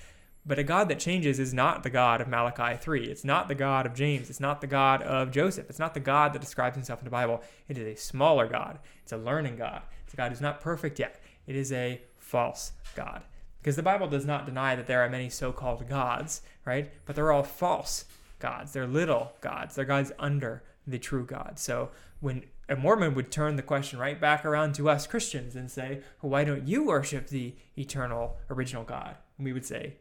But 0.44 0.58
a 0.58 0.64
God 0.64 0.88
that 0.88 0.98
changes 0.98 1.38
is 1.38 1.54
not 1.54 1.84
the 1.84 1.90
God 1.90 2.20
of 2.20 2.26
Malachi 2.26 2.76
3. 2.76 3.04
It's 3.04 3.24
not 3.24 3.46
the 3.46 3.54
God 3.54 3.86
of 3.86 3.94
James. 3.94 4.28
It's 4.28 4.40
not 4.40 4.60
the 4.60 4.66
God 4.66 5.00
of 5.02 5.30
Joseph. 5.30 5.70
It's 5.70 5.78
not 5.78 5.94
the 5.94 6.00
God 6.00 6.32
that 6.32 6.40
describes 6.40 6.74
himself 6.74 6.98
in 6.98 7.04
the 7.04 7.10
Bible. 7.10 7.42
It 7.68 7.78
is 7.78 7.86
a 7.86 8.00
smaller 8.00 8.48
God. 8.48 8.80
It's 9.04 9.12
a 9.12 9.16
learning 9.16 9.56
God. 9.56 9.82
It's 10.04 10.14
a 10.14 10.16
God 10.16 10.32
who's 10.32 10.40
not 10.40 10.60
perfect 10.60 10.98
yet. 10.98 11.21
It 11.46 11.56
is 11.56 11.72
a 11.72 12.00
false 12.18 12.72
God. 12.94 13.22
Because 13.60 13.76
the 13.76 13.82
Bible 13.82 14.08
does 14.08 14.26
not 14.26 14.46
deny 14.46 14.74
that 14.74 14.86
there 14.86 15.02
are 15.02 15.08
many 15.08 15.28
so 15.28 15.52
called 15.52 15.88
gods, 15.88 16.42
right? 16.64 16.90
But 17.06 17.14
they're 17.14 17.32
all 17.32 17.44
false 17.44 18.06
gods. 18.40 18.72
They're 18.72 18.86
little 18.86 19.32
gods. 19.40 19.74
They're 19.74 19.84
gods 19.84 20.12
under 20.18 20.64
the 20.86 20.98
true 20.98 21.24
God. 21.24 21.58
So 21.58 21.90
when 22.20 22.44
a 22.68 22.76
Mormon 22.76 23.14
would 23.14 23.30
turn 23.30 23.56
the 23.56 23.62
question 23.62 23.98
right 23.98 24.20
back 24.20 24.44
around 24.44 24.74
to 24.74 24.88
us 24.88 25.06
Christians 25.06 25.54
and 25.54 25.70
say, 25.70 26.00
well, 26.20 26.30
why 26.30 26.44
don't 26.44 26.66
you 26.66 26.84
worship 26.84 27.28
the 27.28 27.54
eternal 27.76 28.36
original 28.50 28.82
God? 28.82 29.16
And 29.38 29.44
we 29.44 29.52
would 29.52 29.66
say, 29.66 29.94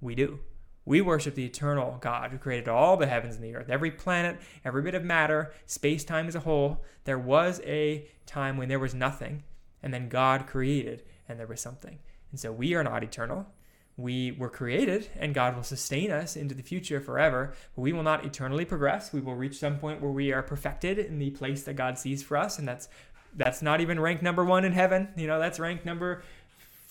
we 0.00 0.14
do. 0.14 0.40
We 0.84 1.00
worship 1.00 1.34
the 1.34 1.44
eternal 1.44 1.98
God 2.00 2.30
who 2.30 2.38
created 2.38 2.68
all 2.68 2.96
the 2.96 3.06
heavens 3.06 3.36
and 3.36 3.44
the 3.44 3.54
earth, 3.54 3.68
every 3.68 3.90
planet, 3.90 4.40
every 4.64 4.82
bit 4.82 4.94
of 4.94 5.04
matter, 5.04 5.52
space 5.66 6.04
time 6.04 6.26
as 6.26 6.34
a 6.34 6.40
whole. 6.40 6.82
There 7.04 7.18
was 7.18 7.60
a 7.64 8.06
time 8.26 8.56
when 8.56 8.68
there 8.68 8.78
was 8.78 8.94
nothing, 8.94 9.42
and 9.82 9.92
then 9.92 10.08
God 10.08 10.46
created, 10.46 11.02
and 11.28 11.38
there 11.38 11.46
was 11.46 11.60
something. 11.60 11.98
And 12.30 12.40
so 12.40 12.52
we 12.52 12.74
are 12.74 12.84
not 12.84 13.02
eternal. 13.02 13.46
We 13.96 14.32
were 14.32 14.48
created, 14.48 15.08
and 15.18 15.34
God 15.34 15.56
will 15.56 15.62
sustain 15.62 16.10
us 16.10 16.36
into 16.36 16.54
the 16.54 16.62
future 16.62 17.00
forever. 17.00 17.54
But 17.74 17.82
we 17.82 17.92
will 17.92 18.02
not 18.02 18.24
eternally 18.24 18.64
progress. 18.64 19.12
We 19.12 19.20
will 19.20 19.34
reach 19.34 19.58
some 19.58 19.78
point 19.78 20.00
where 20.00 20.10
we 20.10 20.32
are 20.32 20.42
perfected 20.42 20.98
in 20.98 21.18
the 21.18 21.30
place 21.30 21.64
that 21.64 21.74
God 21.74 21.98
sees 21.98 22.22
for 22.22 22.36
us, 22.36 22.58
and 22.58 22.66
that's 22.66 22.88
that's 23.36 23.62
not 23.62 23.80
even 23.80 24.00
rank 24.00 24.22
number 24.22 24.44
one 24.44 24.64
in 24.64 24.72
heaven. 24.72 25.08
You 25.16 25.26
know, 25.26 25.38
that's 25.38 25.60
rank 25.60 25.84
number 25.84 26.22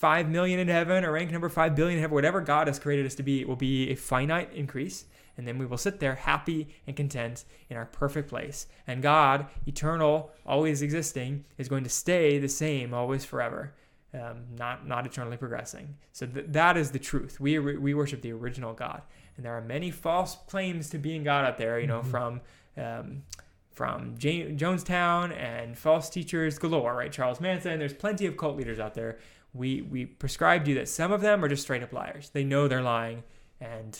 five 0.00 0.30
million 0.30 0.58
in 0.58 0.68
heaven 0.68 1.04
or 1.04 1.12
rank 1.12 1.30
number 1.30 1.50
five 1.50 1.76
billion 1.76 1.98
in 1.98 2.00
heaven, 2.00 2.14
whatever 2.14 2.40
God 2.40 2.68
has 2.68 2.78
created 2.78 3.04
us 3.04 3.14
to 3.16 3.22
be, 3.22 3.42
it 3.42 3.46
will 3.46 3.54
be 3.54 3.90
a 3.90 3.94
finite 3.94 4.50
increase. 4.54 5.04
And 5.36 5.46
then 5.46 5.58
we 5.58 5.66
will 5.66 5.76
sit 5.76 6.00
there 6.00 6.14
happy 6.14 6.68
and 6.86 6.96
content 6.96 7.44
in 7.68 7.76
our 7.76 7.84
perfect 7.84 8.30
place. 8.30 8.66
And 8.86 9.02
God, 9.02 9.46
eternal, 9.66 10.30
always 10.46 10.80
existing, 10.80 11.44
is 11.58 11.68
going 11.68 11.84
to 11.84 11.90
stay 11.90 12.38
the 12.38 12.48
same 12.48 12.94
always 12.94 13.26
forever, 13.26 13.74
um, 14.14 14.44
not, 14.56 14.88
not 14.88 15.04
eternally 15.04 15.36
progressing. 15.36 15.96
So 16.12 16.24
th- 16.24 16.46
that 16.48 16.78
is 16.78 16.92
the 16.92 16.98
truth. 16.98 17.38
We, 17.38 17.58
we 17.58 17.92
worship 17.92 18.22
the 18.22 18.32
original 18.32 18.72
God. 18.72 19.02
And 19.36 19.44
there 19.44 19.52
are 19.52 19.60
many 19.60 19.90
false 19.90 20.38
claims 20.46 20.88
to 20.90 20.98
being 20.98 21.24
God 21.24 21.44
out 21.44 21.58
there, 21.58 21.78
you 21.78 21.86
know, 21.86 22.00
mm-hmm. 22.00 22.10
from. 22.10 22.40
Um, 22.78 23.22
from 23.72 24.14
Jonestown 24.18 25.34
and 25.34 25.78
false 25.78 26.10
teachers 26.10 26.58
galore, 26.58 26.94
right? 26.94 27.10
Charles 27.10 27.40
Manson. 27.40 27.78
There's 27.78 27.94
plenty 27.94 28.26
of 28.26 28.36
cult 28.36 28.58
leaders 28.58 28.78
out 28.78 28.92
there 28.92 29.18
we 29.52 29.82
we 29.82 30.06
prescribed 30.06 30.68
you 30.68 30.74
that 30.76 30.88
some 30.88 31.12
of 31.12 31.20
them 31.20 31.44
are 31.44 31.48
just 31.48 31.62
straight 31.62 31.82
up 31.82 31.92
liars. 31.92 32.30
They 32.30 32.44
know 32.44 32.68
they're 32.68 32.82
lying, 32.82 33.24
and 33.60 33.98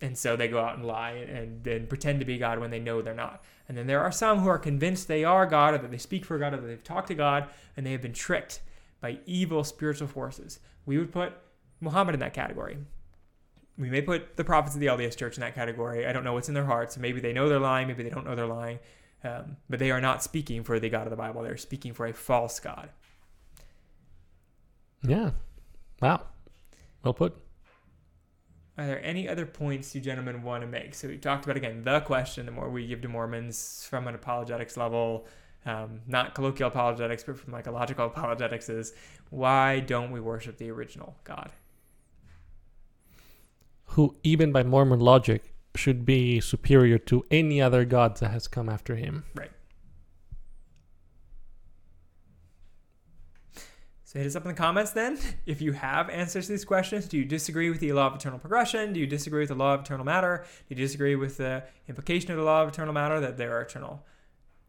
and 0.00 0.16
so 0.16 0.36
they 0.36 0.48
go 0.48 0.60
out 0.60 0.76
and 0.76 0.86
lie 0.86 1.12
and 1.12 1.62
then 1.64 1.86
pretend 1.86 2.20
to 2.20 2.26
be 2.26 2.38
God 2.38 2.58
when 2.58 2.70
they 2.70 2.78
know 2.78 3.02
they're 3.02 3.14
not. 3.14 3.42
And 3.68 3.76
then 3.76 3.86
there 3.86 4.00
are 4.00 4.12
some 4.12 4.38
who 4.40 4.48
are 4.48 4.58
convinced 4.58 5.08
they 5.08 5.24
are 5.24 5.46
God, 5.46 5.74
or 5.74 5.78
that 5.78 5.90
they 5.90 5.98
speak 5.98 6.24
for 6.24 6.38
God, 6.38 6.54
or 6.54 6.58
that 6.58 6.66
they've 6.66 6.84
talked 6.84 7.08
to 7.08 7.14
God, 7.14 7.48
and 7.76 7.84
they 7.84 7.92
have 7.92 8.02
been 8.02 8.12
tricked 8.12 8.60
by 9.00 9.18
evil 9.26 9.64
spiritual 9.64 10.08
forces. 10.08 10.60
We 10.86 10.98
would 10.98 11.12
put 11.12 11.32
Muhammad 11.80 12.14
in 12.14 12.20
that 12.20 12.34
category. 12.34 12.78
We 13.76 13.90
may 13.90 14.02
put 14.02 14.36
the 14.36 14.44
prophets 14.44 14.74
of 14.74 14.80
the 14.80 14.86
LDS 14.86 15.16
Church 15.16 15.36
in 15.36 15.40
that 15.42 15.54
category. 15.54 16.06
I 16.06 16.12
don't 16.12 16.24
know 16.24 16.32
what's 16.32 16.48
in 16.48 16.54
their 16.54 16.64
hearts. 16.64 16.96
Maybe 16.96 17.20
they 17.20 17.32
know 17.32 17.48
they're 17.48 17.60
lying. 17.60 17.86
Maybe 17.86 18.02
they 18.02 18.10
don't 18.10 18.26
know 18.26 18.34
they're 18.34 18.46
lying. 18.46 18.80
Um, 19.22 19.56
but 19.68 19.78
they 19.78 19.90
are 19.90 20.00
not 20.00 20.22
speaking 20.22 20.64
for 20.64 20.80
the 20.80 20.88
God 20.88 21.04
of 21.06 21.10
the 21.10 21.16
Bible. 21.16 21.42
They're 21.42 21.56
speaking 21.56 21.92
for 21.92 22.06
a 22.06 22.12
false 22.12 22.58
God. 22.58 22.90
Yeah. 25.02 25.30
Wow. 26.00 26.22
Well 27.02 27.14
put. 27.14 27.36
Are 28.76 28.86
there 28.86 29.04
any 29.04 29.28
other 29.28 29.44
points 29.44 29.94
you 29.94 30.00
gentlemen 30.00 30.42
want 30.42 30.62
to 30.62 30.66
make? 30.68 30.94
So 30.94 31.08
we 31.08 31.18
talked 31.18 31.44
about 31.44 31.56
again 31.56 31.82
the 31.82 32.00
question: 32.00 32.46
the 32.46 32.52
more 32.52 32.70
we 32.70 32.86
give 32.86 33.02
to 33.02 33.08
Mormons 33.08 33.86
from 33.88 34.06
an 34.06 34.14
apologetics 34.14 34.76
level, 34.76 35.26
um, 35.66 36.00
not 36.06 36.34
colloquial 36.34 36.68
apologetics, 36.68 37.24
but 37.24 37.38
from 37.38 37.52
like 37.52 37.66
a 37.66 37.72
logical 37.72 38.06
apologetics, 38.06 38.68
is 38.68 38.92
why 39.30 39.80
don't 39.80 40.12
we 40.12 40.20
worship 40.20 40.58
the 40.58 40.70
original 40.70 41.16
God? 41.24 41.50
Who, 43.92 44.16
even 44.22 44.52
by 44.52 44.62
Mormon 44.62 45.00
logic, 45.00 45.54
should 45.74 46.04
be 46.04 46.40
superior 46.40 46.98
to 46.98 47.24
any 47.30 47.60
other 47.60 47.84
god 47.84 48.16
that 48.18 48.30
has 48.30 48.46
come 48.46 48.68
after 48.68 48.96
him. 48.96 49.24
Right. 49.34 49.50
So 54.08 54.18
hit 54.18 54.26
us 54.26 54.36
up 54.36 54.44
in 54.44 54.48
the 54.48 54.54
comments 54.54 54.92
then 54.92 55.18
if 55.46 55.60
you 55.60 55.72
have 55.72 56.08
answers 56.08 56.46
to 56.46 56.52
these 56.52 56.64
questions. 56.64 57.06
Do 57.06 57.18
you 57.18 57.26
disagree 57.26 57.68
with 57.68 57.80
the 57.80 57.92
law 57.92 58.06
of 58.06 58.14
eternal 58.14 58.38
progression? 58.38 58.94
Do 58.94 59.00
you 59.00 59.06
disagree 59.06 59.40
with 59.40 59.50
the 59.50 59.54
law 59.54 59.74
of 59.74 59.82
eternal 59.82 60.06
matter? 60.06 60.46
Do 60.66 60.74
you 60.74 60.76
disagree 60.76 61.14
with 61.14 61.36
the 61.36 61.64
implication 61.90 62.30
of 62.30 62.38
the 62.38 62.42
law 62.42 62.62
of 62.62 62.70
eternal 62.70 62.94
matter 62.94 63.20
that 63.20 63.36
there 63.36 63.54
are 63.58 63.60
eternal 63.60 64.02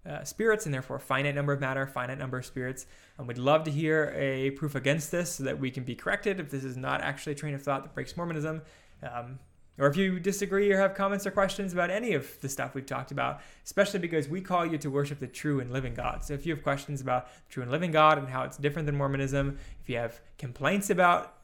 uh, 0.06 0.26
spirits 0.26 0.66
and 0.66 0.74
therefore 0.74 1.00
finite 1.00 1.36
number 1.36 1.54
of 1.54 1.62
matter, 1.62 1.88
finite 1.88 2.18
number 2.18 2.38
of 2.38 2.46
spirits? 2.46 2.86
And 3.18 3.30
we'd 3.30 3.38
love 3.38 3.64
to 3.64 3.72
hear 3.72 4.14
a 4.14 4.52
proof 4.52 4.76
against 4.76 5.10
this 5.10 5.36
so 5.36 5.46
that 5.46 5.58
we 5.58 5.72
can 5.72 5.86
be 5.86 5.96
corrected 5.96 6.42
if 6.42 6.50
this 6.50 6.66
is 6.66 6.76
not 6.76 7.00
actually 7.00 7.32
a 7.32 7.36
train 7.36 7.54
of 7.54 7.62
thought 7.62 7.84
that 7.84 7.94
breaks 7.94 8.18
Mormonism. 8.18 8.62
Um, 9.10 9.40
or 9.80 9.88
if 9.88 9.96
you 9.96 10.20
disagree 10.20 10.72
or 10.72 10.78
have 10.78 10.94
comments 10.94 11.26
or 11.26 11.32
questions 11.32 11.74
about 11.74 11.90
any 11.90 12.14
of 12.14 12.40
the 12.42 12.50
stuff 12.50 12.76
we've 12.76 12.86
talked 12.86 13.12
about, 13.12 13.42
especially 13.64 14.00
because 14.00 14.28
we 14.28 14.42
call 14.42 14.66
you 14.66 14.78
to 14.78 14.90
worship 14.90 15.20
the 15.20 15.28
true 15.28 15.60
and 15.60 15.72
living 15.72 15.94
God. 15.94 16.24
So 16.24 16.34
if 16.34 16.46
you 16.46 16.54
have 16.54 16.64
questions 16.64 17.02
about 17.02 17.28
the 17.28 17.42
true 17.50 17.64
and 17.64 17.72
living 17.72 17.92
God 17.92 18.18
and 18.18 18.28
how 18.28 18.44
it's 18.44 18.58
different 18.58 18.86
than 18.86 18.98
Mormonism, 18.98 19.58
if 19.82 19.90
you 19.90 19.98
have 19.98 20.20
complaints 20.38 20.90
about 20.90 21.36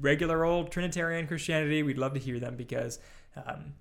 regular 0.00 0.44
old 0.44 0.72
Trinitarian 0.72 1.26
Christianity, 1.26 1.82
we'd 1.82 1.98
love 1.98 2.14
to 2.14 2.20
hear 2.20 2.40
them 2.40 2.56
because 2.56 2.98
um, 3.36 3.74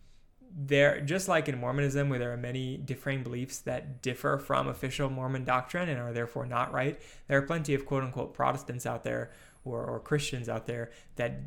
there, 0.55 1.01
just 1.01 1.27
like 1.27 1.49
in 1.49 1.59
Mormonism, 1.59 2.07
where 2.07 2.19
there 2.19 2.31
are 2.31 2.37
many 2.37 2.77
differing 2.77 3.23
beliefs 3.23 3.59
that 3.59 4.01
differ 4.01 4.37
from 4.37 4.67
official 4.67 5.09
Mormon 5.09 5.43
doctrine 5.43 5.89
and 5.89 5.99
are 5.99 6.13
therefore 6.13 6.45
not 6.45 6.71
right, 6.71 6.99
there 7.27 7.37
are 7.37 7.41
plenty 7.41 7.73
of 7.73 7.85
quote 7.85 8.03
unquote 8.03 8.33
Protestants 8.33 8.85
out 8.85 9.03
there 9.03 9.31
or, 9.65 9.83
or 9.83 9.99
Christians 9.99 10.47
out 10.47 10.65
there 10.65 10.91
that 11.17 11.41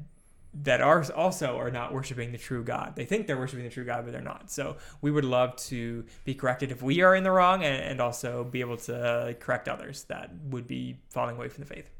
that 0.54 0.80
are 0.80 1.04
also 1.12 1.58
are 1.58 1.70
not 1.70 1.92
worshiping 1.92 2.32
the 2.32 2.38
true 2.38 2.64
God. 2.64 2.94
They 2.96 3.04
think 3.04 3.26
they're 3.26 3.38
worshiping 3.38 3.64
the 3.64 3.70
true 3.70 3.84
God, 3.84 4.04
but 4.04 4.12
they're 4.12 4.20
not. 4.20 4.50
So 4.50 4.76
we 5.02 5.10
would 5.10 5.24
love 5.24 5.56
to 5.56 6.04
be 6.24 6.34
corrected 6.34 6.72
if 6.72 6.82
we 6.82 7.02
are 7.02 7.14
in 7.14 7.22
the 7.22 7.30
wrong 7.30 7.62
and, 7.62 7.82
and 7.82 8.00
also 8.00 8.44
be 8.44 8.60
able 8.60 8.78
to 8.78 9.36
correct 9.40 9.68
others 9.68 10.04
that 10.04 10.30
would 10.50 10.66
be 10.66 10.98
falling 11.10 11.36
away 11.36 11.48
from 11.48 11.64
the 11.64 11.74
faith. 11.74 11.90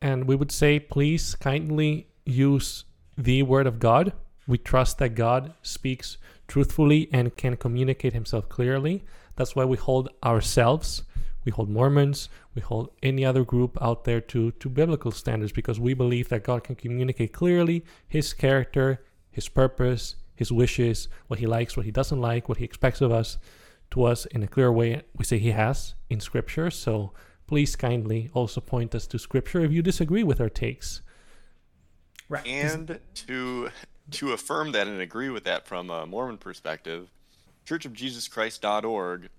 And 0.00 0.26
we 0.26 0.36
would 0.36 0.52
say, 0.52 0.78
please 0.78 1.34
kindly 1.34 2.08
use 2.24 2.84
the 3.16 3.42
word 3.42 3.66
of 3.66 3.78
God. 3.78 4.12
We 4.46 4.58
trust 4.58 4.98
that 4.98 5.10
God 5.10 5.54
speaks 5.62 6.16
truthfully 6.46 7.08
and 7.12 7.36
can 7.36 7.56
communicate 7.56 8.14
himself 8.14 8.48
clearly. 8.48 9.04
That's 9.36 9.54
why 9.54 9.64
we 9.64 9.76
hold 9.76 10.08
ourselves 10.24 11.02
we 11.48 11.52
hold 11.52 11.70
Mormons, 11.70 12.28
we 12.54 12.60
hold 12.60 12.90
any 13.02 13.24
other 13.24 13.42
group 13.42 13.78
out 13.80 14.04
there 14.04 14.20
to, 14.20 14.50
to 14.50 14.68
biblical 14.68 15.10
standards 15.10 15.50
because 15.50 15.80
we 15.80 15.94
believe 15.94 16.28
that 16.28 16.44
God 16.44 16.62
can 16.62 16.76
communicate 16.76 17.32
clearly 17.32 17.86
his 18.06 18.34
character, 18.34 19.02
his 19.30 19.48
purpose, 19.48 20.16
his 20.34 20.52
wishes, 20.52 21.08
what 21.26 21.38
he 21.38 21.46
likes, 21.46 21.74
what 21.74 21.86
he 21.86 21.90
doesn't 21.90 22.20
like, 22.20 22.50
what 22.50 22.58
he 22.58 22.66
expects 22.66 23.00
of 23.00 23.10
us 23.10 23.38
to 23.92 24.04
us 24.04 24.26
in 24.26 24.42
a 24.42 24.46
clear 24.46 24.70
way. 24.70 25.00
We 25.16 25.24
say 25.24 25.38
he 25.38 25.52
has 25.52 25.94
in 26.10 26.20
scripture. 26.20 26.70
So 26.70 27.12
please 27.46 27.76
kindly 27.76 28.28
also 28.34 28.60
point 28.60 28.94
us 28.94 29.06
to 29.06 29.18
scripture 29.18 29.60
if 29.60 29.72
you 29.72 29.80
disagree 29.80 30.24
with 30.24 30.42
our 30.42 30.50
takes. 30.50 31.00
Right. 32.28 32.46
And 32.46 33.00
to 33.26 33.70
to 34.10 34.32
affirm 34.32 34.72
that 34.72 34.86
and 34.86 35.00
agree 35.00 35.30
with 35.30 35.44
that 35.44 35.66
from 35.66 35.88
a 35.88 36.06
Mormon 36.06 36.36
perspective, 36.36 37.08
churchofjesuschrist.org 37.66 39.30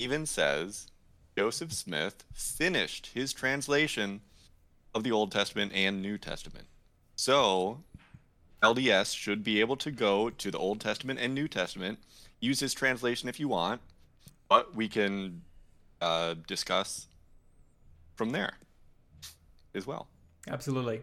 even 0.00 0.26
says 0.26 0.88
Joseph 1.36 1.72
Smith 1.72 2.24
finished 2.32 3.10
his 3.14 3.32
translation 3.32 4.20
of 4.94 5.02
the 5.02 5.12
Old 5.12 5.32
Testament 5.32 5.72
and 5.74 6.00
New 6.00 6.16
Testament. 6.16 6.66
So, 7.16 7.82
LDS 8.62 9.16
should 9.16 9.42
be 9.42 9.60
able 9.60 9.76
to 9.76 9.90
go 9.90 10.30
to 10.30 10.50
the 10.50 10.58
Old 10.58 10.80
Testament 10.80 11.18
and 11.20 11.34
New 11.34 11.48
Testament, 11.48 11.98
use 12.40 12.60
his 12.60 12.72
translation 12.72 13.28
if 13.28 13.40
you 13.40 13.48
want, 13.48 13.80
but 14.48 14.74
we 14.74 14.88
can 14.88 15.42
uh, 16.00 16.34
discuss 16.46 17.06
from 18.14 18.30
there 18.30 18.54
as 19.74 19.86
well. 19.86 20.06
Absolutely. 20.48 21.02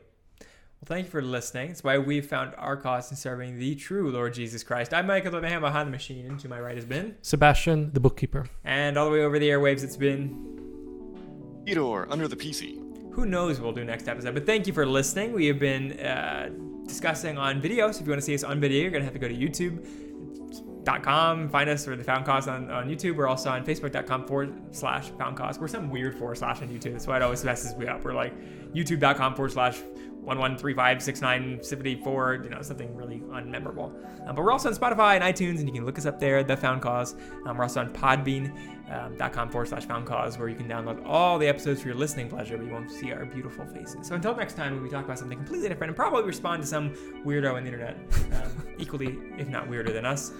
Well, 0.81 0.95
thank 0.95 1.05
you 1.05 1.11
for 1.11 1.21
listening. 1.21 1.69
It's 1.69 1.83
why 1.83 1.99
we 1.99 2.21
found 2.21 2.55
our 2.57 2.75
cause 2.75 3.11
in 3.11 3.17
serving 3.17 3.59
the 3.59 3.75
true 3.75 4.09
Lord 4.09 4.33
Jesus 4.33 4.63
Christ. 4.63 4.95
I'm 4.95 5.05
Michael 5.05 5.29
the 5.29 5.39
man 5.39 5.61
behind 5.61 5.85
the 5.85 5.91
machine, 5.91 6.25
and 6.25 6.39
to 6.39 6.49
my 6.49 6.59
right 6.59 6.75
has 6.75 6.85
been 6.85 7.15
Sebastian, 7.21 7.93
the 7.93 7.99
bookkeeper. 7.99 8.47
And 8.63 8.97
all 8.97 9.05
the 9.05 9.11
way 9.11 9.21
over 9.21 9.37
the 9.37 9.47
airwaves, 9.47 9.83
it's 9.83 9.95
been 9.95 11.61
Fedor 11.67 12.11
under 12.11 12.27
the 12.27 12.35
PC. 12.35 12.79
Who 13.13 13.27
knows 13.27 13.59
what 13.59 13.65
we'll 13.65 13.75
do 13.75 13.85
next 13.85 14.07
episode? 14.07 14.33
But 14.33 14.47
thank 14.47 14.65
you 14.65 14.73
for 14.73 14.87
listening. 14.87 15.33
We 15.33 15.45
have 15.45 15.59
been 15.59 15.99
uh, 15.99 16.49
discussing 16.87 17.37
on 17.37 17.61
video. 17.61 17.91
So 17.91 17.99
if 17.99 18.07
you 18.07 18.11
want 18.11 18.21
to 18.21 18.25
see 18.25 18.33
us 18.33 18.43
on 18.43 18.59
video, 18.59 18.81
you're 18.81 18.89
going 18.89 19.01
to 19.01 19.05
have 19.05 19.13
to 19.13 19.19
go 19.19 19.27
to 19.27 19.35
YouTube.com, 19.35 21.49
find 21.49 21.69
us 21.69 21.87
or 21.87 21.95
the 21.95 22.03
Found 22.05 22.25
Cause 22.25 22.47
on, 22.47 22.71
on 22.71 22.89
YouTube. 22.89 23.17
We're 23.17 23.27
also 23.27 23.51
on 23.51 23.63
Facebook.com 23.63 24.25
forward 24.25 24.59
slash 24.71 25.09
Found 25.09 25.37
Cause. 25.37 25.59
We're 25.59 25.67
some 25.67 25.91
weird 25.91 26.17
forward 26.17 26.39
slash 26.39 26.59
on 26.63 26.69
YouTube. 26.69 26.93
That's 26.93 27.05
why 27.05 27.17
it 27.17 27.21
always 27.21 27.43
messes 27.43 27.77
me 27.77 27.85
up. 27.85 28.03
We're 28.03 28.15
like 28.15 28.33
YouTube.com 28.73 29.35
forward 29.35 29.51
slash 29.51 29.77
one 30.23 30.37
one 30.37 30.57
three 30.57 30.73
five 30.73 31.01
six 31.01 31.21
nine 31.21 31.59
seventy 31.61 32.01
four, 32.01 32.41
you 32.43 32.49
know, 32.49 32.61
something 32.61 32.95
really 32.95 33.19
unmemorable. 33.19 33.91
Um, 34.27 34.35
but 34.35 34.43
we're 34.43 34.51
also 34.51 34.69
on 34.69 34.75
Spotify 34.75 35.19
and 35.19 35.23
iTunes, 35.23 35.59
and 35.59 35.67
you 35.67 35.73
can 35.73 35.85
look 35.85 35.97
us 35.97 36.05
up 36.05 36.19
there, 36.19 36.43
The 36.43 36.55
Found 36.57 36.81
Cause. 36.81 37.15
Um, 37.45 37.57
we're 37.57 37.63
also 37.63 37.81
on 37.81 37.89
Podbean.com 37.91 39.39
um, 39.39 39.49
forward 39.49 39.67
slash 39.67 39.85
Found 39.85 40.05
Cause, 40.05 40.37
where 40.37 40.47
you 40.47 40.55
can 40.55 40.67
download 40.67 41.03
all 41.05 41.39
the 41.39 41.47
episodes 41.47 41.81
for 41.81 41.87
your 41.87 41.97
listening 41.97 42.29
pleasure, 42.29 42.57
but 42.57 42.65
you 42.65 42.71
won't 42.71 42.91
see 42.91 43.11
our 43.11 43.25
beautiful 43.25 43.65
faces. 43.65 44.07
So 44.07 44.15
until 44.15 44.35
next 44.35 44.55
time, 44.55 44.75
when 44.75 44.83
we 44.83 44.89
talk 44.89 45.05
about 45.05 45.17
something 45.17 45.37
completely 45.37 45.69
different 45.69 45.89
and 45.89 45.97
probably 45.97 46.23
respond 46.23 46.61
to 46.61 46.67
some 46.67 46.91
weirdo 47.25 47.55
on 47.55 47.63
the 47.63 47.71
internet, 47.71 47.97
um, 48.33 48.67
equally, 48.77 49.17
if 49.37 49.47
not 49.47 49.67
weirder 49.67 49.91
than 49.91 50.05
us. 50.05 50.31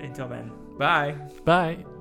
Until 0.00 0.28
then, 0.28 0.52
bye. 0.78 1.16
Bye. 1.44 1.95